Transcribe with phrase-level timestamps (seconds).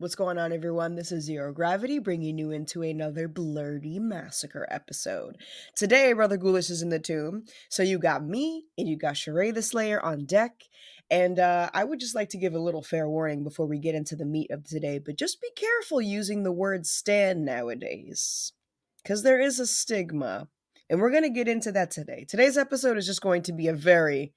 [0.00, 0.94] What's going on, everyone?
[0.94, 5.38] This is Xero Gravity bringing you into another Blerdy Massacre episode.
[5.74, 9.52] Today, Brother Ghoulish is in the tomb, so you got me and you got Sharai
[9.52, 10.62] the Slayer on deck.
[11.10, 13.96] And uh, I would just like to give a little fair warning before we get
[13.96, 18.52] into the meat of today, but just be careful using the word stand nowadays,
[19.02, 20.46] because there is a stigma.
[20.88, 22.24] And we're going to get into that today.
[22.24, 24.32] Today's episode is just going to be a very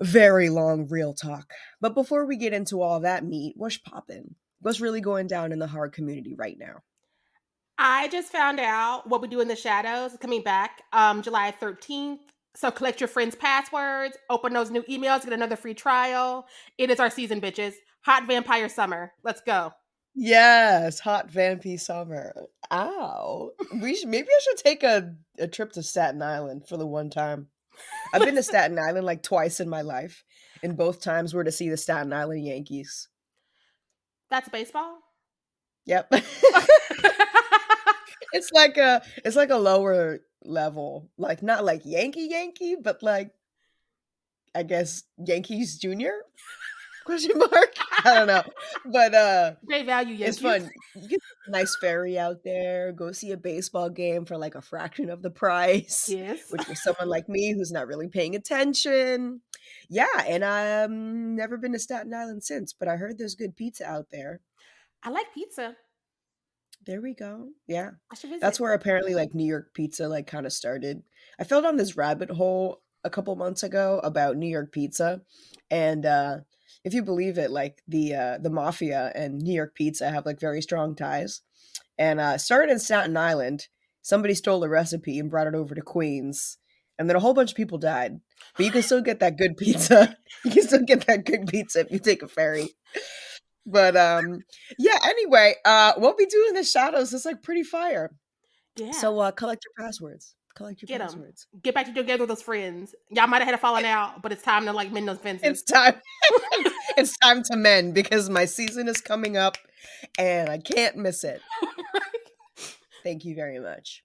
[0.00, 1.52] very long real talk.
[1.80, 4.34] But before we get into all that meat, what's popping?
[4.60, 6.82] What's really going down in the horror community right now?
[7.78, 11.54] I just found out what we do in the shadows is coming back um, July
[11.60, 12.18] 13th.
[12.54, 16.46] So collect your friends' passwords, open those new emails, get another free trial.
[16.78, 17.74] It is our season, bitches.
[18.06, 19.12] Hot Vampire Summer.
[19.22, 19.72] Let's go.
[20.18, 22.32] Yes, hot vampy summer.
[22.72, 23.50] Ow.
[23.82, 27.10] We should, maybe I should take a, a trip to Staten Island for the one
[27.10, 27.48] time.
[28.12, 30.24] I've been to Staten Island like twice in my life,
[30.62, 33.08] and both times were to see the Staten Island Yankees.
[34.30, 34.98] That's baseball.
[35.84, 36.08] Yep.
[38.32, 43.30] it's like a it's like a lower level, like not like Yankee Yankee, but like
[44.54, 46.14] I guess Yankees Junior
[47.06, 47.74] question mark.
[48.04, 48.42] I don't know,
[48.84, 50.14] but uh, Great value.
[50.14, 50.28] Yankees.
[50.28, 50.70] it's fun.
[50.94, 52.92] You get a nice ferry out there.
[52.92, 56.08] Go see a baseball game for like a fraction of the price.
[56.08, 56.40] Yes.
[56.50, 59.40] Which for someone like me who's not really paying attention.
[59.88, 63.84] Yeah, and I've never been to Staten Island since, but I heard there's good pizza
[63.86, 64.40] out there.
[65.02, 65.76] I like pizza.
[66.84, 67.48] There we go.
[67.66, 67.90] Yeah.
[68.12, 68.42] I should visit.
[68.42, 71.02] That's where apparently like New York pizza like kind of started.
[71.38, 75.20] I fell down this rabbit hole a couple months ago about New York pizza
[75.70, 76.38] and uh
[76.86, 80.38] if you believe it like the uh the mafia and New York pizza have like
[80.38, 81.42] very strong ties.
[81.98, 83.66] And uh started in Staten Island.
[84.02, 86.58] Somebody stole the recipe and brought it over to Queens.
[86.96, 88.20] And then a whole bunch of people died.
[88.56, 90.16] But you can still get that good pizza.
[90.44, 92.68] you can still get that good pizza if you take a ferry.
[93.66, 94.38] But um
[94.78, 98.12] yeah, anyway, uh what we do in the shadows is like pretty fire.
[98.76, 98.92] yeah.
[98.92, 100.36] So uh collect your passwords.
[100.54, 101.48] Collect your get passwords.
[101.62, 102.94] get back together with those friends.
[103.10, 105.48] Y'all might have had a falling out, but it's time to like mend those fences.
[105.48, 106.00] It's time.
[106.98, 109.56] it's time to mend because my season is coming up
[110.18, 111.40] and I can't miss it.
[113.02, 114.02] Thank you very much.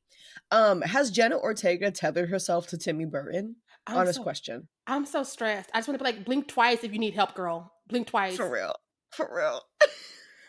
[0.51, 3.55] Um, has Jenna Ortega tethered herself to Timmy Burton?
[3.87, 4.67] I'm Honest so- question.
[4.87, 5.69] I'm so stressed.
[5.73, 7.71] I just want to be like, blink twice if you need help, girl.
[7.87, 8.35] Blink twice.
[8.35, 8.75] For real.
[9.11, 9.61] For real.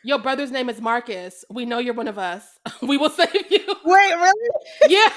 [0.05, 1.45] Your brother's name is Marcus.
[1.49, 2.45] We know you're one of us.
[2.83, 3.61] we will save you.
[3.85, 4.51] Wait, really?
[4.89, 5.09] yeah.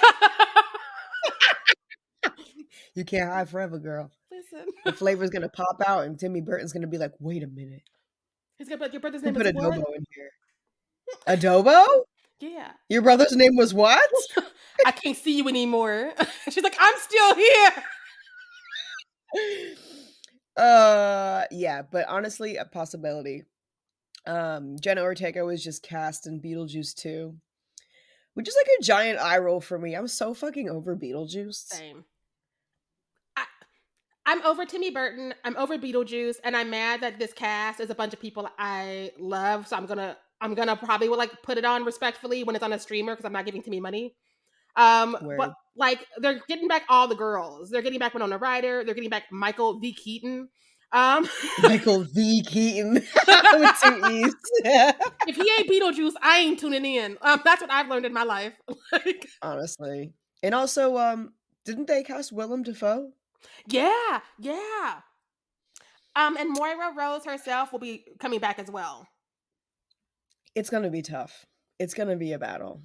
[2.95, 4.09] You can't hide forever, girl.
[4.31, 4.65] Listen.
[4.85, 7.83] The flavor's gonna pop out and Timmy Burton's gonna be like, wait a minute.
[8.57, 9.95] He's gonna like, your brother's name put adobo what?
[9.95, 10.29] in here?
[11.27, 11.85] Adobo?
[12.39, 12.71] Yeah.
[12.89, 14.09] Your brother's name was what?
[14.85, 16.13] I can't see you anymore.
[16.49, 17.71] She's like, I'm still here.
[20.55, 23.43] uh yeah but honestly a possibility
[24.27, 27.35] um jenna ortega was just cast in beetlejuice 2
[28.35, 32.05] which is like a giant eye roll for me i'm so fucking over beetlejuice Same.
[34.25, 35.33] I'm over Timmy Burton.
[35.43, 39.11] I'm over Beetlejuice, and I'm mad that this cast is a bunch of people I
[39.19, 39.67] love.
[39.67, 42.73] So I'm gonna, I'm gonna probably will like put it on respectfully when it's on
[42.73, 44.15] a streamer because I'm not giving Timmy money.
[44.75, 45.37] Um, Word.
[45.37, 47.69] but like they're getting back all the girls.
[47.69, 48.83] They're getting back Winona Ryder.
[48.83, 49.93] They're getting back Michael V.
[49.93, 50.49] Keaton.
[50.91, 51.27] Um,
[51.61, 52.43] Michael V.
[52.43, 52.93] Keaton
[53.53, 54.35] with two E's.
[55.27, 57.17] if he ain't Beetlejuice, I ain't tuning in.
[57.21, 58.53] Um, that's what I've learned in my life.
[58.91, 60.13] like, Honestly.
[60.41, 61.33] And also, um,
[61.65, 63.11] didn't they cast Willem Dafoe?
[63.67, 64.99] Yeah, yeah.
[66.15, 69.07] Um, and Moira Rose herself will be coming back as well.
[70.55, 71.45] It's gonna be tough.
[71.79, 72.81] It's gonna be a battle.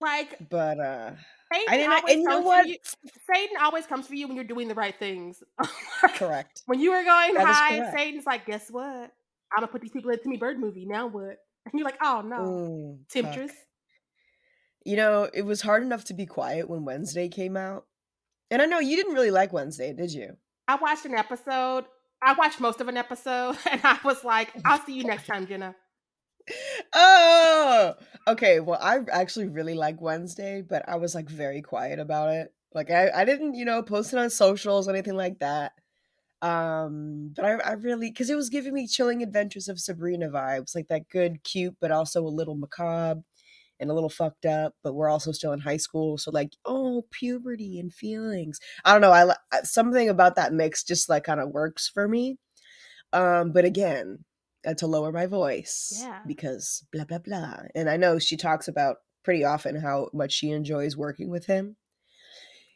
[0.00, 1.10] Like But uh
[1.52, 2.68] Satan I didn't always and you know what?
[2.68, 2.76] you-
[3.28, 5.42] Satan always comes for you when you're doing the right things.
[6.14, 6.62] Correct.
[6.66, 7.90] when you were going That high.
[7.96, 8.84] Satan's like, guess what?
[8.86, 10.84] I'm gonna put these people in a Timmy Bird movie.
[10.86, 11.38] Now what?
[11.64, 13.50] And you're like, oh no, Mm, temptress.
[13.50, 13.58] fuck.
[14.84, 17.86] You know, it was hard enough to be quiet when Wednesday came out.
[18.50, 20.36] And I know you didn't really like Wednesday, did you?
[20.66, 21.84] I watched an episode.
[22.20, 25.46] I watched most of an episode, and I was like, I'll see you next time,
[25.46, 25.74] Jenna.
[26.94, 27.92] Oh,
[28.26, 28.60] okay.
[28.60, 32.54] Well, I actually really like Wednesday, but I was like very quiet about it.
[32.72, 35.72] Like I, I didn't, you know, post it on socials or anything like that.
[36.40, 40.74] Um, but I, I really, because it was giving me chilling adventures of Sabrina vibes,
[40.74, 43.22] like that good, cute, but also a little macabre
[43.80, 44.74] and a little fucked up.
[44.82, 48.58] But we're also still in high school, so like, oh, puberty and feelings.
[48.84, 49.12] I don't know.
[49.12, 52.38] I something about that mix just like kind of works for me.
[53.12, 54.24] Um, but again,
[54.66, 56.20] uh, to lower my voice Yeah.
[56.26, 57.56] because blah blah blah.
[57.74, 61.76] And I know she talks about pretty often how much she enjoys working with him.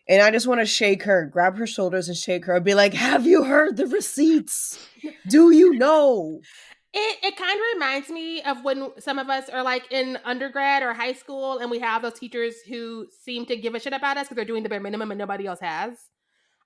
[0.08, 2.74] And I just want to shake her, grab her shoulders and shake her, and be
[2.74, 4.78] like, "Have you heard the receipts?
[5.28, 6.40] Do you know?"
[6.94, 10.82] It it kind of reminds me of when some of us are like in undergrad
[10.82, 14.18] or high school, and we have those teachers who seem to give a shit about
[14.18, 16.10] us because they're doing the bare minimum and nobody else has.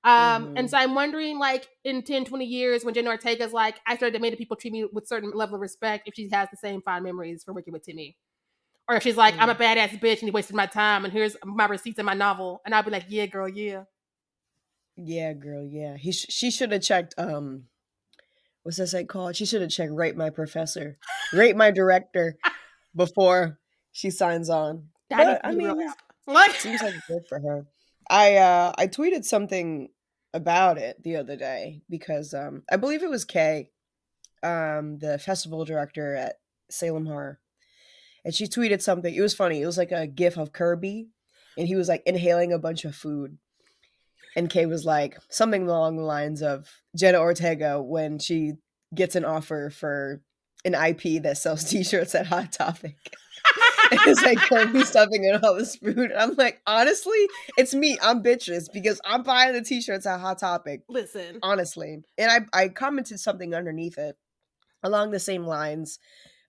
[0.04, 0.70] Um, and Mhm.
[0.70, 4.38] so I'm wondering, like, in 10, 20 years, when Jenna Ortega's like, I started demanding
[4.38, 7.44] people treat me with certain level of respect, if she has the same fond memories
[7.44, 8.16] for working with Timmy.
[8.88, 11.36] Or if she's like, I'm a badass bitch and he wasted my time, and here's
[11.44, 12.62] my receipts in my novel.
[12.66, 13.84] And I'll be like, yeah, girl, yeah.
[14.96, 15.64] Yeah, girl.
[15.64, 17.14] Yeah, he sh- she should have checked.
[17.18, 17.68] Um,
[18.66, 19.36] what's that site called?
[19.36, 20.98] She should have checked rate my professor,
[21.32, 22.36] rate my director
[22.96, 23.60] before
[23.92, 24.88] she signs on.
[25.08, 25.92] That But, I be a real mean.
[26.26, 27.66] Like, seems like good for her.
[28.10, 29.90] I uh I tweeted something
[30.34, 33.70] about it the other day because um I believe it was Kay,
[34.42, 37.38] um the festival director at Salem Horror,
[38.24, 39.14] and she tweeted something.
[39.14, 39.62] It was funny.
[39.62, 41.06] It was like a gif of Kirby,
[41.56, 43.38] and he was like inhaling a bunch of food.
[44.36, 48.52] And Kay was like something along the lines of Jenna Ortega when she
[48.94, 50.20] gets an offer for
[50.64, 52.96] an IP that sells T-shirts at Hot Topic.
[53.92, 56.12] it's like Kirby stuffing in all this food.
[56.12, 57.96] I'm like, honestly, it's me.
[58.02, 60.82] I'm bitches because I'm buying the t-shirts at Hot Topic.
[60.88, 62.02] listen, Honestly.
[62.18, 64.16] And I, I commented something underneath it
[64.82, 65.98] along the same lines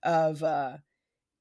[0.04, 0.76] of uh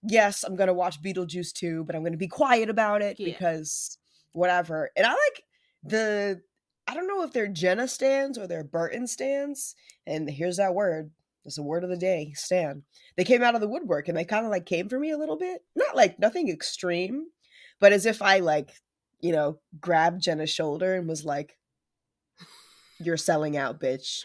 [0.03, 3.25] yes, I'm gonna watch Beetlejuice 2, but I'm gonna be quiet about it Yeah.
[3.33, 3.97] because
[4.33, 4.91] whatever.
[4.95, 5.43] And I like
[5.83, 6.41] the
[6.87, 9.75] I don't know if they're Jenna stands or they're Burton stands.
[10.05, 11.11] And here's that word.
[11.43, 12.83] It's the word of the day, Stan.
[13.15, 15.17] They came out of the woodwork and they kind of like came for me a
[15.17, 15.63] little bit.
[15.75, 17.27] Not like nothing extreme,
[17.79, 18.71] but as if I like,
[19.19, 21.57] you know, grabbed Jenna's shoulder and was like,
[22.99, 24.23] You're selling out, bitch.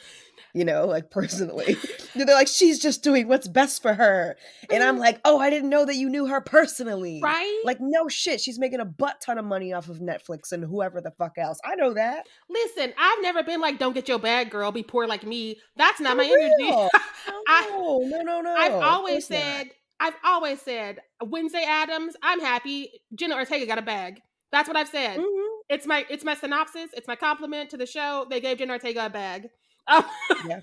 [0.54, 1.76] You know, like personally.
[2.14, 4.37] They're like, she's just doing what's best for her.
[4.70, 7.20] And I'm like, oh, I didn't know that you knew her personally.
[7.22, 7.62] right?
[7.64, 8.38] Like, no shit.
[8.40, 11.58] She's making a butt ton of money off of Netflix and whoever the fuck else.
[11.64, 12.26] I know that.
[12.50, 15.58] Listen, I've never been like, don't get your bag, girl, be poor like me.
[15.76, 16.52] That's not For my energy.
[16.58, 16.90] real.
[17.48, 18.55] I- no, no, no, no.
[18.55, 19.38] I've always course not.
[19.41, 22.91] said, I've always said, Wednesday Addams, I'm happy.
[23.15, 24.20] Jenna Ortega got a bag.
[24.50, 25.19] That's what I've said.
[25.19, 25.46] Mhm.
[25.70, 26.91] It's my it's my synopsis.
[26.93, 28.27] It's my compliment to the show.
[28.29, 29.48] They gave Jenna Ortega a bag.
[29.89, 30.08] Oh,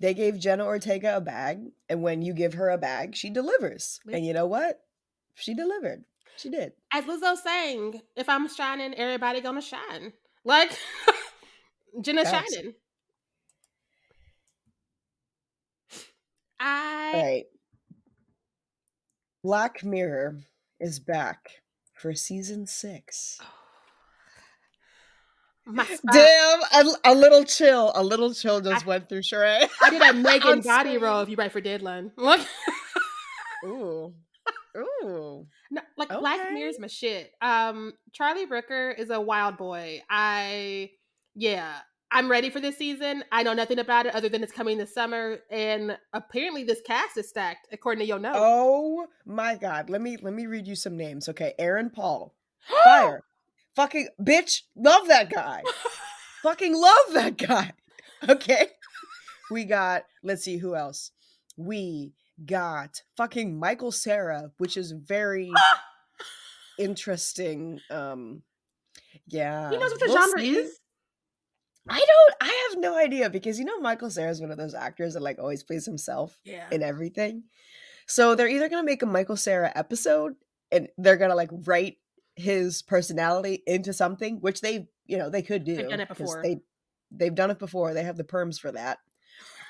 [0.00, 4.00] They gave Jenna Ortega a bag, and when you give her a bag, she delivers.
[4.10, 4.80] And you know what?
[5.34, 6.04] She delivered.
[6.38, 6.72] She did.
[6.90, 10.14] as Lizzo sang, if I'm shining, everybody gonna shine.
[10.42, 10.70] Like
[12.00, 12.54] Jenna Facts.
[12.54, 12.74] shining.
[16.58, 17.44] I All right.
[19.42, 20.40] Black Mirror
[20.78, 21.62] is back
[21.94, 23.34] for season six.
[23.38, 23.48] spine-
[26.12, 29.68] Damn, a, a little chill, a little chill just went through Sharai.
[29.82, 32.12] I did a Megan body roll if you write for Deadline.
[32.16, 32.40] Look.
[33.64, 34.14] Ooh,
[34.76, 35.46] ooh.
[35.72, 37.32] No, like Black Mirror's my shit.
[37.40, 40.02] Um, Charlie Brooker is a wild boy.
[40.10, 40.90] I,
[41.36, 41.76] yeah,
[42.10, 43.22] I'm ready for this season.
[43.30, 47.16] I know nothing about it other than it's coming this summer, and apparently this cast
[47.16, 48.34] is stacked according to your note.
[48.36, 49.90] Oh my god.
[49.90, 51.28] Let me let me read you some names.
[51.28, 51.54] Okay.
[51.58, 52.34] Aaron Paul.
[52.84, 53.22] Fire.
[53.76, 54.62] Fucking bitch.
[54.76, 55.62] Love that guy.
[56.42, 57.72] Fucking love that guy.
[58.28, 58.66] Okay.
[59.50, 61.10] We got, let's see who else.
[61.56, 62.12] We
[62.44, 65.50] got fucking Michael Cera, which is very
[66.78, 67.80] interesting.
[67.90, 68.42] Um
[69.26, 69.70] yeah.
[69.70, 70.50] he knows what the We'll genre see.
[70.56, 70.78] is.
[71.88, 72.34] I don't.
[72.42, 75.22] I have no idea because you know Michael Cera is one of those actors that
[75.22, 76.66] like always plays himself Yeah.
[76.70, 77.44] in everything.
[78.06, 80.34] So they're either gonna make a Michael Cera episode
[80.70, 81.96] and they're gonna like write
[82.40, 85.76] his personality into something, which they you know they could do.
[85.76, 86.42] They've done it before.
[86.42, 86.60] They
[87.10, 87.94] they've done it before.
[87.94, 88.98] They have the perms for that.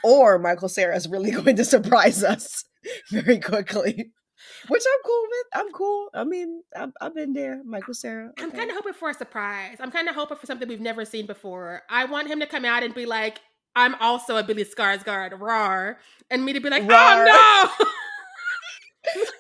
[0.03, 2.65] Or Michael Cera is really going to surprise us
[3.11, 4.13] very quickly.
[4.69, 5.47] Which I'm cool with.
[5.53, 6.09] I'm cool.
[6.15, 8.31] I mean, I've, I've been there, Michael Cera.
[8.39, 9.77] I'm kind of hoping for a surprise.
[9.81, 11.83] I'm kind of hoping for something we've never seen before.
[11.91, 13.41] I want him to come out and be like,
[13.77, 15.99] I'm also a Billy Skarsgård, rar.
[16.31, 17.27] And me to be like, Rar.
[17.29, 17.87] oh no."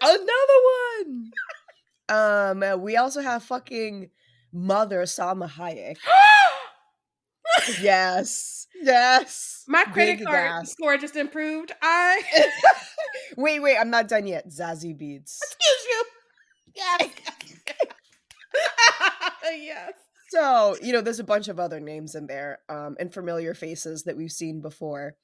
[0.02, 1.30] another one.
[2.10, 4.10] Um, we also have fucking
[4.52, 5.96] mother Salma Hayek.
[7.80, 9.64] Yes, yes.
[9.66, 10.70] My credit Big card gas.
[10.72, 11.72] score just improved.
[11.82, 12.22] I
[13.36, 14.48] wait, wait, I'm not done yet.
[14.48, 15.38] Zazie Beetz.
[15.42, 16.04] excuse you.
[16.76, 17.10] Yes.
[19.60, 19.92] yes.
[20.28, 24.04] So you know, there's a bunch of other names in there, um, and familiar faces
[24.04, 25.16] that we've seen before.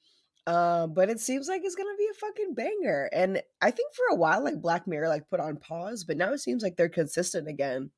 [0.47, 3.09] Um, but it seems like it's gonna be a fucking banger.
[3.11, 6.31] And I think for a while, like Black Mirror, like put on pause, but now
[6.33, 7.91] it seems like they're consistent again,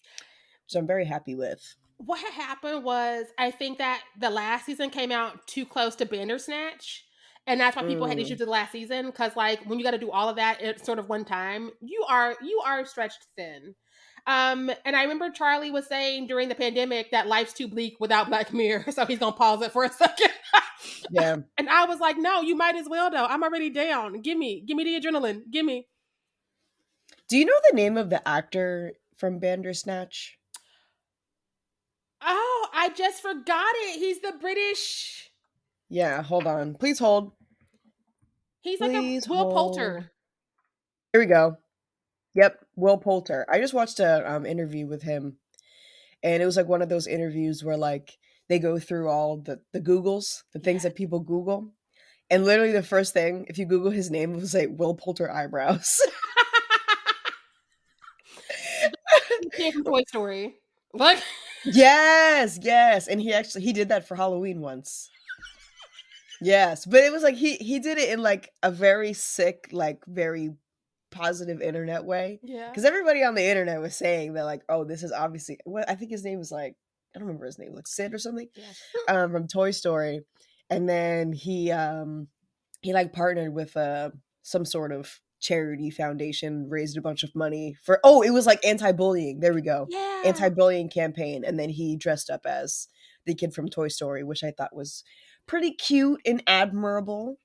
[0.65, 1.62] which I'm very happy with.
[1.98, 7.06] What happened was I think that the last season came out too close to Bandersnatch.
[7.48, 8.22] And that's why people had Mm.
[8.22, 9.08] issues with the last season.
[9.08, 12.06] Because like when you gotta do all of that at sort of one time, you
[12.08, 13.75] are you are stretched thin.
[14.27, 18.27] Um, and I remember Charlie was saying during the pandemic that life's too bleak without
[18.27, 20.29] Black Mirror, so he's gonna pause it for a second.
[21.12, 21.38] Yeah.
[21.58, 23.25] and I was like, no, you might as well though.
[23.25, 24.22] I'm already down.
[24.22, 25.44] Give me, give me the adrenaline.
[25.51, 25.88] Give me.
[27.30, 30.38] Do you know the name of the actor from Bandersnatch?
[32.22, 34.00] Oh, I just forgot it.
[34.00, 35.30] He's the British.
[35.89, 36.75] Yeah, hold on.
[36.75, 37.32] Please hold.
[38.62, 39.54] He's like Please a Will hold.
[39.54, 40.12] Poulter.
[41.13, 41.58] Here we go.
[42.36, 43.46] Yep, Will Poulter.
[43.50, 45.38] I just watched a um, interview with him,
[46.22, 48.18] and it was like one of those interviews where like
[48.50, 51.72] they go through all the the Googles, the things that people Google,
[52.29, 55.32] and literally the first thing, if you Google his name, it was like Will Poulter
[55.32, 56.00] eyebrows.
[59.41, 60.56] He came from Toy Story.
[60.94, 61.18] Look,
[61.65, 65.10] yes, yes, and he actually he did that for Halloween once.
[66.41, 70.03] Yes, but it was like he he did it in like a very sick, like
[70.08, 70.51] very
[71.12, 72.39] positive internet way.
[72.44, 72.70] yeah.
[72.70, 75.96] because everybody on the internet was saying that like oh this is obviously what i
[75.96, 76.75] think his name was like
[77.16, 79.13] i don't remember his name like sid or something Yeah.
[79.24, 80.22] um from toy story
[80.70, 82.28] and then he um
[82.82, 84.12] he like partnered with uh
[84.44, 88.63] some sort of charity foundation raised a bunch of money for oh it was like
[88.66, 90.24] anti-bullying there we go Yeah.
[90.25, 92.88] anti-bullying campaign and then he dressed up as
[93.25, 95.04] the kid from toy story which i thought was
[95.48, 97.38] pretty cute and admirable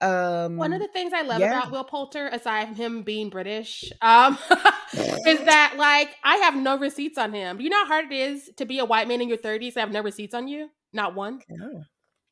[0.00, 1.58] um One of the things I love yeah.
[1.58, 4.38] about Will Poulter, aside from him being British, um,
[4.92, 7.58] is that like I have no receipts on him.
[7.58, 9.68] Do you know how hard it is to be a white man in your 30s
[9.68, 10.70] and have no receipts on you?
[10.92, 11.40] Not one.
[11.48, 11.82] yeah,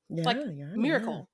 [0.09, 0.67] yeah, like, yeah.
[0.75, 1.29] Miracle.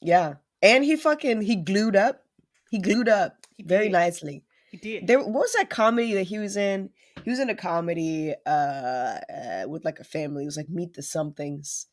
[0.00, 0.34] Yeah.
[0.62, 2.24] And he fucking he glued up.
[2.70, 4.44] He glued up He very nicely.
[4.70, 5.06] He did.
[5.06, 6.90] There what was that comedy that he was in?
[7.22, 10.42] He was in a comedy uh, uh with like a family.
[10.42, 11.86] It was like Meet the Somethings.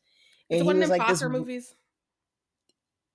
[0.48, 1.74] is it he one of was them like this movies?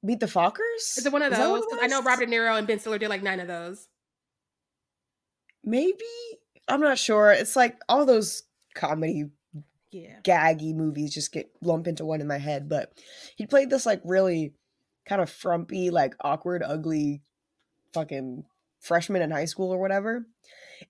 [0.04, 0.98] Meet the Fockers?
[0.98, 1.80] Is it one of Is that what those?
[1.82, 2.01] I know?
[2.01, 3.88] Robert De Niro and Ben Stiller did like nine of those.
[5.63, 6.06] Maybe
[6.68, 7.32] I'm not sure.
[7.32, 8.44] It's like all those
[8.75, 9.25] comedy
[9.92, 10.20] Yeah.
[10.24, 12.70] gaggy movies just get lumped into one in my head.
[12.70, 12.94] But
[13.36, 14.54] he played this like really
[15.06, 17.22] kind of frumpy, like awkward, ugly
[17.94, 18.44] fucking
[18.80, 20.25] freshman in high school or whatever.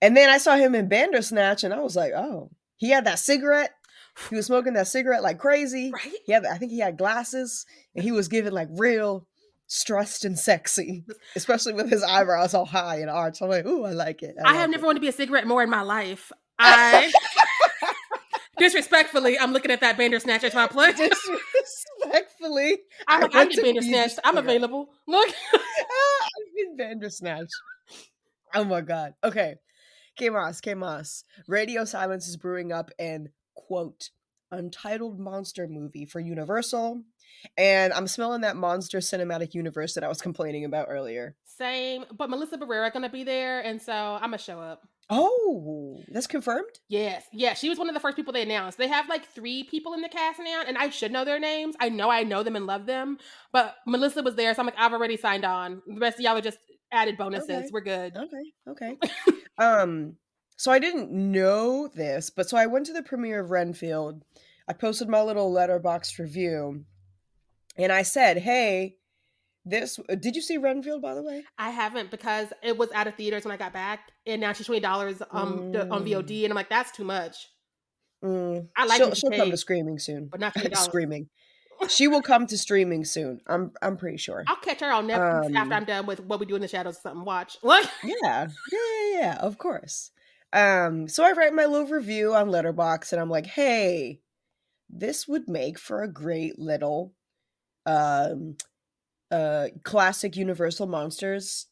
[0.02, 3.20] And then I saw him in Bandersnatch and I was like, oh, he had that
[3.20, 3.72] cigarette.
[4.30, 5.92] He was smoking that cigarette like crazy.
[5.94, 6.14] Right?
[6.30, 9.28] Had, I think he had glasses and he was giving like real
[9.68, 11.06] stressed and sexy,
[11.36, 13.42] especially with his eyebrows all high and arched.
[13.42, 14.36] I'm like, ooh, I like it.
[14.40, 16.32] I like have it." never wanted to be a cigarette more in my life.
[16.60, 17.12] I
[18.58, 20.92] disrespectfully, I'm looking at that Bandersnatch as my play.
[20.94, 24.20] Disrespectfully, I'm I like, I want get to be Bandersnatched.
[24.24, 24.90] I'm available.
[25.08, 25.30] Look.
[25.90, 27.50] Ah, I've been Bandersnatch.
[28.54, 29.14] Oh my god.
[29.24, 29.56] Okay.
[30.18, 31.24] K Moss, K Moss.
[31.48, 33.30] Radio silence is brewing up an
[33.68, 34.10] quote
[34.52, 37.04] untitled monster movie for Universal.
[37.58, 41.36] And I'm smelling that monster cinematic universe that I was complaining about earlier.
[41.46, 44.88] Same, but Melissa Barrera gonna be there, and so I'm gonna show up.
[45.10, 46.80] Oh, that's confirmed?
[46.90, 48.78] Yes, yeah, she was one of the first people they announced.
[48.78, 51.76] They have like three people in the cast now, and I should know their names.
[51.80, 53.18] I know I know them and love them,
[53.52, 55.82] but Melissa was there, so I'm like, I've already signed on.
[55.88, 56.60] The rest of y'all are just
[56.92, 57.50] added bonuses.
[57.50, 57.70] Okay.
[57.72, 58.18] We're good.
[58.18, 58.98] Okay, okay.
[59.58, 60.16] um,
[60.58, 64.24] so I didn't know this, but so I went to the premiere of Renfield.
[64.68, 66.84] I posted my little letterboxd review,
[67.78, 68.98] and I said, "Hey,
[69.66, 70.00] this.
[70.20, 71.44] Did you see Renfield, by the way?
[71.58, 74.66] I haven't because it was out of theaters when I got back, and now she's
[74.66, 76.08] twenty dollars um d- on Mm.
[76.12, 77.48] VOD, and I'm like, that's too much.
[78.24, 80.28] Mm, I like she'll, she'll come to screaming soon.
[80.28, 81.30] but not screaming.
[81.88, 83.40] She will come to streaming soon.
[83.46, 84.44] I'm I'm pretty sure.
[84.48, 86.68] I'll catch her on Netflix Um, after I'm done with what we do in the
[86.68, 87.24] shadows or something.
[87.24, 87.58] Watch.
[87.64, 90.10] Yeah, yeah, yeah, yeah, of course.
[90.54, 94.22] Um, so I write my little review on Letterboxd, and I'm like, hey,
[94.90, 97.14] this would make for a great little,
[97.86, 98.56] um,
[99.32, 101.68] uh, classic Universal monsters,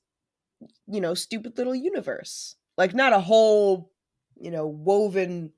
[0.87, 2.55] you know, stupid little universe.
[2.77, 3.91] Like not a whole,
[4.35, 5.53] you know, woven,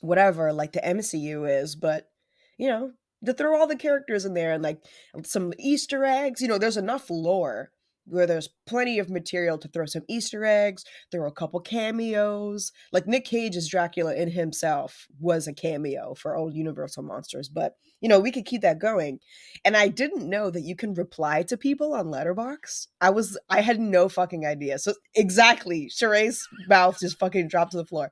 [0.00, 2.10] whatever like the MCU is, but
[2.58, 2.92] you know,
[3.24, 4.82] to throw all the characters in there and like
[5.24, 6.40] some Easter eggs.
[6.40, 7.70] You know, there's enough lore
[8.04, 12.72] where there's plenty of material to throw some Easter eggs, throw a couple cameos.
[12.92, 18.08] Like Nick Cage's Dracula in himself was a cameo for old Universal monsters, but you
[18.08, 19.20] know, we could keep that going.
[19.64, 22.88] And I didn't know that you can reply to people on Letterboxd.
[23.00, 24.78] I was I had no fucking idea.
[24.78, 28.10] So exactly, Sharai's mouth just fucking dropped to the floor.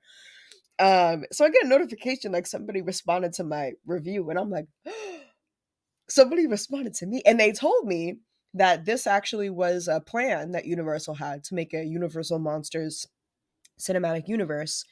[0.78, 4.66] Um, so I get a notification like somebody responded to my review, and I'm like,
[6.08, 8.18] somebody responded to me, and they told me
[8.58, 13.06] that this actually was a plan that Universal had to make a Universal Monsters
[13.78, 14.84] cinematic universe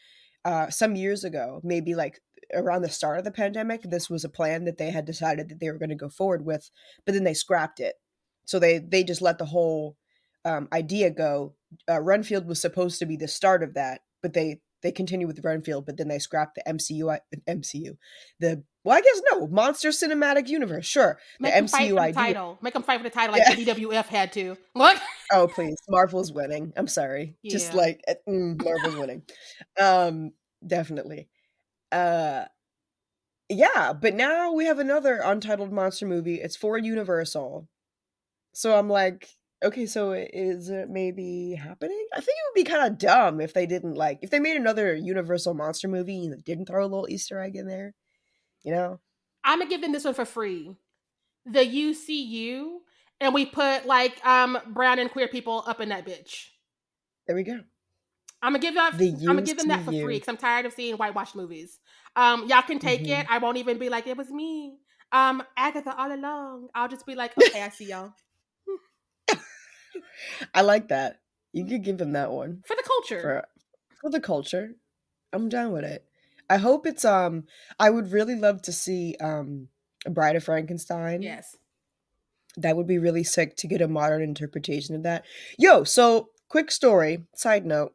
[0.44, 2.20] uh, some years ago, maybe like
[2.54, 3.82] around the start of the pandemic.
[3.82, 6.44] This was a plan that they had decided that they were going to go forward
[6.44, 6.70] with,
[7.04, 7.96] but then they scrapped it.
[8.44, 9.96] So they they just let the whole
[10.44, 11.54] um, idea go.
[11.88, 15.44] Uh, Renfield was supposed to be the start of that, but they they continue with
[15.44, 17.18] Renfield, but then they scrapped the MCU
[17.48, 17.96] MCU.
[18.40, 20.86] The well, I guess no Monster Cinematic Universe.
[20.86, 22.58] Sure, the Make them fight MCU for the title.
[22.62, 23.54] Make them fight for the title like Yeah.
[23.54, 24.56] the DWF had to.
[24.74, 24.96] Look.
[25.32, 26.72] Oh please, Marvel's winning.
[26.76, 29.22] I'm sorry, just like eh, mm, Marvel's winning.
[29.80, 30.32] Um,
[30.66, 31.28] definitely.
[31.90, 32.44] Uh,
[33.48, 36.36] yeah, but now we have another untitled monster movie.
[36.40, 37.68] It's for Universal,
[38.52, 39.28] so I'm like,
[39.62, 42.06] okay, so is it maybe happening?
[42.12, 44.56] I think it would be kind of dumb if they didn't like if they made
[44.56, 47.94] another Universal monster movie and didn't throw a little Easter egg in there.
[48.62, 49.00] You know,
[49.44, 50.74] I'm gonna give them this one for free.
[51.44, 52.78] The UCU,
[53.20, 56.48] and we put like um brown and queer people up in that bitch.
[57.26, 57.60] there we go.
[58.42, 58.98] I'm gonna give that.
[58.98, 61.80] The I'm gonna give them that for free because I'm tired of seeing whitewashed movies.
[62.14, 63.20] Um, y'all can take Mhm.
[63.20, 63.26] it.
[63.30, 64.78] I won't even be like it was me.
[65.12, 66.68] Um, Agatha all along.
[66.74, 68.12] I'll just be like, okay, I see y'all
[70.54, 71.20] I like that.
[71.52, 72.62] You could give them that one.
[72.66, 73.20] for the culture.
[73.20, 73.44] for
[74.00, 74.72] for the culture.
[75.32, 76.04] I'm down with it.
[76.48, 77.44] I hope it's um
[77.78, 79.68] I would really love to see um
[80.08, 81.22] Bride of Frankenstein.
[81.22, 81.56] yes.
[82.58, 85.24] That would be really sick to get a modern interpretation of that.
[85.58, 87.92] Yo, so quick story, side note.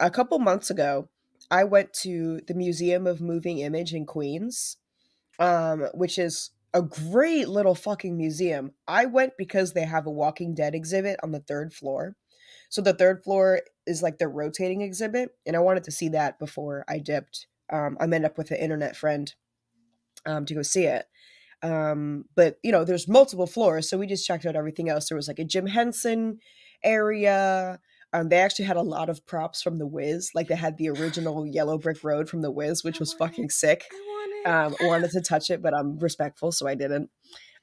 [0.00, 1.08] A couple months ago,
[1.50, 4.78] I went to the Museum of Moving Image in Queens,
[5.38, 8.72] um, which is a great little fucking museum.
[8.88, 12.16] I went because they have a Walking Dead exhibit on the third floor.
[12.68, 16.38] So the third floor is like the rotating exhibit, and I wanted to see that
[16.38, 17.46] before I dipped.
[17.70, 19.32] Um, I met up with an internet friend
[20.24, 21.04] um, to go see it.
[21.62, 25.08] Um, but you know, there's multiple floors, so we just checked out everything else.
[25.08, 26.38] There was like a Jim Henson
[26.82, 27.78] area.
[28.14, 30.90] Um, they actually had a lot of props from The Wiz, like they had the
[30.90, 34.11] original Yellow Brick Road from The Wiz, which was fucking sick I want it.
[34.44, 37.10] Um, wanted to touch it, but I'm respectful, so I didn't.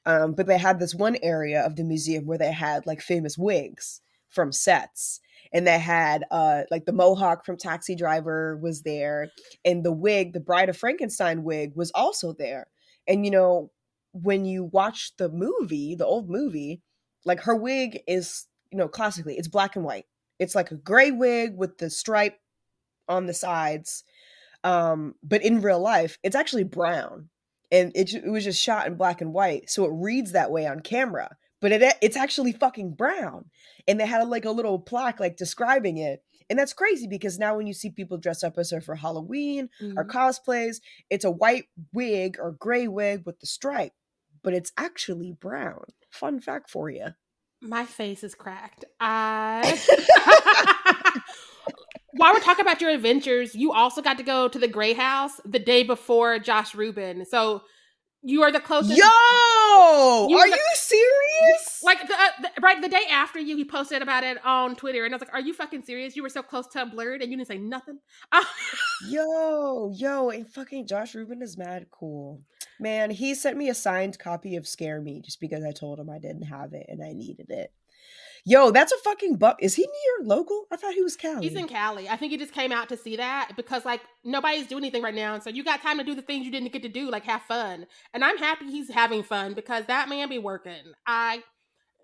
[0.06, 3.36] Um, but they had this one area of the museum where they had like famous
[3.36, 5.20] wigs from sets,
[5.52, 9.28] and they had uh, like the mohawk from Taxi Driver was there,
[9.64, 12.68] and the wig, the Bride of Frankenstein wig, was also there.
[13.06, 13.70] And you know,
[14.12, 16.80] when you watch the movie, the old movie,
[17.24, 20.06] like her wig is, you know, classically it's black and white.
[20.38, 22.38] It's like a gray wig with the stripe
[23.08, 24.04] on the sides
[24.64, 27.28] um but in real life it's actually brown
[27.72, 30.66] and it, it was just shot in black and white so it reads that way
[30.66, 33.44] on camera but it it's actually fucking brown
[33.88, 37.56] and they had like a little plaque like describing it and that's crazy because now
[37.56, 40.10] when you see people dress up as her for halloween or Mhm.
[40.10, 40.76] cosplays
[41.08, 43.92] it's a white wig or gray wig with the stripe
[44.42, 47.08] but it's actually brown fun fact for you
[47.62, 48.86] My face is cracked.
[49.00, 49.60] I.
[52.12, 55.32] While we're talking about your adventures, you also got to go to the Grey House
[55.44, 57.24] the day before Josh Rubin.
[57.24, 57.62] So
[58.22, 58.98] you are the closest.
[58.98, 63.56] yo You are the- you serious Like the, uh, the right the day after you,
[63.56, 66.14] he posted about it on Twitter, and I was like, "Are you fucking serious?
[66.16, 67.98] You were so close to a blerd, and you didn't say nothing."
[69.08, 72.42] Yo, yo, and fucking Josh Rubin is mad cool.
[72.78, 76.10] Man, he sent me a signed copy of Scare Me just because I told him
[76.10, 77.72] I didn't have it and I needed it.
[78.44, 79.56] Yo, that's a fucking buck.
[79.60, 80.64] Is he York local?
[80.72, 81.46] I thought he was Cali.
[81.46, 82.08] He's in Cali.
[82.08, 85.14] I think he just came out to see that because like nobody's doing anything right
[85.14, 87.10] now, and so you got time to do the things you didn't get to do,
[87.10, 87.86] like have fun.
[88.14, 90.94] And I'm happy he's having fun because that man be working.
[91.06, 91.42] I,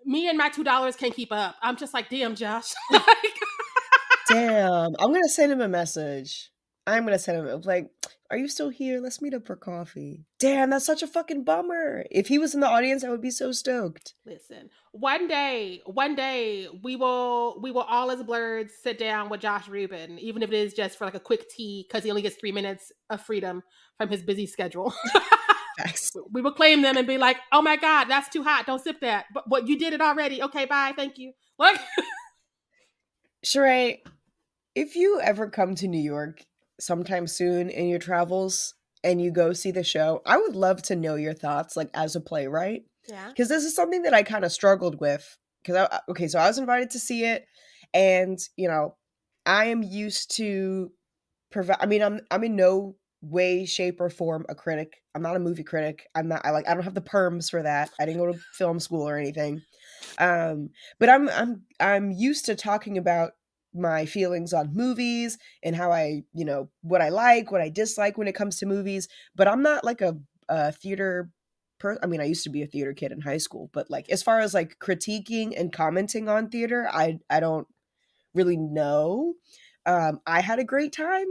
[0.05, 1.55] me and my two dollars can't keep up.
[1.61, 2.73] I'm just like, damn, Josh.
[2.91, 3.05] like,
[4.29, 6.51] Damn, I'm gonna send him a message.
[6.87, 7.91] I'm gonna send him like,
[8.31, 9.01] "Are you still here?
[9.01, 12.05] Let's meet up for coffee." Damn, that's such a fucking bummer.
[12.09, 14.13] If he was in the audience, I would be so stoked.
[14.25, 19.41] Listen, one day, one day we will we will all as blerds sit down with
[19.41, 22.21] Josh Rubin, even if it is just for like a quick tea, because he only
[22.21, 23.63] gets three minutes of freedom
[23.97, 24.93] from his busy schedule.
[26.31, 28.65] we will claim them and be like, "Oh my god, that's too hot.
[28.65, 30.41] Don't sip that." But what you did it already.
[30.41, 30.93] Okay, bye.
[30.95, 31.33] Thank you.
[31.59, 31.79] Like,
[33.43, 33.97] Sharai,
[34.75, 36.45] if you ever come to New York
[36.79, 40.95] sometime soon in your travels and you go see the show, I would love to
[40.95, 42.83] know your thoughts, like as a playwright.
[43.07, 43.29] Yeah.
[43.29, 45.37] Because this is something that I kind of struggled with.
[45.61, 47.45] Because I okay, so I was invited to see it,
[47.93, 48.95] and you know,
[49.45, 50.91] I am used to
[51.51, 51.77] provide.
[51.79, 55.01] I mean, I'm I'm in no way, shape, or form a critic.
[55.15, 56.07] I'm not a movie critic.
[56.15, 56.41] I'm not.
[56.45, 56.67] I like.
[56.67, 57.89] I don't have the perms for that.
[57.99, 59.61] I didn't go to film school or anything.
[60.19, 63.31] Um, but I'm I'm I'm used to talking about
[63.77, 68.17] my feelings on movies and how I, you know, what I like, what I dislike
[68.17, 69.07] when it comes to movies.
[69.35, 70.17] But I'm not like a,
[70.49, 71.29] a theater
[71.79, 71.99] person.
[72.03, 74.23] I mean, I used to be a theater kid in high school, but like as
[74.23, 77.67] far as like critiquing and commenting on theater, I I don't
[78.33, 79.33] really know.
[79.85, 81.27] Um, I had a great time,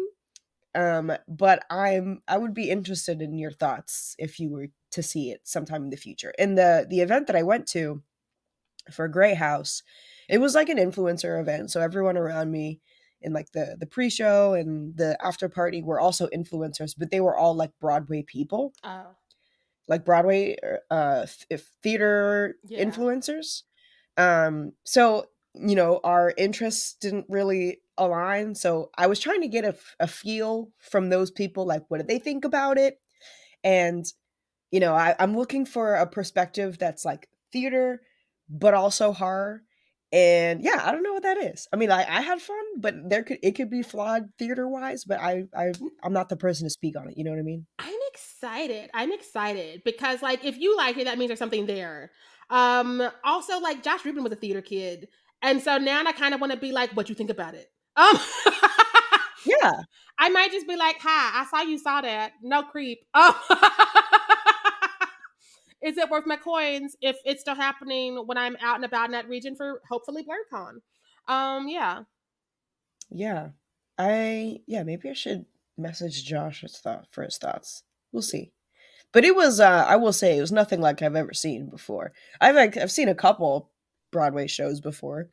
[0.74, 5.30] um, but I'm I would be interested in your thoughts if you were to see
[5.30, 6.32] it sometime in the future.
[6.38, 8.02] And the the event that I went to
[8.90, 9.82] for Grey House,
[10.28, 11.70] it was like an influencer event.
[11.70, 12.80] So everyone around me
[13.20, 17.36] in like the the pre-show and the after party were also influencers, but they were
[17.36, 18.72] all like Broadway people.
[18.84, 19.06] Oh.
[19.88, 20.56] Like Broadway
[20.90, 21.26] uh
[21.82, 22.84] theater yeah.
[22.84, 23.62] influencers.
[24.16, 28.54] Um so you know, our interests didn't really align.
[28.54, 32.08] So I was trying to get a, a feel from those people, like what did
[32.08, 33.00] they think about it?
[33.64, 34.04] And,
[34.70, 38.02] you know, I, I'm looking for a perspective that's like theater,
[38.50, 39.62] but also horror
[40.12, 41.66] and yeah i don't know what that is.
[41.72, 45.04] I mean i, I had fun but there could it could be flawed theater wise
[45.04, 47.42] but i i i'm not the person to speak on it you know what i
[47.42, 47.66] mean?
[47.78, 52.10] I'm excited i'm excited because like if you like it that means there's something there.
[52.50, 55.08] Um also like josh rubin was a theater kid
[55.42, 57.68] and so now i kind of want to be like what you think about it?
[57.96, 58.18] Um
[59.44, 59.82] yeah.
[60.18, 62.32] I might just be like hi i saw you saw that.
[62.42, 63.00] No creep.
[63.14, 63.38] Oh
[65.82, 69.12] is it worth my coins if it's still happening when I'm out and about in
[69.12, 70.78] that region for hopefully BlerdCon?
[71.28, 72.02] Um, yeah.
[73.10, 73.50] Yeah.
[73.98, 75.46] I yeah, maybe I should
[75.78, 77.82] message Josh his thought for his thoughts.
[78.12, 78.52] We'll see.
[79.12, 82.12] But it was uh I will say it was nothing like I've ever seen before.
[82.40, 83.70] I've like I've seen a couple
[84.12, 85.30] Broadway shows before.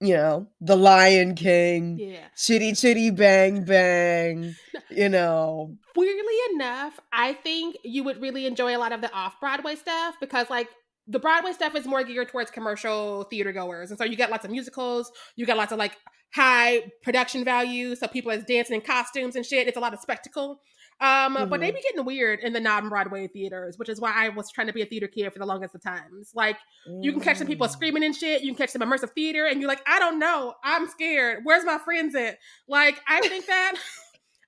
[0.00, 2.28] You know, The Lion King, yeah.
[2.34, 4.54] Chitty Chitty Bang Bang,
[4.90, 5.76] you know.
[5.94, 10.14] Weirdly enough, I think you would really enjoy a lot of the off Broadway stuff
[10.18, 10.68] because, like,
[11.06, 13.90] the Broadway stuff is more geared towards commercial theater goers.
[13.90, 15.96] And so you get lots of musicals, you get lots of like
[16.32, 17.96] high production value.
[17.96, 19.66] So people is dancing in costumes and shit.
[19.66, 20.60] It's a lot of spectacle.
[21.02, 21.48] Um, mm-hmm.
[21.48, 24.66] but they be getting weird in the non-Broadway theaters, which is why I was trying
[24.66, 26.32] to be a theater kid for the longest of times.
[26.34, 27.02] Like, mm.
[27.02, 27.70] you can catch some people mm.
[27.70, 28.42] screaming and shit.
[28.42, 31.40] You can catch some immersive theater, and you're like, I don't know, I'm scared.
[31.44, 32.38] Where's my friends at?
[32.68, 33.74] Like, I think that.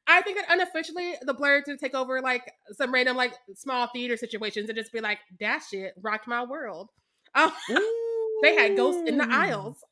[0.06, 4.16] I think that unofficially the blur to take over like some random like small theater
[4.16, 6.90] situations and just be like, that shit rocked my world.
[7.34, 7.50] Um,
[8.42, 9.82] they had ghosts in the aisles.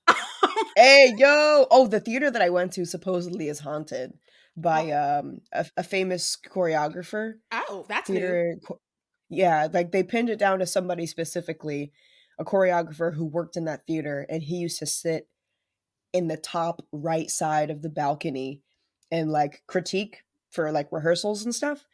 [0.76, 1.66] hey yo!
[1.70, 4.12] Oh, the theater that I went to supposedly is haunted
[4.56, 5.20] by oh.
[5.20, 7.34] um a, a, famous choreographer.
[7.52, 8.56] Oh, that's theater.
[8.68, 8.78] New.
[9.28, 11.92] Yeah, like they pinned it down to somebody specifically,
[12.38, 15.28] a choreographer who worked in that theater, and he used to sit
[16.12, 18.60] in the top right side of the balcony
[19.10, 21.86] and like critique for like rehearsals and stuff.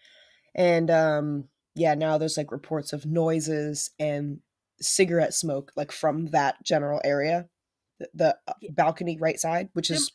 [0.55, 4.39] And um yeah, now there's like reports of noises and
[4.81, 7.49] cigarette smoke like from that general area,
[8.01, 10.13] the, the uh, balcony right side, which is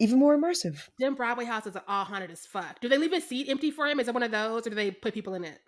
[0.00, 0.88] even more immersive.
[0.98, 2.80] Them Broadway houses are all haunted as fuck.
[2.80, 4.00] Do they leave a seat empty for him?
[4.00, 5.60] Is it one of those, or do they put people in it?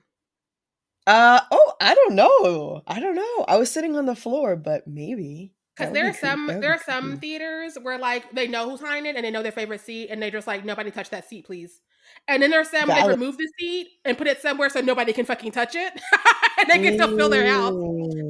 [1.06, 2.82] Uh oh, I don't know.
[2.86, 3.44] I don't know.
[3.46, 5.52] I was sitting on the floor, but maybe.
[5.76, 9.16] Because there are some there are some theaters where like they know who's behind it
[9.16, 11.80] and they know their favorite seat and they just like nobody touch that seat, please.
[12.28, 15.12] And then there's some where they remove the seat and put it somewhere so nobody
[15.12, 15.92] can fucking touch it
[16.58, 17.72] and they can still fill their house.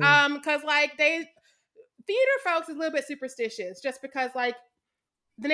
[0.02, 1.26] Um, because like they
[2.06, 4.54] theater folks is a little bit superstitious just because like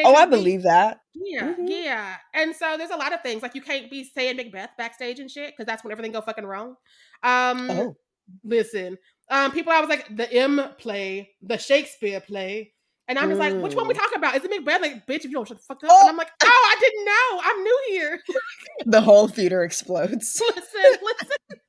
[0.04, 1.00] oh, I believe that.
[1.14, 1.66] Yeah, mm-hmm.
[1.66, 2.16] yeah.
[2.34, 5.30] And so there's a lot of things like you can't be saying Macbeth backstage and
[5.30, 6.76] shit because that's when everything go fucking wrong.
[7.22, 7.96] Um, oh.
[8.44, 8.98] listen,
[9.30, 12.72] um, people I was like the M play, the Shakespeare play.
[13.08, 13.98] And I'm just like, which one we mm.
[13.98, 14.36] talking about?
[14.36, 14.82] Is it Macbeth?
[14.82, 15.90] Like, bitch, if you don't shut the fuck up.
[15.90, 16.00] Oh.
[16.02, 17.40] And I'm like, oh, I didn't know.
[17.42, 18.20] I'm new here.
[18.84, 20.42] the whole theater explodes.
[20.54, 21.60] listen, listen.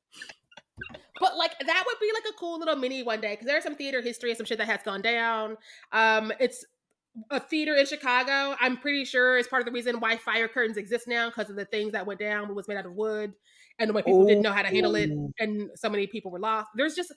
[1.21, 3.75] but like that would be like a cool little mini one day because there's some
[3.75, 5.55] theater history and some shit that has gone down.
[5.93, 6.65] Um, it's
[7.29, 8.55] a theater in Chicago.
[8.60, 11.55] I'm pretty sure it's part of the reason why fire curtains exist now because of
[11.55, 12.49] the things that went down.
[12.49, 13.34] It was made out of wood,
[13.79, 16.39] and the way people didn't know how to handle it, and so many people were
[16.39, 16.69] lost.
[16.75, 17.12] There's just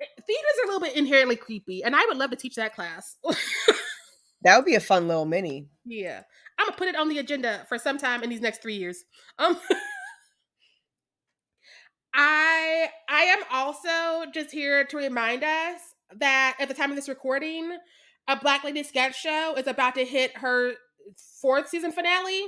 [0.00, 2.74] eh, theaters are a little bit inherently creepy, and I would love to teach that
[2.74, 3.16] class.
[4.42, 5.66] That would be a fun little mini.
[5.84, 6.22] yeah,
[6.58, 9.04] I'm gonna put it on the agenda for some time in these next three years.
[9.38, 9.58] Um.
[12.14, 15.80] I I am also just here to remind us
[16.16, 17.76] that at the time of this recording,
[18.28, 20.74] a Black Lady sketch show is about to hit her
[21.40, 22.44] fourth season finale.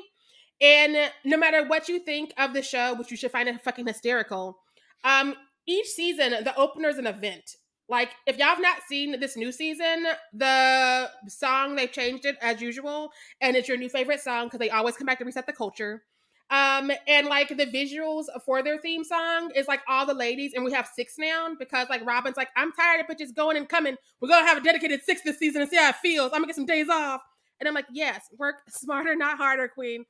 [0.61, 3.87] And no matter what you think of the show, which you should find it fucking
[3.87, 4.59] hysterical,
[5.05, 5.35] um,
[5.67, 7.57] each season the opener is an event.
[7.89, 12.61] Like if y'all have not seen this new season, the song they changed it as
[12.61, 15.53] usual, and it's your new favorite song because they always come back to reset the
[15.53, 16.03] culture.
[16.51, 20.65] Um, and like the visuals for their theme song is like all the ladies, and
[20.65, 23.97] we have six now because like Robin's like, I'm tired of bitches going and coming.
[24.21, 26.33] We're gonna have a dedicated six this season and see how it feels.
[26.33, 27.23] I'm gonna get some days off.
[27.61, 30.07] And I'm like, yes, work smarter, not harder, queen.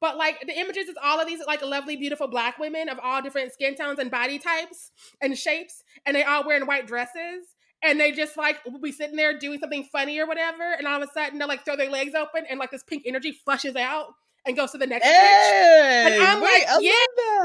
[0.00, 3.20] But like the images is all of these like lovely, beautiful black women of all
[3.20, 7.46] different skin tones and body types and shapes, and they all wearing white dresses.
[7.84, 11.02] And they just like will be sitting there doing something funny or whatever, and all
[11.02, 13.76] of a sudden they'll like throw their legs open and like this pink energy flushes
[13.76, 14.14] out
[14.46, 15.04] and goes to the next.
[15.06, 16.92] Hey, I'm wait, like, yeah.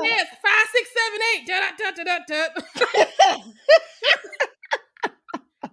[0.03, 1.47] Yes, five, six, seven, eight.
[1.47, 3.41] Da, da, da.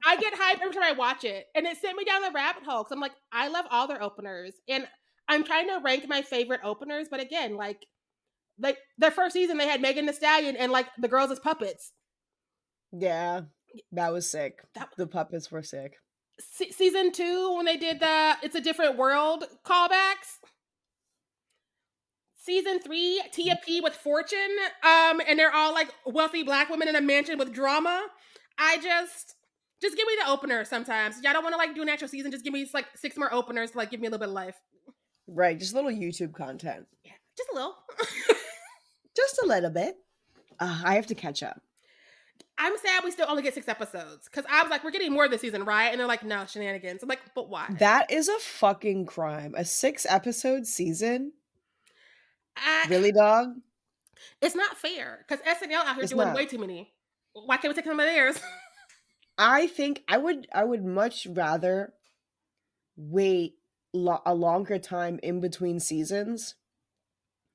[0.06, 2.62] I get hyped every time I watch it, and it sent me down the rabbit
[2.64, 4.86] hole because I'm like, I love all their openers, and
[5.28, 7.06] I'm trying to rank my favorite openers.
[7.10, 7.86] But again, like,
[8.58, 11.92] like their first season, they had Megan Thee Stallion and like the girls as puppets.
[12.92, 13.42] yeah,
[13.92, 14.58] that was sick.
[14.74, 15.94] That- the puppets were sick.
[16.40, 20.38] Se- season two, when they did the "It's a Different World" callbacks.
[22.44, 24.38] Season three, Tia P with Fortune,
[24.82, 28.06] um, and they're all like wealthy black women in a mansion with drama.
[28.58, 29.36] I just,
[29.80, 31.16] just give me the opener sometimes.
[31.22, 32.30] Y'all don't want to like do an actual season.
[32.30, 34.34] Just give me like six more openers to like give me a little bit of
[34.34, 34.56] life.
[35.26, 36.86] Right, just a little YouTube content.
[37.04, 37.76] Yeah, just a little.
[39.16, 39.96] Just a little bit.
[40.58, 41.60] Uh, I have to catch up.
[42.58, 45.28] I'm sad we still only get six episodes because I was like, we're getting more
[45.28, 45.88] this season, right?
[45.88, 47.02] And they're like, no, shenanigans.
[47.02, 47.66] I'm like, but why?
[47.78, 49.54] That is a fucking crime.
[49.56, 51.32] A six episode season?
[52.56, 53.54] I- Really, dog?
[54.40, 56.36] It's not fair because SNL out here It's doing not.
[56.36, 56.92] way too many.
[57.32, 58.38] Why can't we take some of theirs?
[59.38, 61.92] I think I would I would much rather
[62.96, 63.54] wait
[63.92, 66.54] lo- a longer time in between seasons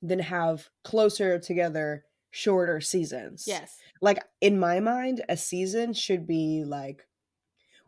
[0.02, 3.46] than have closer together shorter seasons.
[3.48, 3.78] yes.
[4.02, 7.08] Like in my mind a season should be like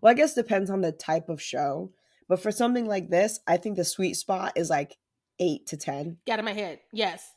[0.01, 1.91] well I guess depends on the type of show,
[2.27, 4.97] but for something like this, I think the sweet spot is like
[5.41, 6.17] 8 to 10.
[6.25, 6.79] Get of my head.
[6.93, 7.33] Yes.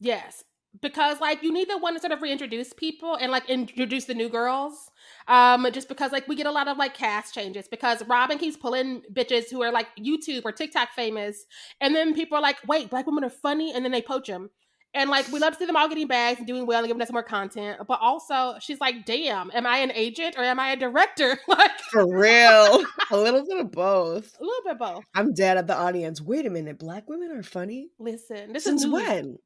[0.00, 0.44] Yes.
[0.82, 4.14] Because like you need the one to sort of reintroduce people and like introduce the
[4.14, 4.90] new girls.
[5.26, 8.56] Um, just because like we get a lot of like cast changes because Robin keeps
[8.56, 11.44] pulling bitches who are like YouTube or TikTok famous,
[11.80, 14.50] and then people are like, wait, black women are funny, and then they poach them.
[14.92, 17.00] And like we love to see them all getting bags and doing well and giving
[17.00, 17.80] us more content.
[17.86, 21.38] But also she's like, damn, am I an agent or am I a director?
[21.48, 22.82] like For real.
[23.12, 24.36] a little bit of both.
[24.40, 25.04] a little bit both.
[25.14, 26.20] I'm dead at the audience.
[26.20, 27.90] Wait a minute, black women are funny?
[28.00, 29.02] Listen, this Since is news.
[29.04, 29.38] when?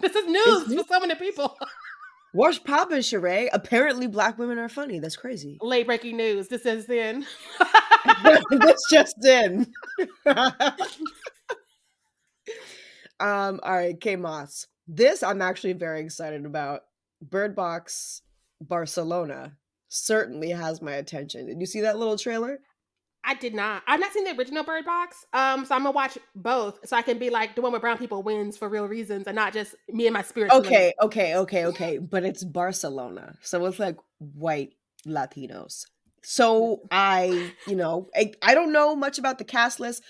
[0.00, 0.82] this is news new?
[0.82, 1.56] for so many people.
[2.32, 3.48] What's poppin', Sharai?
[3.52, 4.98] Apparently, black women are funny.
[4.98, 5.56] That's crazy.
[5.62, 6.48] Late breaking news.
[6.48, 7.24] This is in.
[8.50, 9.72] this just in.
[13.20, 13.60] Um.
[13.62, 14.66] All right, K Moss.
[14.88, 16.82] This I'm actually very excited about.
[17.22, 18.22] Bird Box
[18.60, 19.56] Barcelona
[19.88, 21.46] certainly has my attention.
[21.46, 22.58] Did you see that little trailer?
[23.24, 23.82] I did not.
[23.88, 25.24] I've not seen the original Bird Box.
[25.32, 27.98] Um, so I'm gonna watch both so I can be like the one where brown
[27.98, 30.52] people wins for real reasons and not just me and my spirit.
[30.52, 31.98] Okay, okay, okay, okay.
[31.98, 34.74] But it's Barcelona, so it's like white
[35.06, 35.86] Latinos.
[36.22, 40.02] So I, you know, I, I don't know much about the cast list,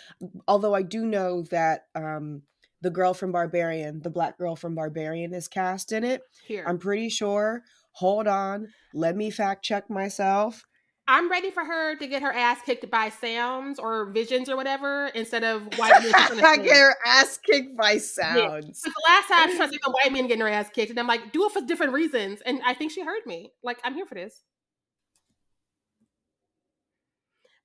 [0.46, 2.42] although I do know that um
[2.86, 6.22] the girl from Barbarian, the black girl from Barbarian, is cast in it.
[6.46, 7.64] Here, I'm pretty sure.
[7.94, 10.64] Hold on, let me fact check myself.
[11.08, 15.08] I'm ready for her to get her ass kicked by sounds or visions or whatever
[15.16, 16.44] instead of white men.
[16.44, 18.82] I get her ass kicked by sounds.
[18.82, 21.32] The last time she was like white man getting her ass kicked, and I'm like,
[21.32, 22.40] do it for different reasons.
[22.46, 23.50] And I think she heard me.
[23.64, 24.44] Like, I'm here for this.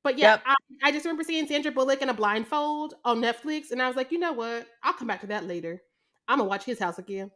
[0.03, 0.43] But yeah, Yep.
[0.45, 3.95] I, I just remember seeing Sandra Bullock in a blindfold on Netflix, and I was
[3.95, 4.67] like, you know what?
[4.83, 5.81] I'll come back to that later.
[6.27, 7.31] I'm gonna watch his house again.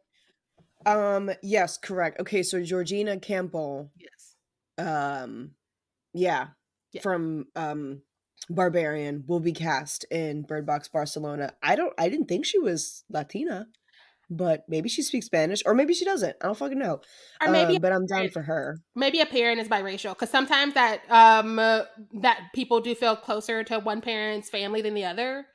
[0.84, 2.20] Um, yes, correct.
[2.20, 4.34] Okay, so Georgina Campbell Yes.
[4.78, 5.52] um
[6.12, 6.48] yeah,
[6.92, 7.02] Yeah.
[7.02, 8.02] from um
[8.48, 13.02] barbarian will be cast in bird box barcelona i don't i didn't think she was
[13.10, 13.66] latina
[14.28, 16.36] but maybe she speaks Spanish or maybe she doesn't.
[16.40, 17.00] I don't fucking know.
[17.40, 18.78] Or maybe Um, but I'm down for her.
[18.94, 21.82] maybe a parent is biracial because sometimes that um uh,
[22.20, 25.46] that people do feel closer to one parent's family than the other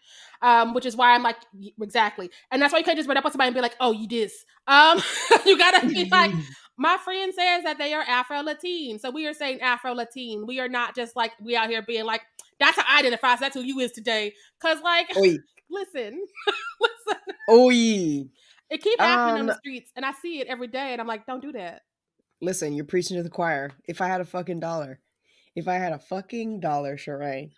[0.42, 1.38] um which is why i'm like
[1.82, 3.92] exactly and that's why you can't just run up on somebody and be like oh
[3.92, 5.02] you dis um
[5.46, 6.32] you gotta be like
[6.78, 10.60] my friend says that they are afro latin so we are saying afro latin we
[10.60, 12.22] are not just like we out here being like
[12.60, 15.38] that's how i identify so that's who you is today because like Oi,
[15.70, 16.26] listen
[16.82, 18.30] listen oi.
[18.72, 21.08] It keep happening on the Um, streets and i see it every day and i'm
[21.08, 21.84] like don't do that
[22.44, 23.70] Listen, you're preaching to the choir.
[23.88, 25.00] If I had a fucking dollar,
[25.56, 27.52] if I had a fucking dollar, Sharai.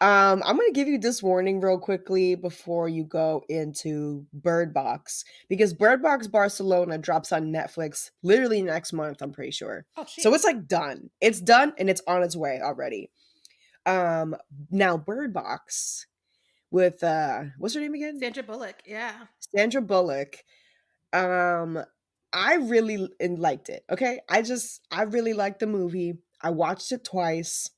[0.00, 5.26] Um, I'm gonna give you this warning real quickly before you go into Bird Box
[5.50, 9.20] because Bird Box Barcelona drops on Netflix literally next month.
[9.20, 9.84] I'm pretty sure.
[9.98, 10.06] oh.
[10.08, 11.10] So it's like done.
[11.20, 13.10] It's done and it's on its way already.
[13.84, 14.34] Um,
[14.70, 16.06] now Bird Box
[16.72, 18.18] with uh, what's her name again?
[18.18, 19.12] sandra bullock yeah
[19.54, 20.38] Sandra Bullock.
[21.12, 21.78] Um,
[22.32, 23.84] I really liked it.
[23.90, 26.14] Okay, I just I really liked the movie.
[26.40, 27.68] I watched it twice.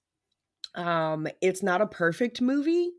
[0.77, 2.91] Um, it's not a perfect movie,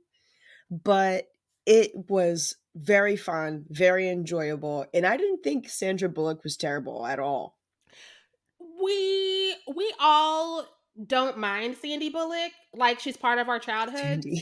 [0.70, 1.28] but
[1.66, 7.20] it was very fun, very enjoyable, and I didn't think Sandra Bullock was terrible at
[7.20, 7.58] all.
[8.84, 10.66] we we all
[11.08, 12.52] don't mind Sandy Bullock.
[12.74, 14.26] Like she's part of our childhood.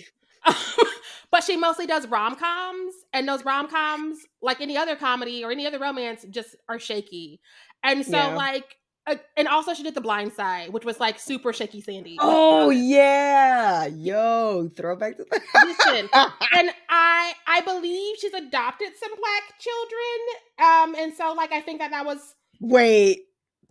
[1.34, 5.50] But she mostly does rom coms, and those rom coms, like any other comedy or
[5.52, 7.42] any other romance, just are shaky.
[7.84, 8.36] And so, Yeah.
[8.36, 12.18] like, uh, and also she did The Blind Side, which was like super shaky Sandy.
[12.22, 15.26] Oh yeah, yo, throwback to
[15.66, 20.20] Listen, and I I believe she's adopted some black children.
[20.60, 23.22] Um, and so like I think that that was Wait,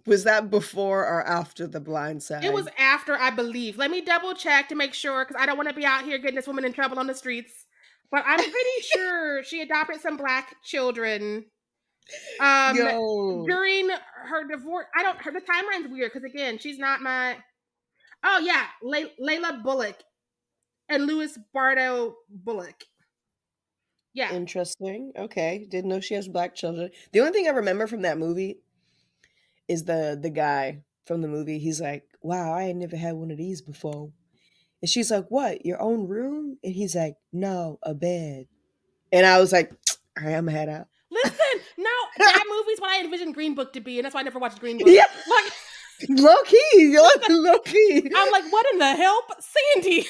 [0.07, 2.45] was that before or after the blind side?
[2.45, 3.77] it was after I believe.
[3.77, 6.19] Let me double check to make sure because I don't want to be out here
[6.19, 7.67] getting this woman in trouble on the streets.
[8.11, 11.47] But I'm pretty sure she adopted some black children.
[12.41, 13.45] Um, yo.
[13.47, 15.19] during her divorce, I don't.
[15.19, 17.37] Her the timeline's weird because again, she's not my.
[18.25, 19.97] Oh yeah, Lay- Laila Bullock
[20.89, 22.85] and Louis Bardo Bullock.
[24.15, 25.13] Yeah, Interesting.
[25.17, 26.91] Okay, didn't know she has black children.
[27.13, 28.59] The only thing I remember from that movie
[29.69, 31.59] is the the guy from the movie.
[31.59, 34.11] He's like, "Wow, I never had one of these before,"
[34.81, 35.65] and she's like, "What?
[35.67, 38.47] Your own room?" And he's like, "No, a bed."
[39.13, 39.71] And I was like,
[40.19, 43.73] "All right, I'm gonna head out." listen, no, that movie's what I envisioned Green Book
[43.75, 44.89] to be, and that's why I never watched Green Book.
[44.89, 45.05] Yeah.
[45.29, 45.53] Like,
[46.09, 48.11] Low key, you're low key.
[48.17, 50.07] I'm like, what in the help, Sandy?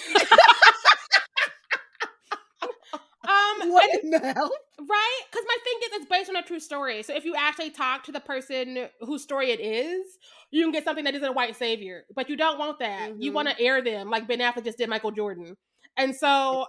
[3.70, 4.50] what in the hell?
[4.80, 5.20] right?
[5.30, 7.02] Because my thing is, it's based on a true story.
[7.02, 10.04] So if you actually talk to the person whose story it is,
[10.50, 12.04] you can get something that isn't a white savior.
[12.14, 13.20] But you don't want that.
[13.20, 13.34] You Mhm.
[13.34, 15.56] want to air them like Ben Affleck just did Michael Jordan.
[15.96, 16.66] And so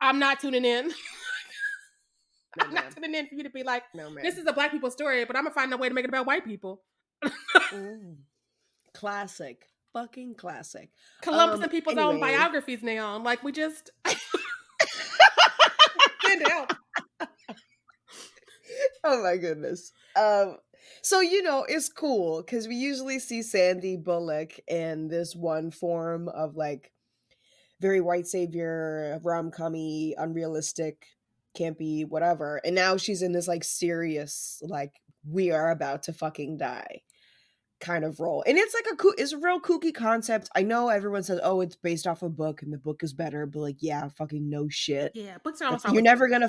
[0.00, 0.92] I'm not tuning in.
[2.58, 4.72] No, I'm not tuning in for you to be like, No this is a black
[4.72, 6.82] people story, but I'm gonna find a way to make it about white people.
[7.24, 8.16] Mm.
[8.92, 10.90] classic, fucking classic.
[11.22, 13.16] Columbus Um, and people's own biographies now.
[13.18, 13.88] Like we just
[16.38, 16.72] can't help.
[19.04, 19.92] oh my goodness.
[20.16, 20.56] Um
[21.02, 26.28] so you know, it's cool cuz we usually see Sandy Bullock in this one form
[26.28, 26.92] of like
[27.80, 31.06] very white savior, rom-commy, unrealistic,
[31.58, 32.60] campy, whatever.
[32.64, 37.02] And now she's in this like serious like we are about to fucking die
[37.82, 38.42] kind of role.
[38.46, 40.48] And it's like a it's a real kooky concept.
[40.56, 43.44] I know everyone says, "Oh, it's based off a book and the book is better,"
[43.44, 45.12] but like, yeah, fucking no shit.
[45.14, 46.48] Yeah, books are almost you're never gonna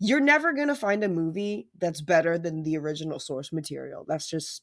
[0.00, 4.62] you're never gonna find a movie that's better than the original source material that's just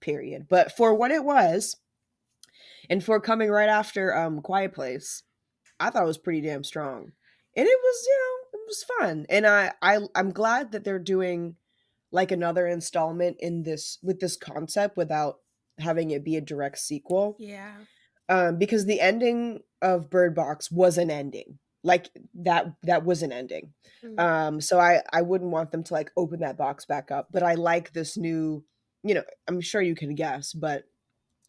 [0.00, 1.76] period but for what it was
[2.90, 5.22] and for coming right after um quiet place
[5.80, 7.12] i thought it was pretty damn strong
[7.56, 10.98] and it was you know it was fun and i i i'm glad that they're
[10.98, 11.56] doing
[12.14, 15.40] like another installment in this with this concept without
[15.78, 17.74] having it be a direct sequel Yeah.
[18.28, 23.32] um because the ending of bird box was an ending like that that was an
[23.32, 24.18] ending Mhm.
[24.20, 27.42] um so i i wouldn't want them to like open that box back up but
[27.42, 28.64] i like this new
[29.02, 30.84] you know i'm sure you can guess but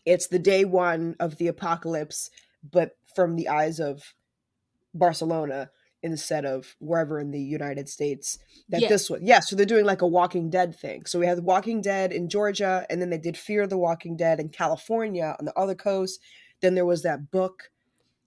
[0.06, 2.30] it's the day one of the apocalypse
[2.78, 4.13] but from the eyes of
[4.93, 5.69] barcelona
[6.05, 8.37] instead of wherever in the united states
[8.69, 8.89] that Yeah.
[8.89, 11.06] this one yeah so they're doing like a walking dead thing.
[11.06, 14.39] So we have walking dead in georgia and then they did fear the walking dead
[14.39, 16.19] in california on the other coast.
[16.62, 17.69] Then there was that book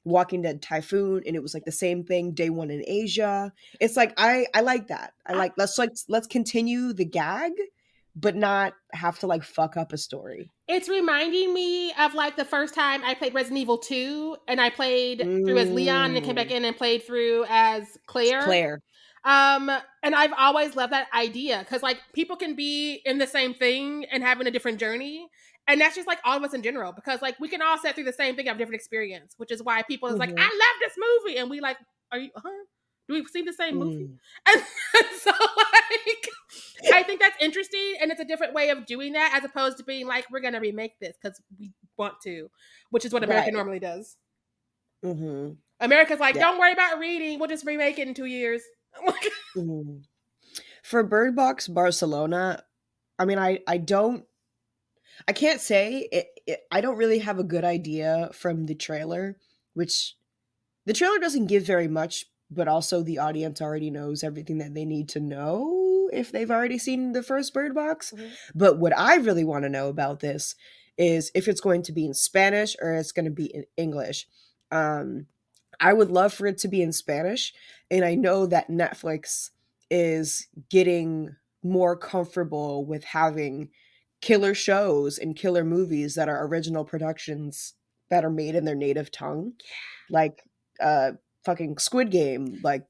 [0.04, 3.52] walking dead typhoon and it was like the same thing day one in asia.
[3.80, 5.12] It's like i i like that.
[5.26, 7.52] I I- like let's like let's continue the gag
[8.20, 12.44] but not have to like fuck up a story It's reminding me of like the
[12.44, 16.34] first time I played Resident Evil 2 and I played through as Leon and came
[16.34, 16.56] back Mm.
[16.56, 18.42] in and played through as Claire.
[18.42, 18.80] claire
[19.24, 19.70] Um,
[20.02, 24.04] and I've always loved that idea because like people can be in the same thing
[24.12, 25.28] and having a different journey.
[25.66, 27.94] And that's just like all of us in general, because like we can all set
[27.94, 30.38] through the same thing, have a different experience, which is why people is like, Mhm.
[30.38, 31.36] I love this movie.
[31.38, 31.76] And we like,
[32.10, 32.48] are you huh?
[33.08, 34.10] Do we see the same movie?
[34.46, 34.62] Mm.
[34.94, 36.28] And so like
[36.94, 39.84] I think that's interesting and it's a different way of doing that as opposed to
[39.84, 42.50] being like, we're gonna remake this because we want to,
[42.90, 43.54] which is what America Right.
[43.54, 44.16] normally does.
[45.02, 46.42] hmm America's like, Yeah.
[46.42, 48.62] don't worry about reading, we'll just remake it in two years.
[49.56, 50.02] Mm.
[50.82, 52.62] For Bird Box Barcelona,
[53.18, 54.24] I mean, I I don't,
[55.26, 56.60] I can't say it, it.
[56.70, 59.36] I don't really have a good idea from the trailer,
[59.74, 60.16] which
[60.86, 64.84] the trailer doesn't give very much, but also the audience already knows everything that they
[64.84, 68.12] need to know if they've already seen the first Bird Box.
[68.16, 68.30] Mhm.
[68.54, 70.54] But what I really want to know about this
[70.96, 74.26] is if it's going to be in Spanish or it's going to be in English.
[74.70, 75.26] Um,
[75.80, 77.54] I would love for it to be in Spanish,
[77.90, 79.50] and I know that Netflix
[79.90, 83.70] is getting more comfortable with having
[84.20, 87.74] killer shows and killer movies that are original productions
[88.10, 89.52] that are made in their native tongue,
[90.10, 90.42] like
[90.80, 91.12] uh,
[91.48, 92.84] fucking Squid Game, like.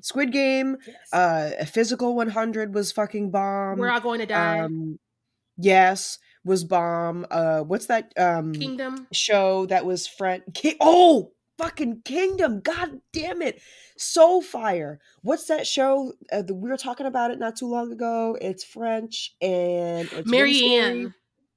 [0.00, 0.96] Squid Game, Yes.
[1.12, 3.78] uh, a physical 100 was fucking bomb.
[3.78, 4.60] we're all going to die.
[4.60, 5.00] Um,
[5.56, 7.26] yes, was bomb.
[7.32, 9.08] Uh, what's that um Kingdom.
[9.12, 10.44] show that was friend?
[10.54, 12.60] Ki- oh, fucking Kingdom!
[12.60, 13.60] God damn it,
[13.96, 15.00] so fire.
[15.22, 16.12] What's that show?
[16.30, 18.38] Uh, the, we were talking about it not too long ago.
[18.40, 21.12] It's French and it's Marianne.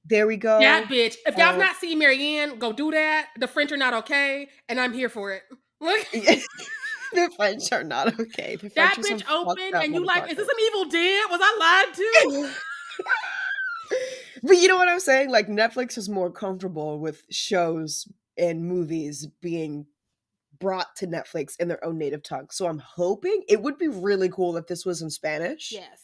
[0.06, 0.58] There we go.
[0.60, 1.16] That bitch.
[1.28, 3.28] If y'all uh, not seen Marianne, go do that.
[3.40, 5.44] The French are not okay, and I'm here for it.
[5.82, 8.56] Look, the French are not okay.
[8.56, 11.24] The that French bitch opened and you like, is this an Evil Dead?
[11.30, 12.52] Was I lied to?
[14.44, 15.30] but you know what I'm saying?
[15.30, 18.08] Like Netflix is more comfortable with shows
[18.38, 19.88] and movies being
[20.60, 22.48] brought to Netflix in their own native tongue.
[22.52, 25.72] So I'm hoping it would be really cool if this was in Spanish.
[25.72, 26.00] yes.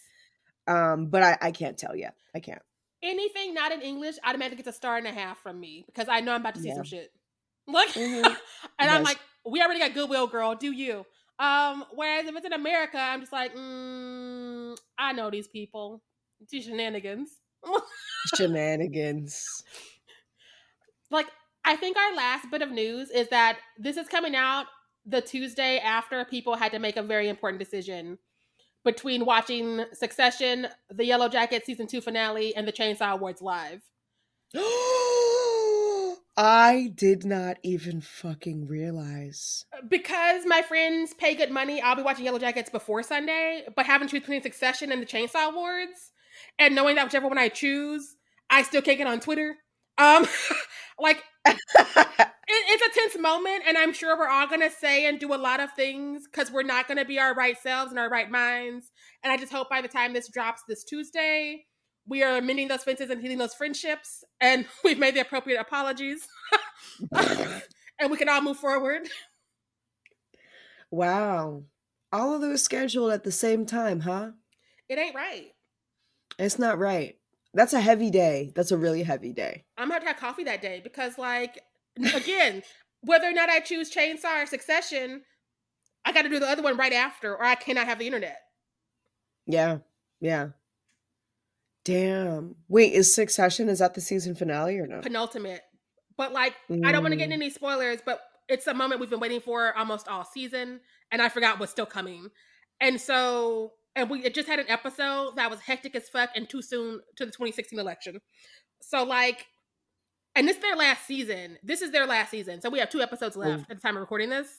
[0.65, 2.15] Um, but I, I can't tell yet.
[2.36, 2.61] I can't.
[3.01, 6.19] Anything not in English automatically gets a star and a half from me because I
[6.19, 6.75] know I'm about to see Yeah.
[6.75, 7.11] some shit.
[7.67, 8.23] Look, Mhm.
[8.80, 9.19] and I'm like,
[9.50, 10.56] we already got Goodwill, girl.
[10.56, 11.06] Do you?
[11.39, 16.02] Um, whereas if it's in America, I'm just like, mm, I know these people.
[16.50, 17.30] These shenanigans.
[18.36, 19.43] Shenanigans.
[21.10, 21.28] like
[21.66, 24.68] I think our last bit of news is that this is coming out
[25.06, 28.18] the Tuesday after people had to make a very important decision
[28.86, 33.82] between watching Succession, the Yellow Jacket season 2 finale and the Chainsaw Awards live.
[36.38, 39.66] I did not even fucking realize.
[39.90, 44.08] Because my friends pay good money, I'll be watching Yellow Jackets before Sunday, but having
[44.08, 46.12] to choose between Succession and the Chainsaw Awards
[46.60, 48.16] and knowing that whichever one I choose,
[48.52, 49.56] I still can't get on Twitter.
[49.98, 50.28] Um
[51.00, 51.56] like it,
[52.48, 55.60] it's a tense moment, and I'm sure we're all gonna say and do a lot
[55.60, 58.92] of things because we're not gonna be our right selves and our right minds.
[59.24, 61.66] And I just hope by the time this drops this Tuesday,
[62.08, 66.28] we are mending those fences and healing those friendships, and we've made the appropriate apologies,
[67.99, 69.08] and we can all move forward.
[70.91, 71.64] wow.
[72.14, 74.32] All of those scheduled at the same time, huh?
[74.88, 75.51] It ain't right.
[76.39, 77.18] It's not right.
[77.53, 78.53] That's a heavy day.
[78.55, 79.66] That's a really heavy day.
[79.78, 81.60] I'm gonna have to have coffee that day because, like,
[82.14, 82.64] again,
[83.01, 85.24] whether or not I choose Chainsaw or Succession,
[86.05, 88.39] I got to do the other one right after, or I cannot have the internet.
[89.45, 89.80] Yeah.
[90.22, 90.49] Yeah.
[91.88, 92.56] Damn.
[92.68, 95.00] Wait, is Succession is that the season finale or no?
[95.02, 95.62] penultimate.
[96.18, 97.34] But like, I don't want to get Mm.
[97.34, 98.20] any spoilers, but
[98.50, 100.82] it's a moment we've been waiting for almost all season,
[101.12, 102.30] and I forgot what's still coming.
[102.82, 106.50] And so, and we it just had an episode that was hectic as fuck and
[106.50, 108.20] too soon to the 2016 election.
[108.82, 109.46] So like,
[110.36, 111.58] and this is their last season.
[111.64, 112.62] This is their last season.
[112.62, 114.50] So we have two episodes left at the time of recording this.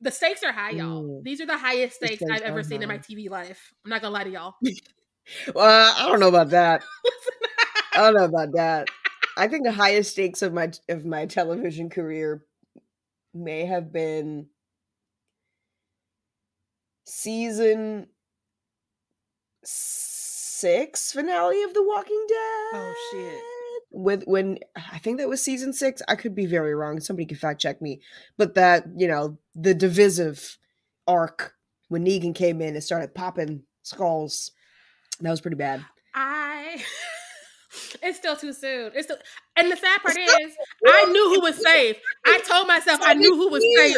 [0.00, 1.02] The stakes are high, y'all.
[1.20, 1.22] Mm.
[1.24, 2.98] These are the highest The stakes stakes I've ever are seen in my.
[2.98, 3.72] TV life.
[3.84, 4.54] I'm not gonna lie to y'all.
[5.54, 6.82] Well, I don't know about that.
[7.94, 8.88] I don't know about that.
[9.36, 12.42] I think the highest stakes of my of my television career
[13.34, 14.48] may have been
[17.04, 18.06] season
[19.64, 22.36] six finale of The Walking Dead.
[22.74, 23.42] Oh, shit.
[23.90, 24.58] With when
[24.92, 27.00] I think that was season six, I could be very wrong.
[27.00, 28.00] Somebody can fact check me.
[28.36, 30.58] But that you know the divisive
[31.06, 31.54] arc
[31.88, 34.50] when Negan came in and started popping skulls,
[35.20, 35.84] that was pretty bad.
[36.14, 36.82] I
[38.02, 38.92] it's still too soon.
[38.94, 39.18] It's still
[39.56, 40.52] and the sad part It's is
[40.86, 41.96] I knew who was safe.
[42.26, 43.96] I told myself I knew who was safe.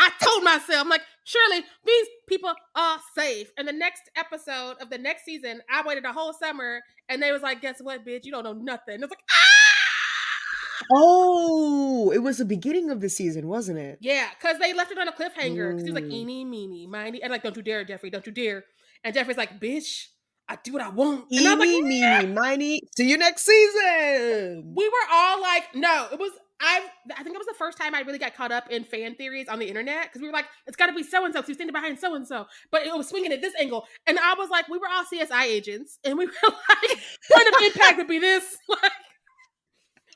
[0.00, 3.50] I told myself, I'm like, surely these people are safe.
[3.58, 7.32] And the next episode of the next season, I waited a whole summer and they
[7.32, 8.24] was like, guess what, bitch?
[8.24, 9.02] You don't know nothing.
[9.02, 10.88] It's like, ah!
[10.90, 13.98] Oh, it was the beginning of the season, wasn't it?
[14.00, 15.72] Yeah, because they left it on a cliffhanger.
[15.72, 16.12] 'cause He was like, Mm.
[16.12, 17.22] eeny, meeny, miny.
[17.22, 18.64] And like, don't you dare, Jeffrey, don't you dare.
[19.04, 20.06] And Jeffrey's like, bitch,
[20.48, 21.26] I do what I want.
[21.30, 22.80] And I was like, Eeny, meeny, miny.
[22.96, 24.72] See you next season.
[24.74, 26.82] we were all like, no, it was I
[27.16, 29.48] I think it was the first time I really got caught up in fan theories
[29.48, 31.42] on the internet because we were like, it's got to be so and so.
[31.42, 34.34] He's standing behind so and so, but it was swinging at this angle, and I
[34.36, 36.98] was like, we were all CSI agents, and we were like,
[37.30, 38.92] point of impact would be this, like,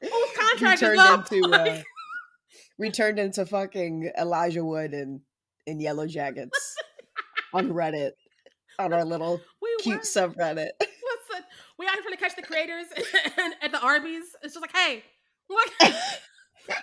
[0.01, 1.33] whose We contract is turned up?
[1.33, 1.83] into Like, uh,
[2.78, 5.20] we turned into fucking Elijah Wood and
[5.66, 6.74] in Yellow Jackets
[7.55, 8.12] on Reddit
[8.78, 10.02] on our little we cute were.
[10.02, 10.70] subreddit.
[10.80, 11.44] Listen,
[11.78, 12.86] we out here trying to catch the creators
[13.38, 14.24] and at the Arby's.
[14.42, 15.02] It's just like, hey,
[15.48, 15.70] look,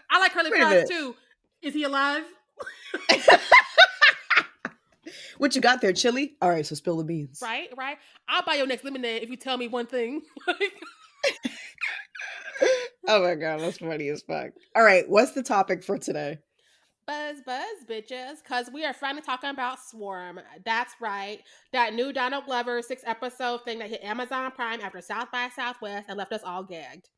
[0.09, 1.15] I like curly fries too.
[1.61, 2.23] Is he alive?
[5.37, 6.35] what you got there, chili?
[6.41, 7.39] All right, so spill the beans.
[7.41, 7.97] Right, right.
[8.27, 10.21] I'll buy your next lemonade if you tell me one thing.
[13.07, 14.51] Oh my god, that's funny as fuck.
[14.75, 16.37] All right, what's the topic for today?
[17.09, 20.39] Buzz, buzz, bitches, because we are finally talking about Swarm.
[20.63, 21.39] That's right.
[21.73, 26.05] That new Donald Glover six episode thing that hit Amazon Prime after South by Southwest
[26.07, 27.09] and left us all gagged.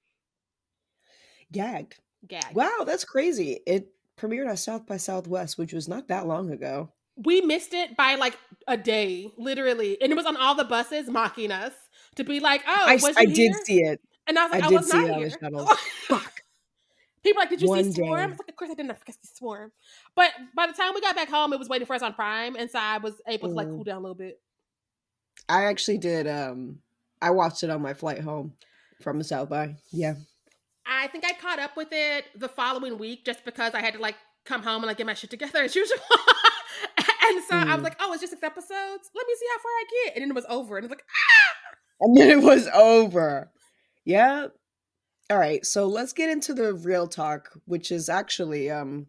[1.52, 1.96] Gagged.
[2.28, 2.56] Gagged.
[2.56, 3.60] Wow, that's crazy.
[3.68, 6.90] It premiered at South by Southwest, which was not that long ago.
[7.18, 8.38] we missed it by like
[8.68, 11.74] a day, literally, and it was on all the buses mocking us
[12.16, 14.00] to be like, "Oh, I, I did see it.
[14.28, 15.72] and I was like, I "I, did was see not it on the here." shuttles.
[16.08, 16.41] Fuck.
[17.24, 18.18] People like, did you see Swarm?
[18.18, 18.24] day.
[18.24, 18.92] I was like, of course I didn't.
[18.92, 19.72] I see Swarm.
[20.16, 22.56] But by the time we got back home, it was waiting for us on Prime,
[22.56, 23.76] and so I was able to like Mm.
[23.76, 24.40] cool down a little bit.
[25.50, 26.28] I actually did.
[26.28, 26.80] Um,
[27.22, 28.54] I watched it on my flight home
[29.02, 29.76] from South by.
[29.92, 30.16] Yeah.
[30.86, 34.00] I think I caught up with it the following week just because I had to
[34.00, 34.16] like
[34.46, 35.98] come home and like get my shit together as usual.
[36.98, 37.84] and so I was Mm.
[37.84, 39.10] like, oh, it's just six episodes.
[39.16, 40.16] Let me see how far I get.
[40.16, 40.78] And then it was over.
[40.78, 41.06] And it was like,
[42.02, 43.52] And then it was over.
[44.06, 44.48] Yeah.
[45.32, 49.08] All right, so let's get into the real talk, which is actually um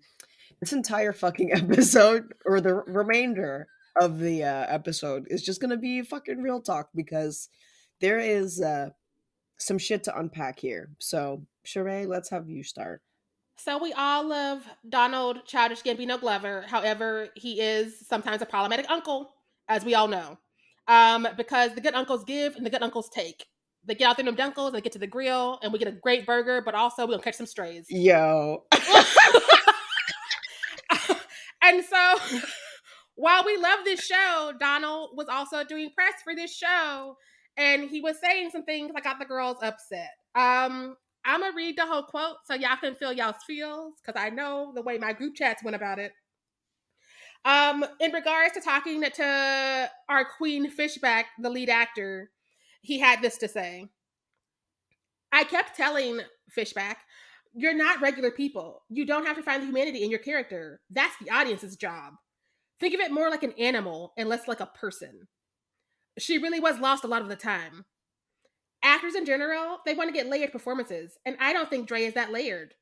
[0.61, 3.67] this entire fucking episode or the remainder
[4.01, 7.49] of the uh episode is just to be fucking real talk because
[8.01, 8.91] there is uh
[9.57, 10.91] some shit to unpack here.
[11.01, 13.03] So, Sharai, let's have you start.
[13.57, 16.65] So we all love Donald Childish Gambino Glover.
[16.69, 19.35] However, he is sometimes a problematic uncle,
[19.69, 20.39] as we all know,
[20.87, 23.47] um, because the good uncles give and the good uncles take.
[23.87, 25.89] They get out there them dunkles, and they get to the grill, and we get
[25.89, 26.63] a great burger.
[26.65, 27.87] But also, we're gonna catch some strays.
[27.89, 28.65] Yo.
[31.63, 32.17] and so,
[33.17, 37.17] while we love this show, Donald was also doing press for this show,
[37.57, 40.11] and he was saying some things that got the girls upset.
[40.35, 44.31] Um, I'm gonna read the whole quote so y'all can feel y'all's feels because I
[44.31, 46.13] know the way my group chats went about it.
[47.45, 52.31] Um, in regards to talking to our Queen Fishback, the lead actor,
[52.83, 53.87] he had this to say.
[55.33, 56.21] I kept telling
[56.51, 56.99] Fishback,
[57.55, 58.83] you're not regular people.
[58.91, 60.81] You don't have to find the humanity in your character.
[60.91, 62.15] That's the audience's job.
[62.81, 65.29] Think of it more like an animal and less like a person.
[66.19, 67.85] She really was lost a lot of the time.
[68.83, 72.15] Actors in general, they want to get layered performances, and I don't think Dre is
[72.15, 72.75] that layered.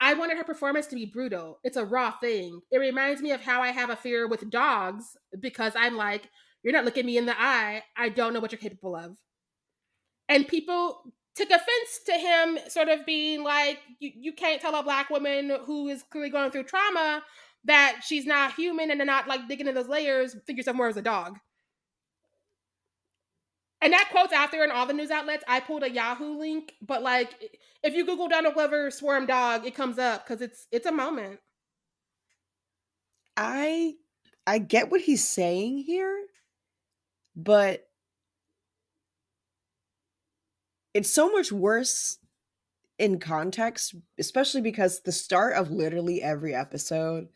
[0.00, 1.58] I wanted her performance to be brutal.
[1.64, 2.60] It's a raw thing.
[2.70, 6.28] It reminds me of how I have a fear with dogs because I'm like,
[6.62, 7.82] you're not looking me in the eye.
[7.96, 9.16] I don't know what you're capable of.
[10.30, 11.02] And people
[11.34, 15.58] took offense to him sort of being like, you, you can't tell a black woman
[15.66, 17.22] who is clearly going through trauma
[17.64, 20.88] that she's not human and they're not like digging in those layers, think yourself more
[20.88, 21.38] as a dog.
[23.82, 25.42] And that quote's out there in all the news outlets.
[25.48, 27.34] I pulled a Yahoo link, but like
[27.82, 31.40] if you Google Donald Glover swarm dog, it comes up because it's it's a moment.
[33.36, 33.94] I
[34.46, 36.26] I get what he's saying here,
[37.34, 37.89] but
[40.94, 42.18] it's so much worse
[42.98, 47.28] in context, especially because the start of literally every episode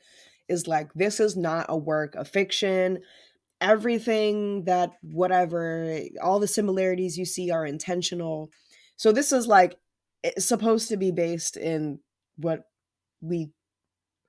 [0.48, 3.00] is like this is not a work of fiction.
[3.60, 8.50] Everything that whatever, all the similarities you see are intentional.
[8.96, 9.78] So this is like
[10.38, 12.00] supposed to be based in
[12.36, 12.64] what
[13.20, 13.52] we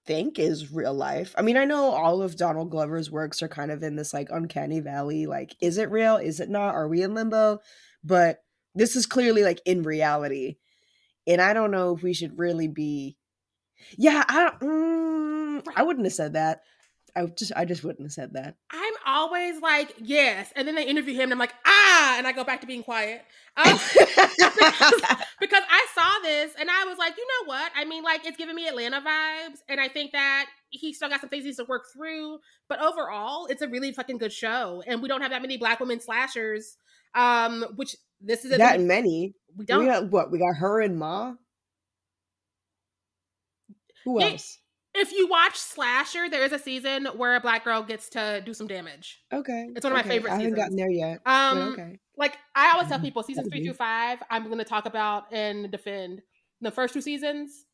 [0.06, 1.34] think is real life.
[1.38, 4.30] I mean, I know all of Donald Glover's works are kind of in this like
[4.30, 5.26] uncanny valley.
[5.26, 6.18] Like, is it real?
[6.18, 6.76] Is it not?
[6.76, 7.60] Are we in limbo?
[8.04, 8.38] But
[8.76, 10.58] this is clearly like in reality.
[11.28, 13.18] And I don't know if we should really be.
[13.98, 14.60] Yeah, I don't.
[14.60, 16.62] Mm, I wouldn't have said that.
[17.18, 18.56] I just, I just wouldn't have said that.
[18.72, 20.52] I'm always like, yes.
[20.56, 22.84] And then they interview him and I'm like, ah, and I go back to being
[22.84, 23.22] quiet.
[23.56, 27.72] Um, because, because I saw this and I was like, you know what?
[27.74, 29.60] I mean, like, it's giving me Atlanta vibes.
[29.70, 32.40] And I think that he still got some things he needs to work through.
[32.68, 34.84] But overall, it's a really fucking good show.
[34.86, 36.76] And we don't have that many black women slashers.
[37.14, 39.34] Um, which this is that many.
[39.56, 40.32] we We don't got what?
[40.32, 41.34] We got her and Ma.
[44.06, 44.60] Who else?
[44.98, 48.54] If you watch Slasher, there is a season where a black girl gets to do
[48.54, 49.20] some damage.
[49.34, 49.68] Okay.
[49.76, 50.10] It's one of my okay.
[50.10, 50.58] favorite I haven't seasons.
[50.64, 51.20] gotten there yet.
[51.26, 52.00] Um, okay.
[52.16, 53.04] like I always tell Mhm.
[53.04, 56.22] people, seasons three through five, I'm going to talk about and defend.
[56.62, 57.66] The first two seasons,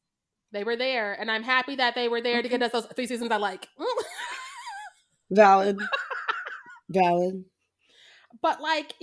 [0.52, 3.06] they were there, and I'm happy that they were there to get us those three
[3.06, 3.68] seasons I like.
[5.30, 5.78] Valid.
[6.90, 7.46] Valid.
[8.42, 8.96] but like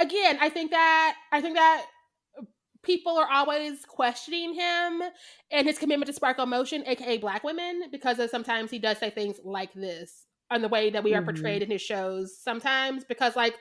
[0.00, 1.86] again, I think that I think that
[2.82, 5.02] people are always questioning him
[5.50, 9.10] and his commitment to sparkle motion, aka black women, because of sometimes he does say
[9.10, 11.26] things like this and the way that we are Mhm.
[11.26, 12.38] portrayed in his shows.
[12.38, 13.54] Sometimes because like,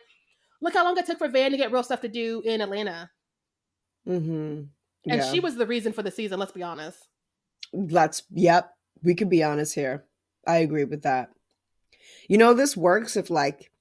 [0.62, 3.12] look how long it took for Van to get real stuff to do in Atlanta,
[4.08, 4.64] Mm-hmm.
[5.12, 6.40] and she was the reason for the season.
[6.40, 6.98] Let's be honest.
[7.74, 8.24] Let's.
[8.32, 8.74] Yep.
[9.04, 10.06] We could be honest here.
[10.48, 11.30] I agree with that.
[12.28, 13.72] You know, this works if like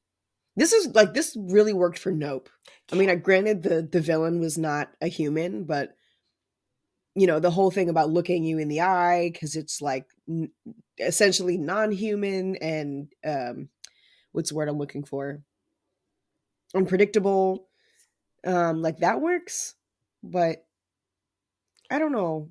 [0.59, 2.49] this is like this really worked for Nope.
[2.93, 5.95] I mean, I granted the the villain was not a human, but
[7.15, 10.51] you know the whole thing about looking you in the eye because it's like n-
[10.99, 13.69] essentially non-human and um
[14.33, 15.43] what's the word i'm looking for?
[16.75, 17.69] Unpredictable.
[18.45, 19.75] Um like that works
[20.23, 20.65] but
[21.91, 22.51] i don't know.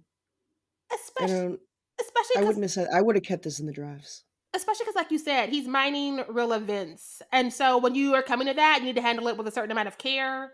[0.92, 1.60] I Especially, don't
[2.00, 4.24] especially i have said i would have kept this in the drafts
[4.58, 7.22] especially because like you said he's mining real events.
[7.32, 9.52] And so when you are coming to that you need to handle it with a
[9.52, 10.52] certain amount of care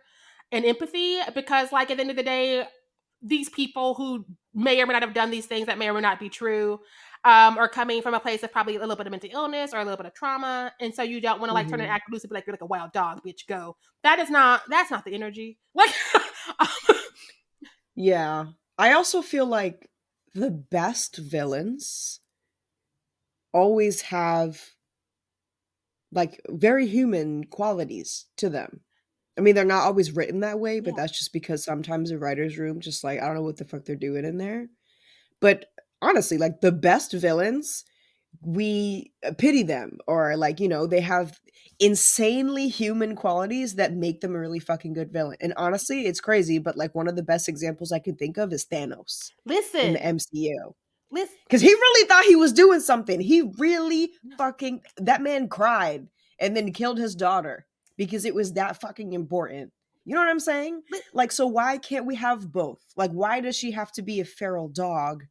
[0.52, 2.66] and empathy because like at the end of the day
[3.22, 6.02] these people who may or may not have done these things that may or may
[6.02, 6.80] not be true
[7.26, 9.78] um, are coming from a place of probably a little bit of mental illness or
[9.80, 10.74] a little bit of trauma.
[10.82, 11.84] And so you don't want to like turn Mhm.
[11.84, 13.78] and act loose and be like you're like a wild dog bitch go.
[14.04, 15.58] That is not that's not the energy.
[15.74, 15.90] Like
[17.96, 18.46] yeah.
[18.78, 19.90] I also feel like
[20.34, 22.20] the best villains
[23.54, 24.74] always have
[26.12, 28.82] like very human qualities to them.
[29.38, 30.96] I mean, they're not always written that way, but Yeah.
[30.96, 33.86] that's just because sometimes the writer's room just like I don't know what the fuck
[33.86, 34.68] they're doing in there.
[35.42, 35.68] But
[36.02, 37.86] honestly, like the best villains,
[38.42, 41.40] we uh, pity them or like, you know, they have
[41.80, 45.38] insanely human qualities that make them a really fucking good villain.
[45.42, 48.54] And honestly, it's crazy, but like one of the best examples I can think of
[48.54, 49.32] is Thanos
[49.82, 50.76] in listen the MCU
[51.14, 53.20] listen because he really thought he was doing something.
[53.20, 56.08] He really fucking that man cried
[56.40, 57.66] and then killed his daughter
[57.98, 59.72] because it was that fucking important.
[60.06, 60.82] You know what I'm saying?
[61.14, 62.80] Like, so why can't we have both?
[62.98, 65.24] Like, why does she have to be a feral dog?